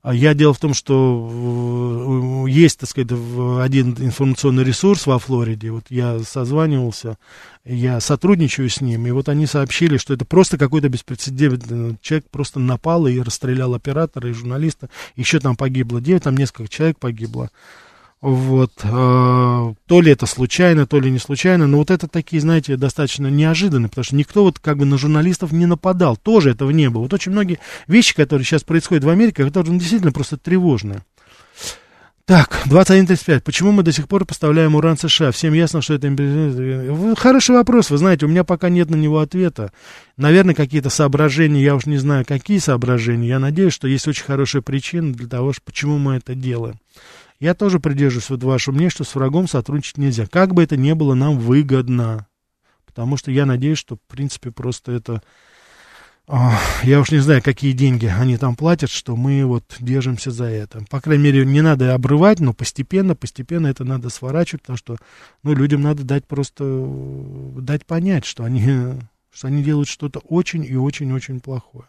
А 0.00 0.14
я 0.14 0.32
дело 0.32 0.54
в 0.54 0.60
том, 0.60 0.72
что 0.72 2.46
э, 2.46 2.50
есть, 2.50 2.78
так 2.78 2.88
сказать, 2.88 3.10
один 3.12 3.96
информационный 3.98 4.64
ресурс 4.64 5.06
во 5.06 5.18
Флориде. 5.18 5.70
Вот 5.70 5.84
я 5.90 6.20
созванивался, 6.20 7.18
я 7.64 8.00
сотрудничаю 8.00 8.70
с 8.70 8.80
ним, 8.80 9.06
и 9.06 9.10
вот 9.10 9.28
они 9.28 9.46
сообщили, 9.46 9.98
что 9.98 10.14
это 10.14 10.24
просто 10.24 10.56
какой-то 10.56 10.88
беспрецедентный 10.88 11.98
человек 12.00 12.26
просто 12.30 12.60
напал 12.60 13.06
и 13.08 13.20
расстрелял 13.20 13.74
оператора 13.74 14.30
и 14.30 14.32
журналиста. 14.32 14.88
Еще 15.16 15.40
там 15.40 15.56
погибло 15.56 16.00
9, 16.00 16.22
там 16.22 16.36
несколько 16.36 16.68
человек 16.68 16.98
погибло. 16.98 17.50
Вот, 18.20 18.72
э, 18.82 19.74
то 19.86 20.00
ли 20.00 20.10
это 20.10 20.26
случайно, 20.26 20.86
то 20.86 20.98
ли 20.98 21.08
не 21.08 21.20
случайно, 21.20 21.68
но 21.68 21.78
вот 21.78 21.92
это 21.92 22.08
такие, 22.08 22.42
знаете, 22.42 22.76
достаточно 22.76 23.28
неожиданные, 23.28 23.88
потому 23.88 24.04
что 24.04 24.16
никто 24.16 24.42
вот 24.42 24.58
как 24.58 24.78
бы 24.78 24.84
на 24.84 24.98
журналистов 24.98 25.52
не 25.52 25.66
нападал, 25.66 26.16
тоже 26.16 26.50
этого 26.50 26.70
не 26.70 26.90
было. 26.90 27.02
Вот 27.02 27.14
очень 27.14 27.30
многие 27.30 27.60
вещи, 27.86 28.16
которые 28.16 28.44
сейчас 28.44 28.64
происходят 28.64 29.04
в 29.04 29.08
Америке, 29.08 29.44
которые 29.44 29.72
ну, 29.72 29.78
действительно 29.78 30.10
просто 30.10 30.36
тревожные. 30.36 31.02
Так, 32.24 32.60
21.35. 32.66 33.40
Почему 33.40 33.72
мы 33.72 33.82
до 33.82 33.90
сих 33.90 34.06
пор 34.06 34.26
поставляем 34.26 34.74
уран 34.74 34.98
США? 34.98 35.30
Всем 35.30 35.54
ясно, 35.54 35.80
что 35.80 35.94
это... 35.94 36.08
Хороший 37.16 37.54
вопрос, 37.54 37.88
вы 37.88 37.96
знаете, 37.96 38.26
у 38.26 38.28
меня 38.28 38.44
пока 38.44 38.68
нет 38.68 38.90
на 38.90 38.96
него 38.96 39.20
ответа. 39.20 39.72
Наверное, 40.18 40.54
какие-то 40.54 40.90
соображения, 40.90 41.62
я 41.62 41.74
уж 41.74 41.86
не 41.86 41.96
знаю, 41.96 42.26
какие 42.26 42.58
соображения. 42.58 43.28
Я 43.28 43.38
надеюсь, 43.38 43.72
что 43.72 43.88
есть 43.88 44.06
очень 44.08 44.24
хорошая 44.24 44.60
причина 44.60 45.14
для 45.14 45.26
того, 45.26 45.54
почему 45.64 45.96
мы 45.96 46.16
это 46.16 46.34
делаем. 46.34 46.74
Я 47.40 47.54
тоже 47.54 47.78
придерживаюсь 47.78 48.30
вот 48.30 48.42
вашего 48.42 48.74
мнения, 48.74 48.90
что 48.90 49.04
с 49.04 49.14
врагом 49.14 49.46
сотрудничать 49.46 49.98
нельзя. 49.98 50.26
Как 50.26 50.54
бы 50.54 50.62
это 50.62 50.76
ни 50.76 50.92
было 50.92 51.14
нам 51.14 51.38
выгодно. 51.38 52.26
Потому 52.84 53.16
что 53.16 53.30
я 53.30 53.46
надеюсь, 53.46 53.78
что, 53.78 53.96
в 53.96 54.00
принципе, 54.12 54.50
просто 54.50 54.92
это... 54.92 55.22
Я 56.82 57.00
уж 57.00 57.10
не 57.10 57.20
знаю, 57.20 57.42
какие 57.42 57.72
деньги 57.72 58.04
они 58.04 58.36
там 58.36 58.54
платят, 58.54 58.90
что 58.90 59.16
мы 59.16 59.46
вот 59.46 59.76
держимся 59.78 60.30
за 60.30 60.44
это. 60.44 60.84
По 60.90 61.00
крайней 61.00 61.24
мере, 61.24 61.46
не 61.46 61.62
надо 61.62 61.94
обрывать, 61.94 62.40
но 62.40 62.52
постепенно, 62.52 63.14
постепенно 63.14 63.66
это 63.66 63.84
надо 63.84 64.10
сворачивать, 64.10 64.62
потому 64.62 64.76
что, 64.76 64.98
ну, 65.42 65.54
людям 65.54 65.80
надо 65.80 66.02
дать 66.02 66.26
просто, 66.26 66.64
дать 67.60 67.86
понять, 67.86 68.26
что 68.26 68.44
они, 68.44 69.00
что 69.30 69.46
они 69.46 69.62
делают 69.62 69.88
что-то 69.88 70.18
очень 70.18 70.64
и 70.64 70.76
очень-очень 70.76 71.40
плохое. 71.40 71.88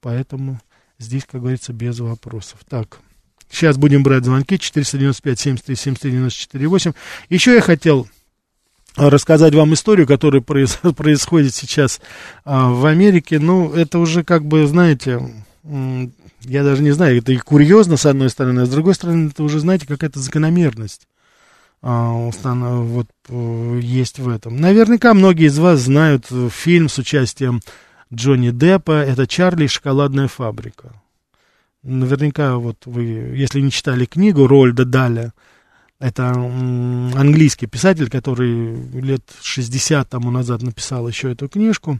Поэтому 0.00 0.60
здесь, 0.98 1.24
как 1.24 1.42
говорится, 1.42 1.72
без 1.72 2.00
вопросов. 2.00 2.60
Так, 2.68 2.98
Сейчас 3.50 3.76
будем 3.76 4.02
брать 4.02 4.24
звонки 4.24 4.54
495-73-73-94-8. 4.56 6.94
Еще 7.28 7.54
я 7.54 7.60
хотел 7.60 8.08
а, 8.96 9.10
рассказать 9.10 9.54
вам 9.54 9.74
историю, 9.74 10.06
которая 10.06 10.42
происходит 10.42 11.54
сейчас 11.54 12.00
а, 12.44 12.70
в 12.70 12.86
Америке. 12.86 13.38
Ну, 13.38 13.72
это 13.72 13.98
уже 13.98 14.24
как 14.24 14.44
бы, 14.44 14.66
знаете, 14.66 15.20
я 16.42 16.64
даже 16.64 16.82
не 16.82 16.90
знаю, 16.90 17.18
это 17.18 17.32
и 17.32 17.36
курьезно, 17.36 17.96
с 17.96 18.06
одной 18.06 18.30
стороны, 18.30 18.60
а 18.60 18.66
с 18.66 18.70
другой 18.70 18.94
стороны, 18.94 19.28
это 19.28 19.44
уже, 19.44 19.60
знаете, 19.60 19.86
какая-то 19.86 20.18
закономерность 20.18 21.06
а, 21.82 22.12
вот 22.12 23.08
э, 23.28 23.80
есть 23.82 24.18
в 24.18 24.28
этом. 24.28 24.56
Наверняка 24.56 25.14
многие 25.14 25.46
из 25.46 25.58
вас 25.58 25.80
знают 25.80 26.26
э, 26.30 26.48
фильм 26.52 26.88
с 26.88 26.98
участием 26.98 27.60
Джонни 28.12 28.50
Деппа, 28.50 29.02
это 29.02 29.26
«Чарли 29.26 29.64
и 29.64 29.68
шоколадная 29.68 30.28
фабрика». 30.28 30.92
Наверняка, 31.82 32.56
вот 32.56 32.86
вы, 32.86 33.02
если 33.02 33.60
не 33.60 33.70
читали 33.70 34.04
книгу 34.04 34.46
Рольда 34.46 34.84
Даля, 34.84 35.32
это 35.98 36.30
английский 36.30 37.66
писатель, 37.66 38.08
который 38.08 38.74
лет 39.00 39.22
60 39.40 40.08
тому 40.08 40.30
назад 40.30 40.62
написал 40.62 41.08
еще 41.08 41.32
эту 41.32 41.48
книжку. 41.48 41.98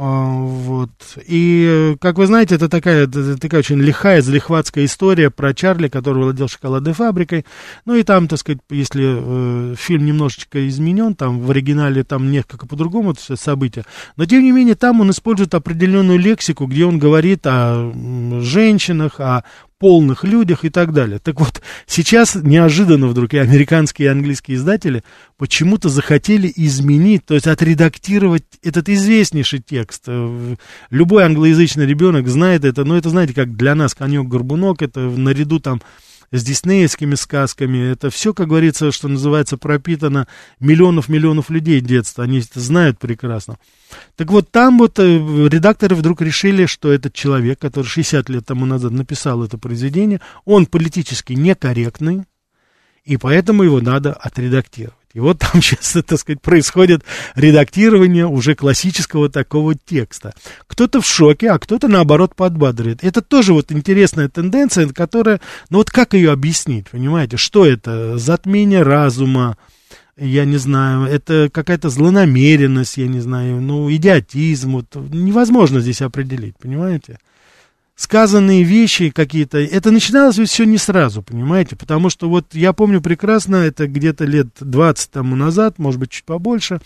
А, 0.00 0.30
вот. 0.30 0.90
И, 1.26 1.96
как 2.00 2.18
вы 2.18 2.28
знаете, 2.28 2.54
это 2.54 2.68
такая, 2.68 3.08
такая 3.08 3.58
очень 3.58 3.80
лихая, 3.80 4.22
залихватская 4.22 4.84
история 4.84 5.28
про 5.28 5.52
Чарли, 5.52 5.88
который 5.88 6.22
владел 6.22 6.46
шоколадной 6.46 6.92
фабрикой. 6.92 7.44
Ну 7.84 7.96
и 7.96 8.04
там, 8.04 8.28
так 8.28 8.38
сказать, 8.38 8.60
если 8.70 9.72
э, 9.72 9.74
фильм 9.76 10.06
немножечко 10.06 10.68
изменен, 10.68 11.16
там 11.16 11.40
в 11.40 11.50
оригинале 11.50 12.04
там 12.04 12.30
несколько 12.30 12.64
по-другому 12.68 13.10
это 13.10 13.34
события, 13.34 13.84
но 14.14 14.24
тем 14.24 14.44
не 14.44 14.52
менее 14.52 14.76
там 14.76 15.00
он 15.00 15.10
использует 15.10 15.52
определенную 15.54 16.20
лексику, 16.20 16.66
где 16.66 16.84
он 16.84 17.00
говорит 17.00 17.40
о 17.44 17.92
женщинах, 18.40 19.18
о 19.18 19.42
полных 19.78 20.24
людях 20.24 20.64
и 20.64 20.70
так 20.70 20.92
далее. 20.92 21.18
Так 21.18 21.40
вот, 21.40 21.62
сейчас 21.86 22.34
неожиданно 22.34 23.06
вдруг 23.06 23.34
и 23.34 23.38
американские, 23.38 24.06
и 24.06 24.10
английские 24.10 24.56
издатели 24.56 25.04
почему-то 25.36 25.88
захотели 25.88 26.52
изменить, 26.54 27.24
то 27.24 27.34
есть 27.34 27.46
отредактировать 27.46 28.44
этот 28.62 28.88
известнейший 28.88 29.60
текст. 29.60 30.04
Э, 30.06 30.56
любой 30.90 31.24
англоязычный 31.24 31.86
ребенок 31.86 32.28
знает 32.28 32.64
это, 32.64 32.84
но 32.84 32.96
это, 32.96 33.10
знаете, 33.10 33.34
как 33.34 33.56
для 33.56 33.74
нас 33.74 33.94
конек-горбунок, 33.94 34.82
это 34.82 35.00
наряду 35.00 35.60
там 35.60 35.80
с 36.30 36.44
диснеевскими 36.44 37.14
сказками. 37.14 37.90
Это 37.90 38.10
все, 38.10 38.34
как 38.34 38.48
говорится, 38.48 38.92
что 38.92 39.08
называется, 39.08 39.56
пропитано 39.56 40.28
миллионов-миллионов 40.60 41.50
людей 41.50 41.80
детства. 41.80 42.24
Они 42.24 42.40
это 42.40 42.60
знают 42.60 42.98
прекрасно. 42.98 43.58
Так 44.16 44.30
вот, 44.30 44.50
там 44.50 44.78
вот 44.78 44.98
э, 44.98 45.02
редакторы 45.02 45.96
вдруг 45.96 46.20
решили, 46.20 46.66
что 46.66 46.92
этот 46.92 47.14
человек, 47.14 47.58
который 47.58 47.86
60 47.86 48.28
лет 48.28 48.46
тому 48.46 48.66
назад 48.66 48.92
написал 48.92 49.42
это 49.42 49.56
произведение, 49.58 50.20
он 50.44 50.66
политически 50.66 51.32
некорректный, 51.32 52.24
и 53.04 53.16
поэтому 53.16 53.62
его 53.62 53.80
надо 53.80 54.12
отредактировать. 54.12 54.94
И 55.18 55.20
вот 55.20 55.40
там 55.40 55.60
сейчас, 55.62 55.96
так 56.06 56.20
сказать, 56.20 56.40
происходит 56.40 57.02
редактирование 57.34 58.26
уже 58.26 58.54
классического 58.54 59.28
такого 59.28 59.74
текста. 59.74 60.32
Кто-то 60.68 61.00
в 61.00 61.06
шоке, 61.06 61.50
а 61.50 61.58
кто-то, 61.58 61.88
наоборот, 61.88 62.36
подбадривает. 62.36 63.02
Это 63.02 63.20
тоже 63.20 63.52
вот 63.52 63.72
интересная 63.72 64.28
тенденция, 64.28 64.86
которая, 64.86 65.40
ну 65.70 65.78
вот 65.78 65.90
как 65.90 66.14
ее 66.14 66.30
объяснить, 66.30 66.88
понимаете? 66.88 67.36
Что 67.36 67.66
это? 67.66 68.16
Затмение 68.16 68.84
разума, 68.84 69.56
я 70.16 70.44
не 70.44 70.56
знаю, 70.56 71.06
это 71.06 71.50
какая-то 71.52 71.90
злонамеренность, 71.90 72.96
я 72.96 73.08
не 73.08 73.18
знаю, 73.18 73.60
ну, 73.60 73.90
идиотизм, 73.90 74.70
вот, 74.70 74.94
невозможно 74.94 75.80
здесь 75.80 76.00
определить, 76.00 76.54
понимаете? 76.58 77.18
Сказанные 77.98 78.62
вещи 78.62 79.10
какие-то, 79.10 79.58
это 79.58 79.90
начиналось 79.90 80.38
все 80.38 80.64
не 80.64 80.78
сразу, 80.78 81.20
понимаете, 81.20 81.74
потому 81.74 82.10
что 82.10 82.28
вот 82.28 82.54
я 82.54 82.72
помню 82.72 83.00
прекрасно, 83.00 83.56
это 83.56 83.88
где-то 83.88 84.24
лет 84.24 84.46
20 84.60 85.10
тому 85.10 85.34
назад, 85.34 85.78
может 85.78 85.98
быть, 85.98 86.10
чуть 86.10 86.24
побольше, 86.24 86.78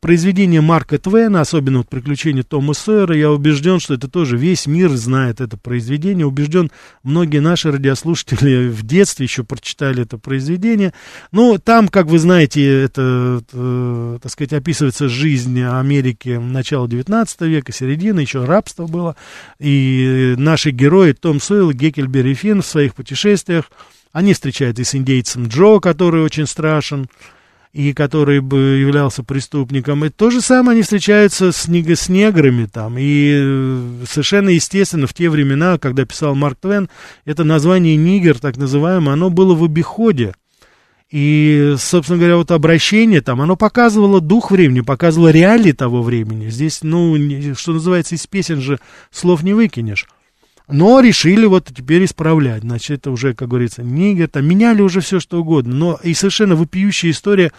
произведение 0.00 0.60
Марка 0.60 0.98
Твена, 0.98 1.40
особенно 1.40 1.78
вот 1.78 1.88
«Приключения 1.88 2.42
Тома 2.42 2.74
Сойера», 2.74 3.16
я 3.16 3.30
убежден, 3.30 3.80
что 3.80 3.94
это 3.94 4.08
тоже 4.08 4.36
весь 4.36 4.66
мир 4.66 4.90
знает 4.90 5.40
это 5.40 5.56
произведение. 5.56 6.26
Убежден, 6.26 6.70
многие 7.02 7.38
наши 7.38 7.70
радиослушатели 7.70 8.68
в 8.70 8.82
детстве 8.84 9.24
еще 9.24 9.44
прочитали 9.44 10.02
это 10.02 10.18
произведение. 10.18 10.92
Ну, 11.32 11.58
там, 11.58 11.88
как 11.88 12.06
вы 12.06 12.18
знаете, 12.18 12.82
это, 12.82 13.42
это 13.42 14.18
так 14.22 14.32
сказать, 14.32 14.52
описывается 14.52 15.08
жизнь 15.08 15.62
Америки 15.62 16.38
начала 16.40 16.88
19 16.88 17.40
века, 17.42 17.72
середины, 17.72 18.20
еще 18.20 18.44
рабство 18.44 18.86
было. 18.86 19.16
И 19.58 20.34
наши 20.36 20.70
герои 20.70 21.12
Том 21.12 21.40
Сойер, 21.40 21.72
Геккельбери 21.72 22.34
Финн 22.34 22.62
в 22.62 22.66
своих 22.66 22.94
путешествиях, 22.94 23.70
они 24.12 24.32
встречаются 24.32 24.80
и 24.80 24.84
с 24.86 24.94
индейцем 24.94 25.46
Джо, 25.46 25.78
который 25.78 26.22
очень 26.22 26.46
страшен, 26.46 27.06
и 27.76 27.92
который 27.92 28.40
бы 28.40 28.78
являлся 28.78 29.22
преступником. 29.22 30.02
И 30.06 30.08
то 30.08 30.30
же 30.30 30.40
самое 30.40 30.76
они 30.76 30.82
встречаются 30.82 31.52
с, 31.52 31.68
нег 31.68 31.86
с 31.90 32.08
неграми 32.08 32.64
там. 32.64 32.96
И 32.96 33.34
э, 33.38 34.04
совершенно 34.08 34.48
естественно 34.48 35.06
в 35.06 35.12
те 35.12 35.28
времена, 35.28 35.76
когда 35.76 36.06
писал 36.06 36.34
Марк 36.34 36.58
Твен, 36.58 36.88
это 37.26 37.44
название 37.44 37.96
нигер, 37.96 38.38
так 38.38 38.56
называемое, 38.56 39.12
оно 39.12 39.28
было 39.28 39.54
в 39.54 39.62
обиходе. 39.62 40.34
И, 41.10 41.74
собственно 41.78 42.18
говоря, 42.18 42.38
вот 42.38 42.50
обращение 42.50 43.20
там, 43.20 43.42
оно 43.42 43.56
показывало 43.56 44.22
дух 44.22 44.50
времени, 44.50 44.80
показывало 44.80 45.28
реалии 45.28 45.72
того 45.72 46.02
времени. 46.02 46.48
Здесь, 46.48 46.78
ну, 46.82 47.14
что 47.54 47.74
называется, 47.74 48.14
из 48.14 48.26
песен 48.26 48.62
же 48.62 48.80
слов 49.10 49.42
не 49.42 49.52
выкинешь. 49.52 50.06
Но 50.68 51.00
решили 51.00 51.46
вот 51.46 51.66
теперь 51.74 52.04
исправлять. 52.04 52.62
Значит, 52.62 52.98
это 52.98 53.10
уже, 53.10 53.34
как 53.34 53.48
говорится, 53.48 53.82
нигер, 53.82 54.28
там 54.28 54.46
меняли 54.46 54.82
уже 54.82 55.00
все, 55.00 55.20
что 55.20 55.40
угодно. 55.40 55.74
Но 55.74 56.00
и 56.02 56.12
совершенно 56.14 56.56
вопиющая 56.56 57.10
история, 57.10 57.52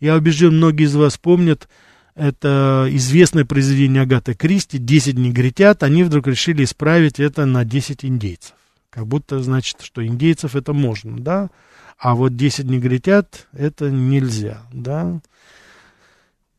я 0.00 0.16
убежден, 0.16 0.56
многие 0.56 0.84
из 0.84 0.94
вас 0.94 1.18
помнят, 1.18 1.68
это 2.14 2.86
известное 2.90 3.44
произведение 3.44 4.02
Агаты 4.02 4.34
Кристи 4.34 4.78
«Десять 4.78 5.18
негритят». 5.18 5.82
Они 5.82 6.04
вдруг 6.04 6.26
решили 6.28 6.64
исправить 6.64 7.18
это 7.18 7.44
на 7.44 7.64
10 7.64 8.04
индейцев. 8.04 8.54
Как 8.90 9.06
будто, 9.06 9.42
значит, 9.42 9.78
что 9.82 10.06
индейцев 10.06 10.54
это 10.54 10.72
можно, 10.72 11.18
да? 11.18 11.50
А 11.98 12.14
вот 12.14 12.36
10 12.36 12.66
негритят 12.66 13.48
это 13.52 13.90
нельзя, 13.90 14.62
да? 14.72 15.20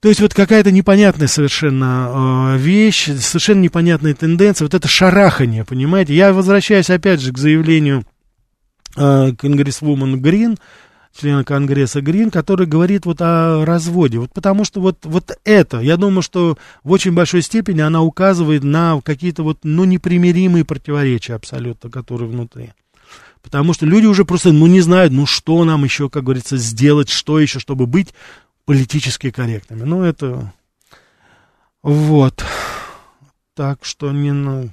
То 0.05 0.09
есть 0.09 0.21
вот 0.21 0.35
какая-то 0.35 0.69
непонятная 0.69 1.27
совершенно 1.27 2.53
э, 2.53 2.57
вещь, 2.59 3.05
совершенно 3.05 3.61
непонятная 3.61 4.13
тенденция, 4.13 4.65
вот 4.65 4.75
это 4.75 4.87
шарахание, 4.87 5.65
понимаете? 5.65 6.13
Я 6.13 6.31
возвращаюсь 6.31 6.91
опять 6.91 7.21
же 7.21 7.33
к 7.33 7.39
заявлению 7.39 8.03
э, 8.95 9.31
конгрессвумен 9.35 10.21
Грин, 10.21 10.57
члена 11.19 11.43
Конгресса 11.43 12.01
Грин, 12.01 12.29
который 12.29 12.67
говорит 12.67 13.07
вот 13.07 13.19
о 13.19 13.65
разводе. 13.65 14.19
Вот 14.19 14.31
потому 14.31 14.63
что 14.63 14.79
вот, 14.79 14.99
вот 15.05 15.39
это, 15.43 15.79
я 15.79 15.97
думаю, 15.97 16.21
что 16.21 16.59
в 16.83 16.91
очень 16.91 17.13
большой 17.13 17.41
степени 17.41 17.81
она 17.81 18.03
указывает 18.03 18.63
на 18.63 19.01
какие-то 19.01 19.41
вот, 19.41 19.61
ну, 19.63 19.85
непримиримые 19.85 20.65
противоречия 20.65 21.33
абсолютно, 21.33 21.89
которые 21.89 22.29
внутри. 22.29 22.73
Потому 23.41 23.73
что 23.73 23.87
люди 23.87 24.05
уже 24.05 24.23
просто, 24.23 24.51
ну, 24.51 24.67
не 24.67 24.81
знают, 24.81 25.13
ну, 25.13 25.25
что 25.25 25.63
нам 25.65 25.83
еще, 25.83 26.11
как 26.11 26.25
говорится, 26.25 26.57
сделать, 26.57 27.09
что 27.09 27.39
еще, 27.39 27.59
чтобы 27.59 27.87
быть 27.87 28.13
политически 28.65 29.31
корректными. 29.31 29.83
Ну, 29.83 30.03
это... 30.03 30.53
Вот. 31.81 32.43
Так 33.53 33.85
что 33.85 34.11
не... 34.11 34.31
Ну... 34.31 34.69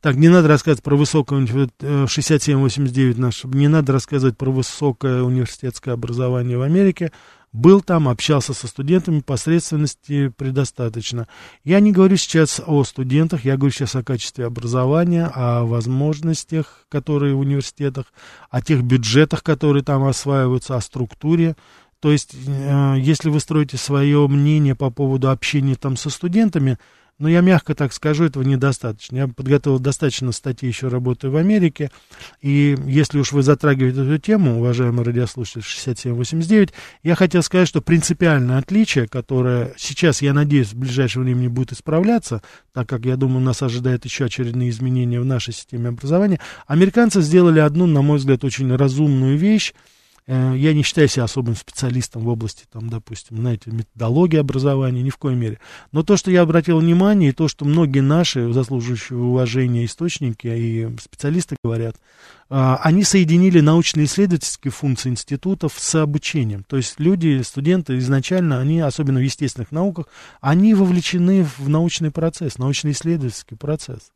Так, 0.00 0.16
не 0.16 0.28
надо 0.28 0.48
рассказывать 0.48 0.82
про 0.82 0.96
высокое 0.96 1.40
67-89 1.40 3.18
наш, 3.18 3.44
не 3.44 3.68
надо 3.68 3.92
рассказывать 3.92 4.36
про 4.36 4.50
высокое 4.50 5.22
университетское 5.22 5.94
образование 5.94 6.58
в 6.58 6.62
Америке 6.62 7.10
был 7.54 7.80
там, 7.80 8.08
общался 8.08 8.52
со 8.52 8.66
студентами, 8.66 9.20
посредственности 9.20 10.28
предостаточно. 10.28 11.28
Я 11.62 11.78
не 11.78 11.92
говорю 11.92 12.16
сейчас 12.16 12.60
о 12.66 12.82
студентах, 12.82 13.44
я 13.44 13.56
говорю 13.56 13.72
сейчас 13.72 13.94
о 13.94 14.02
качестве 14.02 14.44
образования, 14.44 15.30
о 15.32 15.64
возможностях, 15.64 16.84
которые 16.88 17.34
в 17.34 17.38
университетах, 17.38 18.06
о 18.50 18.60
тех 18.60 18.82
бюджетах, 18.82 19.44
которые 19.44 19.84
там 19.84 20.02
осваиваются, 20.02 20.76
о 20.76 20.80
структуре. 20.80 21.54
То 22.00 22.10
есть, 22.10 22.34
э, 22.34 22.96
если 22.98 23.30
вы 23.30 23.38
строите 23.38 23.76
свое 23.76 24.26
мнение 24.26 24.74
по 24.74 24.90
поводу 24.90 25.30
общения 25.30 25.76
там 25.76 25.96
со 25.96 26.10
студентами, 26.10 26.76
но 27.18 27.28
я 27.28 27.40
мягко 27.40 27.74
так 27.74 27.92
скажу, 27.92 28.24
этого 28.24 28.42
недостаточно. 28.42 29.16
Я 29.16 29.28
подготовил 29.28 29.78
достаточно 29.78 30.32
статей, 30.32 30.68
еще 30.68 30.88
работаю 30.88 31.32
в 31.32 31.36
Америке. 31.36 31.90
И 32.40 32.76
если 32.86 33.18
уж 33.18 33.32
вы 33.32 33.42
затрагиваете 33.42 34.02
эту 34.02 34.18
тему, 34.18 34.58
уважаемый 34.58 35.04
радиослушатель 35.04 35.62
6789, 35.62 36.70
я 37.02 37.14
хотел 37.14 37.42
сказать, 37.42 37.68
что 37.68 37.80
принципиальное 37.80 38.58
отличие, 38.58 39.06
которое 39.06 39.74
сейчас, 39.76 40.22
я 40.22 40.32
надеюсь, 40.32 40.72
в 40.72 40.78
ближайшее 40.78 41.22
время 41.22 41.48
будет 41.48 41.72
исправляться, 41.72 42.42
так 42.72 42.88
как, 42.88 43.04
я 43.04 43.16
думаю, 43.16 43.44
нас 43.44 43.62
ожидают 43.62 44.04
еще 44.04 44.24
очередные 44.24 44.70
изменения 44.70 45.20
в 45.20 45.24
нашей 45.24 45.54
системе 45.54 45.90
образования, 45.90 46.40
американцы 46.66 47.20
сделали 47.20 47.60
одну, 47.60 47.86
на 47.86 48.02
мой 48.02 48.18
взгляд, 48.18 48.44
очень 48.44 48.74
разумную 48.74 49.38
вещь, 49.38 49.72
я 50.26 50.72
не 50.72 50.82
считаю 50.82 51.06
себя 51.08 51.24
особым 51.24 51.54
специалистом 51.54 52.22
в 52.22 52.28
области, 52.28 52.64
там, 52.72 52.88
допустим, 52.88 53.36
знаете, 53.36 53.70
методологии 53.70 54.38
образования, 54.38 55.02
ни 55.02 55.10
в 55.10 55.18
коей 55.18 55.36
мере. 55.36 55.58
Но 55.92 56.02
то, 56.02 56.16
что 56.16 56.30
я 56.30 56.42
обратил 56.42 56.78
внимание, 56.78 57.30
и 57.30 57.34
то, 57.34 57.46
что 57.46 57.66
многие 57.66 58.00
наши 58.00 58.50
заслуживающие 58.52 59.18
уважения 59.18 59.84
источники 59.84 60.46
и 60.46 60.88
специалисты 60.98 61.56
говорят, 61.62 61.96
а, 62.48 62.76
они 62.82 63.04
соединили 63.04 63.60
научно-исследовательские 63.60 64.72
функции 64.72 65.10
институтов 65.10 65.74
с 65.76 65.94
обучением. 65.94 66.64
То 66.64 66.76
есть 66.76 66.98
люди, 66.98 67.42
студенты 67.42 67.98
изначально, 67.98 68.60
они, 68.60 68.80
особенно 68.80 69.20
в 69.20 69.24
естественных 69.24 69.72
науках, 69.72 70.06
они 70.40 70.72
вовлечены 70.74 71.46
в 71.58 71.68
научный 71.68 72.10
процесс, 72.10 72.56
научно-исследовательский 72.56 73.56
процесс. 73.56 74.10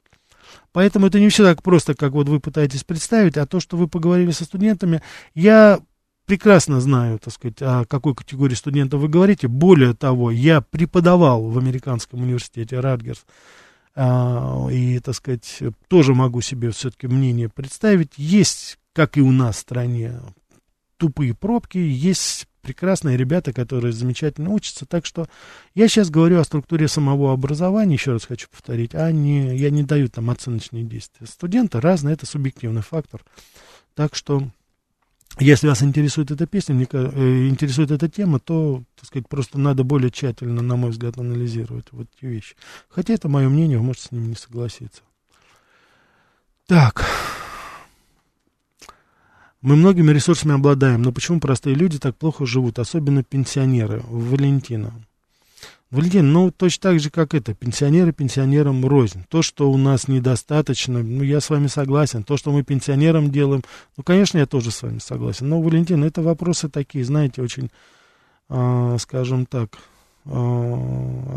Поэтому 0.72 1.06
это 1.06 1.20
не 1.20 1.28
все 1.28 1.44
так 1.44 1.62
просто, 1.62 1.94
как 1.94 2.12
вот 2.12 2.28
вы 2.28 2.40
пытаетесь 2.40 2.84
представить, 2.84 3.36
а 3.36 3.46
то, 3.46 3.60
что 3.60 3.76
вы 3.76 3.88
поговорили 3.88 4.30
со 4.30 4.44
студентами, 4.44 5.02
я 5.34 5.80
прекрасно 6.28 6.78
знаю, 6.78 7.18
так 7.18 7.32
сказать, 7.32 7.62
о 7.62 7.86
какой 7.86 8.14
категории 8.14 8.54
студентов 8.54 9.00
вы 9.00 9.08
говорите. 9.08 9.48
Более 9.48 9.94
того, 9.94 10.30
я 10.30 10.60
преподавал 10.60 11.48
в 11.48 11.56
американском 11.56 12.22
университете 12.22 12.78
Радгерс, 12.80 13.24
а, 13.94 14.68
и, 14.70 15.00
так 15.00 15.14
сказать, 15.14 15.60
тоже 15.88 16.14
могу 16.14 16.42
себе 16.42 16.70
все-таки 16.70 17.06
мнение 17.06 17.48
представить. 17.48 18.12
Есть, 18.18 18.78
как 18.92 19.16
и 19.16 19.22
у 19.22 19.32
нас 19.32 19.56
в 19.56 19.60
стране, 19.60 20.20
тупые 20.98 21.34
пробки, 21.34 21.78
есть 21.78 22.46
прекрасные 22.60 23.16
ребята, 23.16 23.54
которые 23.54 23.94
замечательно 23.94 24.50
учатся. 24.50 24.84
Так 24.84 25.06
что 25.06 25.28
я 25.74 25.88
сейчас 25.88 26.10
говорю 26.10 26.40
о 26.40 26.44
структуре 26.44 26.88
самого 26.88 27.32
образования, 27.32 27.94
еще 27.94 28.12
раз 28.12 28.26
хочу 28.26 28.48
повторить, 28.50 28.94
а 28.94 29.10
не, 29.12 29.56
я 29.56 29.70
не 29.70 29.82
даю 29.82 30.08
там 30.08 30.28
оценочные 30.28 30.84
действия. 30.84 31.26
Студенты 31.26 31.80
разные, 31.80 32.12
это 32.12 32.26
субъективный 32.26 32.82
фактор. 32.82 33.24
Так 33.94 34.14
что, 34.14 34.42
если 35.40 35.68
вас 35.68 35.82
интересует 35.82 36.30
эта 36.30 36.46
песня, 36.46 36.74
э, 36.90 37.48
интересует 37.48 37.90
эта 37.90 38.08
тема, 38.08 38.38
то, 38.38 38.82
так 38.96 39.06
сказать, 39.06 39.28
просто 39.28 39.58
надо 39.58 39.84
более 39.84 40.10
тщательно, 40.10 40.62
на 40.62 40.76
мой 40.76 40.90
взгляд, 40.90 41.18
анализировать 41.18 41.86
вот 41.92 42.08
эти 42.16 42.26
вещи. 42.26 42.56
Хотя 42.88 43.14
это 43.14 43.28
мое 43.28 43.48
мнение, 43.48 43.78
вы 43.78 43.84
можете 43.84 44.08
с 44.08 44.12
ним 44.12 44.28
не 44.28 44.34
согласиться. 44.34 45.02
Так. 46.66 47.04
Мы 49.60 49.74
многими 49.74 50.12
ресурсами 50.12 50.54
обладаем, 50.54 51.02
но 51.02 51.12
почему 51.12 51.40
простые 51.40 51.74
люди 51.74 51.98
так 51.98 52.16
плохо 52.16 52.46
живут, 52.46 52.78
особенно 52.78 53.24
пенсионеры? 53.24 54.02
Валентина. 54.08 54.92
Валентин, 55.90 56.32
ну, 56.32 56.50
точно 56.50 56.90
так 56.90 57.00
же, 57.00 57.08
как 57.08 57.34
это, 57.34 57.54
пенсионеры 57.54 58.12
пенсионерам 58.12 58.84
рознь. 58.84 59.24
То, 59.30 59.40
что 59.40 59.70
у 59.70 59.78
нас 59.78 60.06
недостаточно, 60.06 61.02
ну, 61.02 61.22
я 61.22 61.40
с 61.40 61.48
вами 61.48 61.66
согласен. 61.66 62.24
То, 62.24 62.36
что 62.36 62.52
мы 62.52 62.62
пенсионерам 62.62 63.30
делаем, 63.30 63.62
ну, 63.96 64.04
конечно, 64.04 64.36
я 64.36 64.44
тоже 64.44 64.70
с 64.70 64.82
вами 64.82 64.98
согласен. 64.98 65.48
Но, 65.48 65.62
Валентин, 65.62 66.04
это 66.04 66.20
вопросы 66.20 66.68
такие, 66.68 67.06
знаете, 67.06 67.40
очень, 67.40 67.70
э, 68.50 68.96
скажем 69.00 69.46
так, 69.46 69.78
э, 70.26 70.30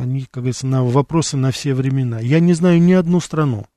они, 0.01 0.21
как 0.29 0.43
говорится, 0.43 0.67
на 0.67 0.83
вопросы 0.83 1.37
на 1.37 1.51
все 1.51 1.73
времена. 1.73 2.19
Я 2.19 2.41
не 2.41 2.51
знаю 2.51 2.81
ни 2.81 2.91
одну 2.91 3.21
страну, 3.21 3.67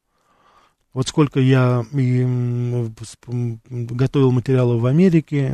вот 0.95 1.09
сколько 1.09 1.41
я 1.41 1.85
и 1.93 2.25
готовил 3.69 4.31
материалов 4.31 4.81
в 4.81 4.87
Америке, 4.87 5.53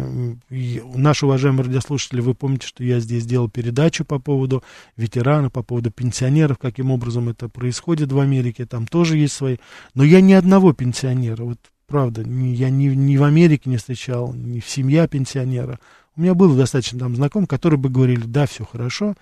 и 0.51 0.83
наши 0.95 1.25
уважаемые 1.25 1.65
радиослушатели, 1.65 2.21
вы 2.21 2.35
помните, 2.35 2.67
что 2.67 2.85
я 2.85 3.01
здесь 3.01 3.25
делал 3.25 3.49
передачу 3.49 4.05
по 4.05 4.19
поводу 4.19 4.63
ветеранов, 4.99 5.53
по 5.53 5.63
поводу 5.63 5.91
пенсионеров, 5.91 6.59
каким 6.59 6.91
образом 6.91 7.31
это 7.31 7.49
происходит 7.49 8.13
в 8.13 8.21
Америке, 8.21 8.67
там 8.67 8.87
тоже 8.87 9.17
есть 9.17 9.33
свои. 9.33 9.57
Но 9.95 10.05
я 10.05 10.21
ни 10.21 10.35
одного 10.35 10.75
пенсионера, 10.75 11.43
вот 11.43 11.59
правда, 11.87 12.21
я 12.21 12.69
ни, 12.69 12.89
ни 12.89 13.17
в 13.17 13.25
Америке 13.25 13.71
не 13.71 13.79
встречал, 13.79 14.35
ни 14.35 14.61
в 14.61 14.69
семья 14.69 15.09
пенсионера. 15.09 15.81
У 16.17 16.21
меня 16.21 16.35
было 16.35 16.55
достаточно 16.55 16.99
там 16.99 17.17
знакомых, 17.17 17.49
которые 17.49 17.81
бы 17.81 17.89
говорили, 17.89 18.25
да, 18.27 18.47
все 18.47 18.67
хорошо, 18.67 19.15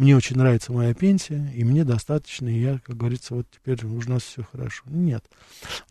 мне 0.00 0.16
очень 0.16 0.36
нравится 0.36 0.72
моя 0.72 0.94
пенсия, 0.94 1.52
и 1.54 1.62
мне 1.62 1.84
достаточно, 1.84 2.48
и 2.48 2.58
я, 2.58 2.80
как 2.84 2.96
говорится, 2.96 3.34
вот 3.34 3.46
теперь 3.50 3.84
у 3.84 4.10
нас 4.10 4.22
все 4.22 4.42
хорошо. 4.50 4.82
Нет. 4.86 5.22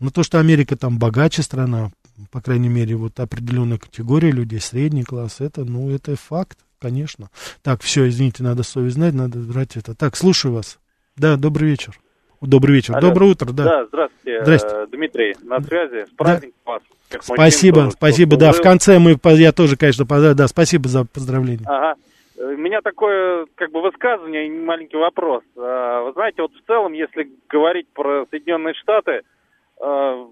Но 0.00 0.10
то, 0.10 0.24
что 0.24 0.40
Америка 0.40 0.76
там 0.76 0.98
богаче 0.98 1.42
страна, 1.42 1.92
по 2.32 2.40
крайней 2.40 2.68
мере, 2.68 2.96
вот 2.96 3.20
определенная 3.20 3.78
категория 3.78 4.32
людей, 4.32 4.60
средний 4.60 5.04
класс, 5.04 5.36
это, 5.40 5.64
ну, 5.64 5.90
это 5.90 6.16
факт, 6.16 6.58
конечно. 6.80 7.30
Так, 7.62 7.82
все, 7.82 8.08
извините, 8.08 8.42
надо 8.42 8.64
совесть 8.64 8.96
знать, 8.96 9.14
надо 9.14 9.38
брать 9.38 9.76
это. 9.76 9.94
Так, 9.94 10.16
слушаю 10.16 10.54
вас. 10.54 10.80
Да, 11.16 11.36
добрый 11.36 11.70
вечер. 11.70 11.98
Добрый 12.40 12.74
вечер. 12.74 12.96
Алло. 12.96 13.08
Доброе 13.08 13.30
утро, 13.30 13.52
да. 13.52 13.64
Да, 13.64 13.86
здравствуйте. 13.86 14.42
Здравствуйте. 14.42 14.86
Дмитрий, 14.90 15.36
на 15.42 15.62
связи. 15.62 16.06
С 16.06 16.16
праздником 16.16 16.58
да. 16.66 16.72
вас. 16.72 16.82
Спасибо, 17.22 17.90
спасибо, 17.92 18.36
да. 18.36 18.52
В 18.52 18.60
конце 18.60 18.98
мы, 18.98 19.18
я 19.36 19.52
тоже, 19.52 19.76
конечно, 19.76 20.04
да, 20.34 20.48
спасибо 20.48 20.88
за 20.88 21.04
поздравление. 21.04 21.66
Ага. 21.66 21.94
У 22.40 22.56
меня 22.56 22.80
такое, 22.80 23.46
как 23.54 23.70
бы, 23.70 23.82
высказывание, 23.82 24.50
маленький 24.50 24.96
вопрос. 24.96 25.44
А, 25.58 26.04
вы 26.04 26.12
знаете, 26.12 26.40
вот 26.40 26.54
в 26.54 26.66
целом, 26.66 26.94
если 26.94 27.30
говорить 27.50 27.86
про 27.92 28.24
Соединенные 28.30 28.72
Штаты, 28.72 29.24
а, 29.78 30.26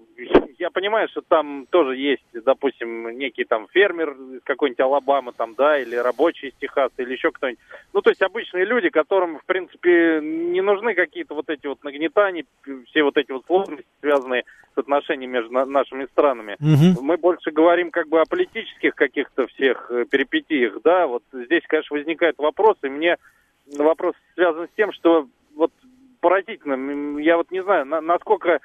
я 0.57 0.71
понимаю, 0.71 1.07
что 1.09 1.21
там 1.21 1.67
тоже 1.69 1.97
есть, 1.97 2.25
допустим, 2.33 3.15
некий 3.15 3.43
там 3.43 3.67
фермер 3.67 4.13
из 4.13 4.41
какой-нибудь 4.43 4.79
Алабамы, 4.79 5.33
там, 5.33 5.53
да, 5.53 5.77
или 5.77 5.95
рабочий 5.95 6.47
из 6.47 6.55
Техаса, 6.55 6.95
или 6.97 7.13
еще 7.13 7.31
кто-нибудь. 7.31 7.59
Ну, 7.93 8.01
то 8.01 8.09
есть 8.09 8.23
обычные 8.23 8.65
люди, 8.65 8.89
которым, 8.89 9.37
в 9.37 9.45
принципе, 9.45 10.19
не 10.23 10.61
нужны 10.61 10.95
какие-то 10.95 11.35
вот 11.35 11.47
эти 11.49 11.67
вот 11.67 11.83
нагнетания, 11.83 12.43
все 12.87 13.03
вот 13.03 13.17
эти 13.17 13.31
вот 13.31 13.45
сложности, 13.45 13.85
связанные 14.01 14.45
с 14.89 14.99
отношениями 14.99 15.33
между 15.33 15.51
нашими 15.51 16.05
странами. 16.05 16.57
Угу. 16.59 17.03
Мы 17.03 17.17
больше 17.17 17.51
говорим 17.51 17.91
как 17.91 18.07
бы 18.07 18.19
о 18.19 18.25
политических 18.25 18.95
каких-то 18.95 19.47
всех 19.47 19.89
э, 19.91 20.05
перипетиях, 20.09 20.81
да, 20.83 21.07
вот 21.07 21.23
здесь, 21.31 21.63
конечно, 21.67 21.95
возникает 21.95 22.35
вопрос, 22.37 22.77
и 22.83 22.89
мне 22.89 23.17
вопрос 23.77 24.15
связан 24.33 24.67
с 24.67 24.75
тем, 24.75 24.91
что 24.93 25.27
вот 25.55 25.71
поразительно, 26.21 27.19
я 27.19 27.37
вот 27.37 27.51
не 27.51 27.63
знаю, 27.63 27.85
насколько 27.85 28.59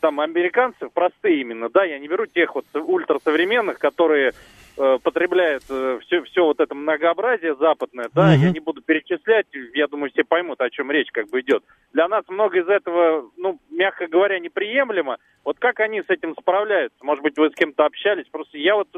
там 0.00 0.20
американцев, 0.20 0.92
простые 0.92 1.40
именно, 1.40 1.68
да, 1.68 1.84
я 1.84 1.98
не 1.98 2.08
беру 2.08 2.26
тех 2.26 2.54
вот 2.54 2.66
ультрасовременных, 2.74 3.78
которые 3.78 4.32
э, 4.76 4.98
потребляют 5.02 5.64
э, 5.70 5.98
все, 6.02 6.22
все 6.22 6.44
вот 6.44 6.60
это 6.60 6.74
многообразие 6.74 7.54
западное, 7.54 8.08
да, 8.12 8.34
mm-hmm. 8.34 8.38
я 8.38 8.50
не 8.50 8.60
буду 8.60 8.82
перечислять, 8.82 9.46
я 9.74 9.86
думаю, 9.86 10.10
все 10.10 10.24
поймут, 10.24 10.60
о 10.60 10.70
чем 10.70 10.90
речь 10.90 11.10
как 11.12 11.28
бы 11.30 11.40
идет. 11.40 11.62
Для 11.92 12.08
нас 12.08 12.24
много 12.28 12.58
из 12.58 12.68
этого, 12.68 13.30
ну, 13.36 13.58
мягко 13.70 14.06
говоря, 14.06 14.38
неприемлемо. 14.38 15.18
Вот 15.44 15.58
как 15.58 15.80
они 15.80 16.02
с 16.02 16.10
этим 16.10 16.34
справляются? 16.40 16.98
Может 17.02 17.22
быть, 17.22 17.38
вы 17.38 17.50
с 17.50 17.54
кем-то 17.54 17.84
общались? 17.84 18.26
Просто 18.30 18.58
я 18.58 18.74
вот 18.74 18.88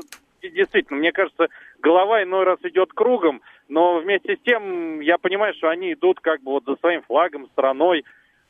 действительно, 0.43 0.99
мне 0.99 1.13
кажется, 1.13 1.49
голова 1.81 2.23
иной 2.23 2.45
раз 2.45 2.59
идет 2.63 2.93
кругом, 2.93 3.43
но 3.69 3.99
вместе 3.99 4.37
с 4.37 4.41
тем 4.41 5.01
я 5.01 5.19
понимаю, 5.19 5.55
что 5.55 5.69
они 5.69 5.93
идут 5.93 6.21
как 6.21 6.43
бы 6.43 6.53
вот 6.53 6.65
за 6.65 6.77
своим 6.77 7.03
флагом, 7.03 7.47
страной, 7.49 8.05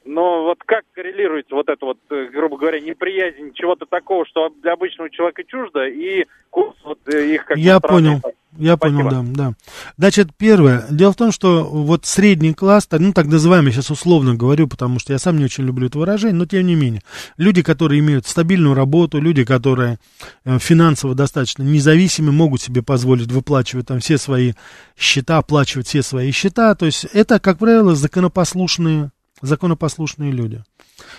но 0.04 0.44
вот 0.44 0.58
как 0.64 0.82
коррелируется 0.94 1.54
вот 1.54 1.68
это 1.68 1.84
вот, 1.84 1.98
э, 2.10 2.28
грубо 2.32 2.56
говоря, 2.56 2.80
неприязнь 2.80 3.52
чего-то 3.54 3.86
такого, 3.86 4.24
что 4.26 4.48
для 4.62 4.72
обычного 4.72 5.10
человека 5.10 5.42
чуждо, 5.44 5.86
и 5.86 6.24
курс 6.48 6.76
вот 6.84 6.98
э, 7.06 7.34
их 7.34 7.44
как 7.44 7.58
Я 7.58 7.80
понял. 7.80 8.20
Я 8.58 8.76
Спасибо. 8.76 9.10
понял, 9.10 9.22
да, 9.32 9.50
да. 9.50 9.54
Значит, 9.96 10.30
первое. 10.36 10.84
Дело 10.90 11.12
в 11.12 11.16
том, 11.16 11.30
что 11.30 11.62
вот 11.64 12.04
средний 12.04 12.52
класс, 12.52 12.88
ну 12.90 13.12
так 13.12 13.26
называемый, 13.26 13.72
сейчас 13.72 13.90
условно 13.90 14.34
говорю, 14.34 14.66
потому 14.66 14.98
что 14.98 15.12
я 15.12 15.20
сам 15.20 15.38
не 15.38 15.44
очень 15.44 15.64
люблю 15.64 15.86
это 15.86 15.98
выражение, 15.98 16.36
но 16.36 16.46
тем 16.46 16.66
не 16.66 16.74
менее. 16.74 17.02
Люди, 17.36 17.62
которые 17.62 18.00
имеют 18.00 18.26
стабильную 18.26 18.74
работу, 18.74 19.20
люди, 19.20 19.44
которые 19.44 19.98
э, 20.44 20.58
финансово 20.58 21.14
достаточно 21.14 21.62
независимы, 21.62 22.32
могут 22.32 22.60
себе 22.60 22.82
позволить 22.82 23.30
выплачивать 23.30 23.86
там 23.86 24.00
все 24.00 24.18
свои 24.18 24.54
счета, 24.96 25.38
оплачивать 25.38 25.86
все 25.86 26.02
свои 26.02 26.32
счета. 26.32 26.74
То 26.74 26.86
есть 26.86 27.04
это, 27.04 27.38
как 27.38 27.58
правило, 27.58 27.94
законопослушные 27.94 29.10
законопослушные 29.40 30.32
люди. 30.32 30.62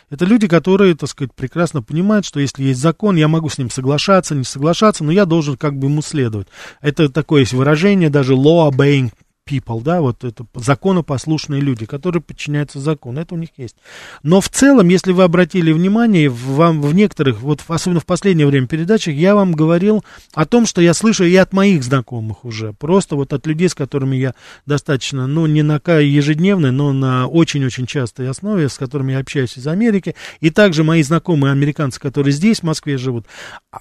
Это 0.09 0.25
люди, 0.25 0.47
которые, 0.47 0.95
так 0.95 1.09
сказать, 1.09 1.33
прекрасно 1.33 1.81
понимают, 1.81 2.25
что 2.25 2.39
если 2.39 2.63
есть 2.63 2.79
закон, 2.79 3.15
я 3.15 3.27
могу 3.27 3.49
с 3.49 3.57
ним 3.57 3.69
соглашаться, 3.69 4.35
не 4.35 4.43
соглашаться, 4.43 5.03
но 5.03 5.11
я 5.11 5.25
должен 5.25 5.57
как 5.57 5.77
бы 5.77 5.87
ему 5.87 6.01
следовать. 6.01 6.47
Это 6.81 7.09
такое 7.09 7.41
есть 7.41 7.53
выражение, 7.53 8.09
даже 8.09 8.33
law-obeying 8.33 9.11
people, 9.47 9.81
да, 9.81 10.01
вот 10.01 10.23
это 10.23 10.45
законопослушные 10.55 11.61
люди, 11.61 11.85
которые 11.85 12.21
подчиняются 12.21 12.79
закону, 12.79 13.19
это 13.19 13.35
у 13.35 13.37
них 13.37 13.49
есть. 13.57 13.75
Но 14.23 14.39
в 14.41 14.49
целом, 14.49 14.87
если 14.89 15.11
вы 15.11 15.23
обратили 15.23 15.71
внимание, 15.71 16.29
вам 16.29 16.81
в 16.81 16.93
некоторых, 16.93 17.41
вот 17.41 17.63
особенно 17.67 17.99
в 17.99 18.05
последнее 18.05 18.47
время 18.47 18.67
передачах, 18.67 19.15
я 19.15 19.35
вам 19.35 19.53
говорил 19.53 20.03
о 20.33 20.45
том, 20.45 20.65
что 20.65 20.81
я 20.81 20.93
слышу 20.93 21.23
и 21.25 21.35
от 21.35 21.53
моих 21.53 21.83
знакомых 21.83 22.45
уже, 22.45 22.73
просто 22.73 23.15
вот 23.15 23.33
от 23.33 23.45
людей, 23.47 23.69
с 23.69 23.75
которыми 23.75 24.15
я 24.15 24.33
достаточно, 24.65 25.27
ну, 25.27 25.45
не 25.45 25.63
на 25.63 25.81
ежедневной, 25.85 26.71
но 26.71 26.93
на 26.93 27.27
очень-очень 27.27 27.87
частой 27.87 28.29
основе, 28.29 28.69
с 28.69 28.77
которыми 28.77 29.13
я 29.13 29.19
общаюсь 29.19 29.57
из 29.57 29.67
Америки, 29.67 30.15
и 30.39 30.49
также 30.49 30.83
мои 30.83 31.01
знакомые 31.03 31.51
американцы, 31.51 31.99
которые 31.99 32.31
здесь, 32.31 32.59
в 32.59 32.63
Москве 32.63 32.97
живут. 32.97 33.25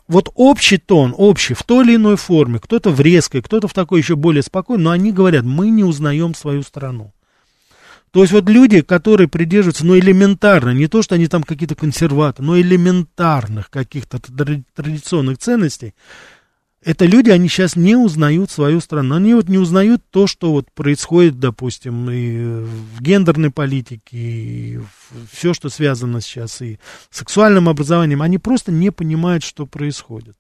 Вот 0.09 0.31
общий 0.35 0.79
тон, 0.79 1.15
общий, 1.17 1.55
в 1.55 1.63
той 1.63 1.85
или 1.85 1.97
иной 1.97 2.17
форме, 2.17 2.59
кто-то 2.59 2.91
в 2.91 3.01
резкой, 3.01 3.43
кто-то 3.43 3.69
в 3.69 3.73
такой 3.73 4.01
еще 4.01 4.17
более 4.17 4.43
спокойной, 4.43 4.85
но 4.85 4.91
они 4.91 5.13
говорят, 5.13 5.45
мы 5.51 5.71
не 5.71 5.85
узнаем 5.85 6.35
свою 6.35 6.63
страну. 6.63 7.13
То 8.11 8.23
есть 8.23 8.33
вот 8.33 8.49
люди, 8.49 8.81
которые 8.81 9.29
придерживаются, 9.29 9.87
ну, 9.87 9.97
элементарно, 9.97 10.71
не 10.71 10.89
то, 10.89 11.01
что 11.03 11.15
они 11.15 11.29
там 11.29 11.45
какие-то 11.45 11.77
консерваторы, 11.77 12.45
но 12.45 12.61
элементарных 12.61 13.71
каких-то 13.71 14.19
традиционных 14.75 15.39
ценностей, 15.39 15.95
это 16.83 17.05
люди, 17.05 17.29
они 17.29 17.49
сейчас 17.49 17.77
не 17.77 17.95
узнают 17.95 18.51
свою 18.51 18.81
страну. 18.81 19.15
Они 19.15 19.35
вот 19.35 19.49
не 19.49 19.59
узнают 19.59 20.03
то, 20.11 20.27
что 20.27 20.53
вот 20.53 20.73
происходит, 20.73 21.39
допустим, 21.39 22.11
и 22.11 22.65
в 22.65 23.03
гендерной 23.03 23.51
политике, 23.51 24.17
и 24.17 24.81
все, 25.31 25.53
что 25.53 25.69
связано 25.69 26.23
сейчас 26.23 26.63
и 26.63 26.79
с 27.11 27.19
сексуальным 27.19 27.69
образованием. 27.69 28.23
Они 28.23 28.39
просто 28.39 28.73
не 28.73 28.91
понимают, 28.91 29.45
что 29.45 29.67
происходит. 29.67 30.37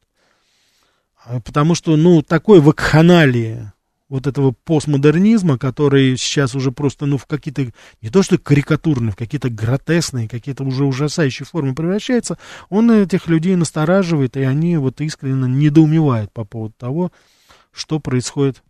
А 1.22 1.40
потому 1.40 1.74
что, 1.74 1.96
ну, 1.96 2.22
такое 2.22 2.62
вакханалия 2.62 3.74
вот 4.10 4.26
этого 4.26 4.52
постмодернизма, 4.64 5.56
который 5.56 6.16
сейчас 6.18 6.54
уже 6.54 6.72
просто, 6.72 7.06
ну, 7.06 7.16
в 7.16 7.26
какие-то, 7.26 7.62
не 8.02 8.10
то 8.10 8.22
что 8.22 8.36
карикатурные, 8.38 9.12
в 9.12 9.16
какие-то 9.16 9.48
гротесные, 9.48 10.28
какие-то 10.28 10.64
уже 10.64 10.84
ужасающие 10.84 11.46
формы 11.46 11.74
превращается, 11.74 12.36
он 12.68 12.90
этих 12.90 13.28
людей 13.28 13.54
настораживает, 13.54 14.36
и 14.36 14.42
они 14.42 14.76
вот 14.76 15.00
искренне 15.00 15.48
недоумевают 15.48 16.32
по 16.32 16.44
поводу 16.44 16.74
того, 16.76 17.12
что 17.72 18.00
происходит 18.00 18.62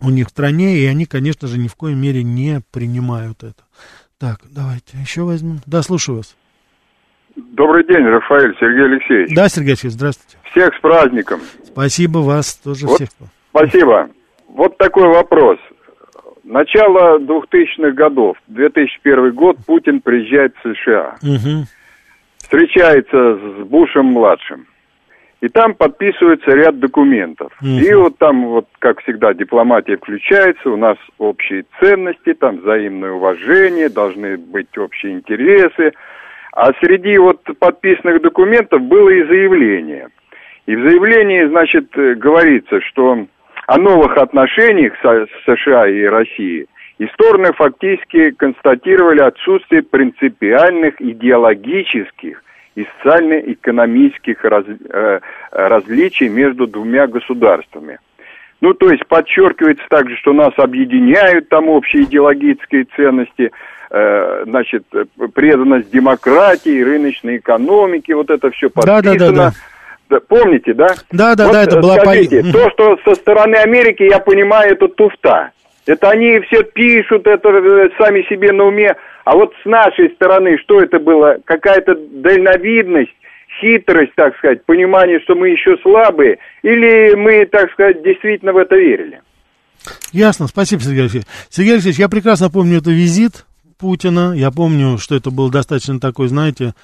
у 0.00 0.10
них 0.10 0.28
в 0.28 0.30
стране, 0.30 0.78
и 0.78 0.86
они, 0.86 1.06
конечно 1.06 1.48
же, 1.48 1.58
ни 1.58 1.66
в 1.66 1.74
коей 1.74 1.96
мере 1.96 2.22
не 2.22 2.62
принимают 2.70 3.42
это. 3.42 3.64
Так, 4.18 4.40
давайте 4.48 4.96
еще 4.98 5.22
возьмем. 5.22 5.60
Да, 5.66 5.82
слушаю 5.82 6.18
вас. 6.18 6.36
Добрый 7.34 7.84
день, 7.84 8.04
Рафаэль, 8.04 8.54
Сергей 8.60 8.84
Алексеевич. 8.84 9.34
Да, 9.34 9.48
Сергей 9.48 9.70
Алексеевич, 9.70 9.96
здравствуйте. 9.96 10.38
Всех 10.52 10.74
с 10.74 10.80
праздником. 10.80 11.40
Спасибо 11.66 12.18
вас 12.18 12.54
тоже 12.54 12.86
вот, 12.86 12.96
всех. 12.96 13.08
Спасибо. 13.50 14.08
Вот 14.56 14.78
такой 14.78 15.06
вопрос. 15.08 15.58
Начало 16.42 17.18
2000-х 17.18 17.90
годов, 17.90 18.38
2001 18.48 19.32
год, 19.32 19.58
Путин 19.66 20.00
приезжает 20.00 20.54
в 20.56 20.72
США. 20.72 21.16
Угу. 21.22 21.66
Встречается 22.38 23.36
с 23.36 23.66
Бушем-младшим. 23.66 24.66
И 25.42 25.48
там 25.48 25.74
подписывается 25.74 26.52
ряд 26.52 26.78
документов. 26.78 27.52
Угу. 27.60 27.68
И 27.68 27.92
вот 27.92 28.16
там, 28.16 28.46
вот, 28.46 28.66
как 28.78 29.02
всегда, 29.02 29.34
дипломатия 29.34 29.98
включается, 29.98 30.70
у 30.70 30.76
нас 30.76 30.96
общие 31.18 31.66
ценности, 31.78 32.32
там 32.32 32.58
взаимное 32.58 33.12
уважение, 33.12 33.90
должны 33.90 34.38
быть 34.38 34.78
общие 34.78 35.12
интересы. 35.12 35.92
А 36.52 36.72
среди 36.80 37.18
вот 37.18 37.42
подписанных 37.58 38.22
документов 38.22 38.80
было 38.80 39.10
и 39.10 39.22
заявление. 39.24 40.08
И 40.64 40.74
в 40.74 40.80
заявлении, 40.80 41.44
значит, 41.44 41.90
говорится, 41.94 42.80
что 42.80 43.26
о 43.66 43.78
новых 43.78 44.16
отношениях 44.16 44.94
с 45.02 45.28
США 45.44 45.88
и 45.88 46.04
Россией 46.04 46.66
и 46.98 47.06
стороны 47.08 47.52
фактически 47.52 48.30
констатировали 48.30 49.20
отсутствие 49.20 49.82
принципиальных 49.82 51.00
идеологических 51.00 52.42
и 52.74 52.86
социально-экономических 52.96 54.42
раз, 54.44 54.64
э, 54.66 55.20
различий 55.50 56.28
между 56.28 56.66
двумя 56.66 57.06
государствами. 57.06 57.98
Ну, 58.62 58.72
то 58.72 58.90
есть 58.90 59.06
подчеркивается 59.06 59.84
также, 59.90 60.16
что 60.16 60.32
нас 60.32 60.52
объединяют 60.56 61.50
там 61.50 61.68
общие 61.68 62.04
идеологические 62.04 62.86
ценности, 62.96 63.50
э, 63.90 64.44
значит, 64.46 64.84
преданность 65.34 65.90
демократии, 65.90 66.82
рыночной 66.82 67.38
экономике, 67.38 68.14
вот 68.14 68.30
это 68.30 68.50
все 68.50 68.70
подписано. 68.70 69.02
Да, 69.02 69.18
да, 69.18 69.18
да, 69.18 69.32
да. 69.32 69.50
Помните, 70.28 70.74
да? 70.74 70.88
Да, 71.10 71.34
да, 71.34 71.46
вот, 71.46 71.52
да, 71.52 71.62
это 71.62 71.80
была 71.80 71.96
скажите, 71.96 72.42
то, 72.52 72.70
что 72.70 72.96
со 73.04 73.14
стороны 73.14 73.56
Америки, 73.56 74.02
я 74.02 74.18
понимаю, 74.18 74.72
это 74.72 74.88
туфта. 74.88 75.50
Это 75.86 76.10
они 76.10 76.40
все 76.40 76.64
пишут, 76.64 77.26
это 77.26 77.48
э, 77.48 77.88
сами 77.98 78.22
себе 78.28 78.52
на 78.52 78.64
уме. 78.64 78.94
А 79.24 79.34
вот 79.34 79.52
с 79.62 79.64
нашей 79.64 80.10
стороны, 80.10 80.58
что 80.58 80.80
это 80.80 80.98
было? 80.98 81.36
Какая-то 81.44 81.94
дальновидность, 81.94 83.14
хитрость, 83.60 84.12
так 84.16 84.36
сказать, 84.38 84.64
понимание, 84.64 85.20
что 85.20 85.34
мы 85.34 85.50
еще 85.50 85.76
слабые, 85.82 86.38
или 86.62 87.14
мы, 87.14 87.46
так 87.46 87.70
сказать, 87.72 88.02
действительно 88.02 88.52
в 88.52 88.56
это 88.56 88.76
верили? 88.76 89.20
Ясно, 90.12 90.48
спасибо, 90.48 90.82
Сергей 90.82 91.02
Алексеевич. 91.02 91.28
Сергей 91.50 91.72
Алексеевич, 91.74 92.00
я 92.00 92.08
прекрасно 92.08 92.50
помню 92.50 92.78
этот 92.78 92.88
визит 92.88 93.44
Путина, 93.78 94.32
я 94.34 94.50
помню, 94.50 94.98
что 94.98 95.14
это 95.14 95.30
был 95.30 95.50
достаточно 95.50 96.00
такой, 96.00 96.28
знаете, 96.28 96.74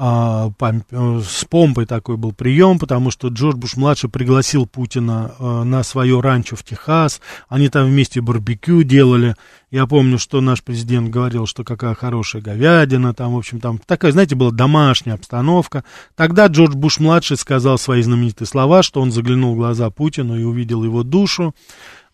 а, 0.00 0.52
с 0.92 1.44
помпой 1.44 1.84
такой 1.84 2.16
был 2.16 2.32
прием, 2.32 2.78
потому 2.78 3.10
что 3.10 3.28
Джордж 3.28 3.56
Буш-младший 3.56 4.08
пригласил 4.08 4.64
Путина 4.64 5.32
а, 5.40 5.64
на 5.64 5.82
свое 5.82 6.20
ранчо 6.20 6.54
в 6.54 6.62
Техас, 6.62 7.20
они 7.48 7.68
там 7.68 7.86
вместе 7.86 8.20
барбекю 8.20 8.84
делали, 8.84 9.34
я 9.72 9.86
помню, 9.86 10.18
что 10.18 10.40
наш 10.40 10.62
президент 10.62 11.10
говорил, 11.10 11.46
что 11.46 11.64
какая 11.64 11.94
хорошая 11.94 12.40
говядина, 12.40 13.12
там, 13.12 13.34
в 13.34 13.38
общем, 13.38 13.60
там 13.60 13.78
такая, 13.84 14.12
знаете, 14.12 14.34
была 14.34 14.50
домашняя 14.50 15.14
обстановка. 15.14 15.84
Тогда 16.14 16.46
Джордж 16.46 16.74
Буш-младший 16.74 17.36
сказал 17.36 17.76
свои 17.76 18.00
знаменитые 18.00 18.46
слова, 18.46 18.82
что 18.82 19.02
он 19.02 19.12
заглянул 19.12 19.54
в 19.54 19.58
глаза 19.58 19.90
Путину 19.90 20.38
и 20.38 20.44
увидел 20.44 20.84
его 20.84 21.02
душу, 21.02 21.54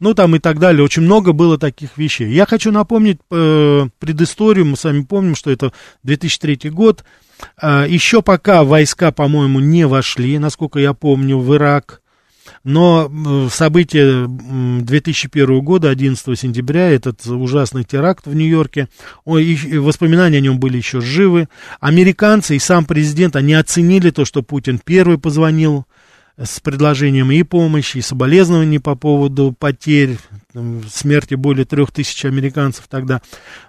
ну, 0.00 0.14
там 0.14 0.36
и 0.36 0.38
так 0.38 0.58
далее. 0.58 0.84
Очень 0.84 1.02
много 1.02 1.32
было 1.32 1.58
таких 1.58 1.96
вещей. 1.96 2.28
Я 2.30 2.46
хочу 2.46 2.72
напомнить 2.72 3.18
э, 3.30 3.86
предысторию. 3.98 4.66
Мы 4.66 4.76
с 4.76 4.84
вами 4.84 5.02
помним, 5.02 5.34
что 5.34 5.50
это 5.50 5.72
2003 6.02 6.70
год. 6.70 7.04
А, 7.56 7.86
Еще 7.86 8.22
пока 8.22 8.64
войска, 8.64 9.12
по-моему, 9.12 9.60
не 9.60 9.86
вошли, 9.86 10.38
насколько 10.38 10.78
я 10.78 10.94
помню, 10.94 11.38
в 11.38 11.54
Ирак. 11.54 12.00
Но 12.62 13.10
события 13.50 14.26
2001 14.26 15.60
года, 15.60 15.90
11 15.90 16.38
сентября, 16.38 16.90
этот 16.90 17.24
ужасный 17.26 17.84
теракт 17.84 18.26
в 18.26 18.34
Нью-Йорке, 18.34 18.88
воспоминания 19.24 20.38
о 20.38 20.40
нем 20.40 20.58
были 20.58 20.78
еще 20.78 21.00
живы. 21.00 21.48
Американцы 21.80 22.56
и 22.56 22.58
сам 22.58 22.84
президент, 22.84 23.36
они 23.36 23.54
оценили 23.54 24.10
то, 24.10 24.24
что 24.24 24.42
Путин 24.42 24.78
первый 24.82 25.18
позвонил 25.18 25.86
с 26.36 26.58
предложением 26.60 27.30
и 27.30 27.42
помощи, 27.44 27.98
и 27.98 28.02
соболезнований 28.02 28.80
по 28.80 28.96
поводу 28.96 29.54
потерь, 29.56 30.18
смерти 30.88 31.34
более 31.34 31.64
трех 31.64 31.92
тысяч 31.92 32.24
американцев 32.24 32.86
тогда. 32.88 33.22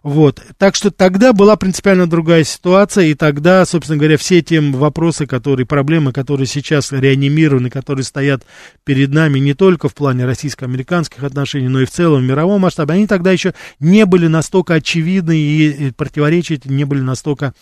Вот. 0.04 0.42
Так 0.58 0.76
что 0.76 0.92
тогда 0.92 1.34
была 1.34 1.56
принципиально 1.56 2.08
другая 2.08 2.44
ситуация, 2.44 3.06
и 3.06 3.14
тогда, 3.14 3.66
собственно 3.66 3.98
говоря, 3.98 4.18
все 4.18 4.42
те 4.42 4.62
вопросы, 4.62 5.28
которые, 5.28 5.66
проблемы, 5.66 6.12
которые 6.12 6.48
сейчас 6.48 6.92
реанимированы, 6.92 7.70
которые 7.70 8.04
стоят 8.04 8.44
перед 8.84 9.12
нами 9.12 9.40
не 9.40 9.54
только 9.54 9.88
в 9.88 9.94
плане 9.94 10.26
российско-американских 10.26 11.24
отношений, 11.24 11.68
но 11.68 11.82
и 11.82 11.86
в 11.86 11.92
целом 11.92 12.22
в 12.22 12.26
мировом 12.26 12.62
масштабе, 12.62 12.96
они 12.96 13.08
тогда 13.08 13.32
еще 13.32 13.54
не 13.80 14.06
были 14.06 14.28
настолько 14.28 14.76
очевидны, 14.76 15.38
и 15.38 15.92
противоречия 15.92 16.60
не 16.66 16.84
были 16.84 17.02
настолько 17.02 17.54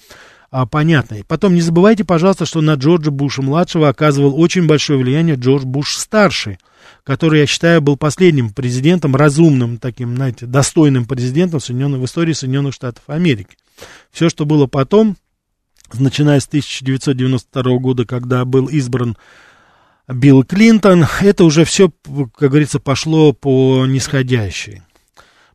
а, 0.54 0.68
понятной. 0.68 1.24
Потом 1.28 1.56
не 1.56 1.62
забывайте, 1.62 2.04
пожалуйста, 2.04 2.46
что 2.46 2.62
на 2.62 2.76
Джорджа 2.76 3.10
Буша-младшего 3.10 3.90
оказывал 3.90 4.40
очень 4.40 4.68
большое 4.68 5.00
влияние 5.00 5.36
Джордж 5.36 5.66
Буш-старший, 5.66 6.60
который, 7.04 7.40
я 7.40 7.48
считаю, 7.48 7.82
был 7.82 7.98
последним 7.98 8.52
президентом, 8.52 9.16
разумным 9.16 9.80
таким, 9.80 10.16
знаете, 10.16 10.46
достойным 10.46 11.06
президентом 11.06 11.60
Соединенных, 11.60 12.02
в 12.02 12.06
истории 12.06 12.34
Соединенных 12.34 12.76
Штатов 12.76 13.04
Америки. 13.08 13.58
Все, 14.12 14.30
что 14.30 14.46
было 14.46 14.68
потом, 14.68 15.18
начиная 15.92 16.40
с 16.40 16.46
1992 16.46 17.78
года, 17.80 18.06
когда 18.06 18.46
был 18.46 18.68
избран 18.68 19.18
Билл 20.08 20.44
Клинтон, 20.44 21.08
это 21.22 21.46
уже 21.46 21.66
все, 21.66 21.92
как 22.38 22.52
говорится, 22.52 22.80
пошло 22.80 23.34
по 23.34 23.88
нисходящей 23.88 24.84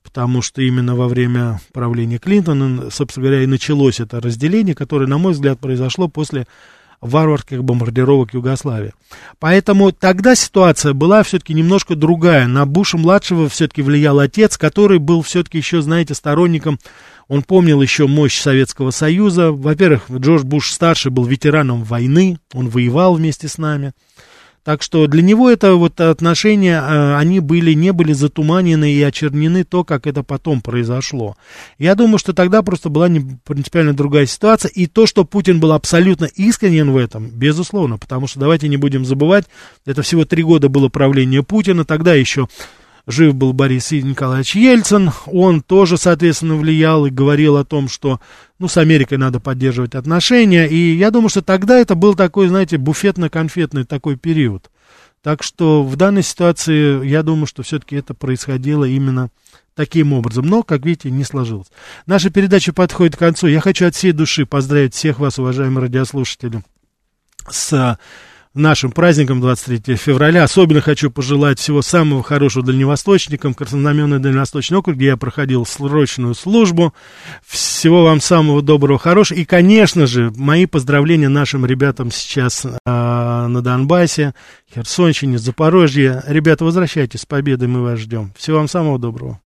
потому 0.08 0.40
что 0.40 0.62
именно 0.62 0.96
во 0.96 1.06
время 1.06 1.60
правления 1.74 2.18
Клинтона, 2.18 2.90
собственно 2.90 3.26
говоря, 3.26 3.42
и 3.42 3.46
началось 3.46 4.00
это 4.00 4.20
разделение, 4.20 4.74
которое, 4.74 5.06
на 5.06 5.18
мой 5.18 5.32
взгляд, 5.32 5.60
произошло 5.60 6.08
после 6.08 6.46
варварских 7.02 7.62
бомбардировок 7.62 8.32
Югославии. 8.32 8.94
Поэтому 9.38 9.92
тогда 9.92 10.34
ситуация 10.34 10.94
была 10.94 11.22
все-таки 11.22 11.52
немножко 11.52 11.94
другая. 11.94 12.46
На 12.46 12.64
Буша-младшего 12.64 13.50
все-таки 13.50 13.82
влиял 13.82 14.18
отец, 14.18 14.56
который 14.56 14.98
был 14.98 15.20
все-таки 15.20 15.58
еще, 15.58 15.82
знаете, 15.82 16.14
сторонником, 16.14 16.78
он 17.28 17.42
помнил 17.42 17.82
еще 17.82 18.06
мощь 18.06 18.40
Советского 18.40 18.90
Союза. 18.90 19.52
Во-первых, 19.52 20.10
Джордж 20.10 20.44
Буш-старший 20.44 21.12
был 21.12 21.26
ветераном 21.26 21.84
войны, 21.84 22.38
он 22.54 22.70
воевал 22.70 23.14
вместе 23.14 23.46
с 23.46 23.58
нами. 23.58 23.92
Так 24.64 24.82
что 24.82 25.06
для 25.06 25.22
него 25.22 25.50
это 25.50 25.74
вот 25.74 26.00
отношения, 26.00 26.80
э, 26.80 27.16
они 27.16 27.40
были, 27.40 27.72
не 27.72 27.92
были 27.92 28.12
затуманены 28.12 28.92
и 28.92 29.02
очернены 29.02 29.64
то, 29.64 29.84
как 29.84 30.06
это 30.06 30.22
потом 30.22 30.60
произошло. 30.60 31.36
Я 31.78 31.94
думаю, 31.94 32.18
что 32.18 32.32
тогда 32.32 32.62
просто 32.62 32.88
была 32.88 33.08
не 33.08 33.38
принципиально 33.44 33.94
другая 33.94 34.26
ситуация, 34.26 34.68
и 34.68 34.86
то, 34.86 35.06
что 35.06 35.24
Путин 35.24 35.60
был 35.60 35.72
абсолютно 35.72 36.26
искренен 36.26 36.90
в 36.90 36.96
этом, 36.96 37.28
безусловно, 37.28 37.98
потому 37.98 38.26
что 38.26 38.40
давайте 38.40 38.68
не 38.68 38.76
будем 38.76 39.04
забывать, 39.04 39.46
это 39.86 40.02
всего 40.02 40.24
три 40.24 40.42
года 40.42 40.68
было 40.68 40.88
правление 40.88 41.42
Путина, 41.42 41.84
тогда 41.84 42.14
еще 42.14 42.48
жив 43.08 43.34
был 43.34 43.52
Борис 43.54 43.90
Николаевич 43.90 44.54
Ельцин, 44.54 45.10
он 45.26 45.62
тоже, 45.62 45.96
соответственно, 45.96 46.56
влиял 46.56 47.06
и 47.06 47.10
говорил 47.10 47.56
о 47.56 47.64
том, 47.64 47.88
что, 47.88 48.20
ну, 48.58 48.68
с 48.68 48.76
Америкой 48.76 49.18
надо 49.18 49.40
поддерживать 49.40 49.94
отношения, 49.94 50.66
и 50.66 50.94
я 50.94 51.10
думаю, 51.10 51.30
что 51.30 51.42
тогда 51.42 51.78
это 51.78 51.94
был 51.94 52.14
такой, 52.14 52.48
знаете, 52.48 52.76
буфетно-конфетный 52.76 53.84
такой 53.84 54.16
период. 54.16 54.70
Так 55.22 55.42
что 55.42 55.82
в 55.82 55.96
данной 55.96 56.22
ситуации, 56.22 57.04
я 57.06 57.22
думаю, 57.22 57.46
что 57.46 57.62
все-таки 57.62 57.96
это 57.96 58.14
происходило 58.14 58.84
именно 58.84 59.30
таким 59.74 60.12
образом. 60.12 60.46
Но, 60.46 60.62
как 60.62 60.84
видите, 60.84 61.10
не 61.10 61.24
сложилось. 61.24 61.68
Наша 62.06 62.30
передача 62.30 62.72
подходит 62.72 63.16
к 63.16 63.18
концу. 63.18 63.46
Я 63.46 63.60
хочу 63.60 63.86
от 63.86 63.94
всей 63.94 64.12
души 64.12 64.46
поздравить 64.46 64.94
всех 64.94 65.18
вас, 65.18 65.38
уважаемые 65.38 65.82
радиослушатели, 65.82 66.62
с 67.50 67.98
нашим 68.54 68.90
праздником 68.90 69.40
23 69.40 69.96
февраля. 69.96 70.44
Особенно 70.44 70.80
хочу 70.80 71.10
пожелать 71.10 71.58
всего 71.58 71.82
самого 71.82 72.22
хорошего 72.22 72.64
дальневосточникам, 72.64 73.54
Краснознаменный 73.54 74.18
Дальневосточный 74.18 74.78
округ, 74.78 74.96
где 74.96 75.06
я 75.06 75.16
проходил 75.16 75.64
срочную 75.66 76.34
службу. 76.34 76.94
Всего 77.46 78.04
вам 78.04 78.20
самого 78.20 78.62
доброго, 78.62 78.98
хорошего. 78.98 79.38
И, 79.38 79.44
конечно 79.44 80.06
же, 80.06 80.32
мои 80.36 80.66
поздравления 80.66 81.28
нашим 81.28 81.66
ребятам 81.66 82.10
сейчас 82.10 82.66
а, 82.84 83.48
на 83.48 83.62
Донбассе, 83.62 84.34
Херсонщине, 84.74 85.38
Запорожье. 85.38 86.22
Ребята, 86.26 86.64
возвращайтесь 86.64 87.20
с 87.20 87.26
победой, 87.26 87.68
мы 87.68 87.82
вас 87.82 87.98
ждем. 87.98 88.32
Всего 88.36 88.58
вам 88.58 88.68
самого 88.68 88.98
доброго. 88.98 89.40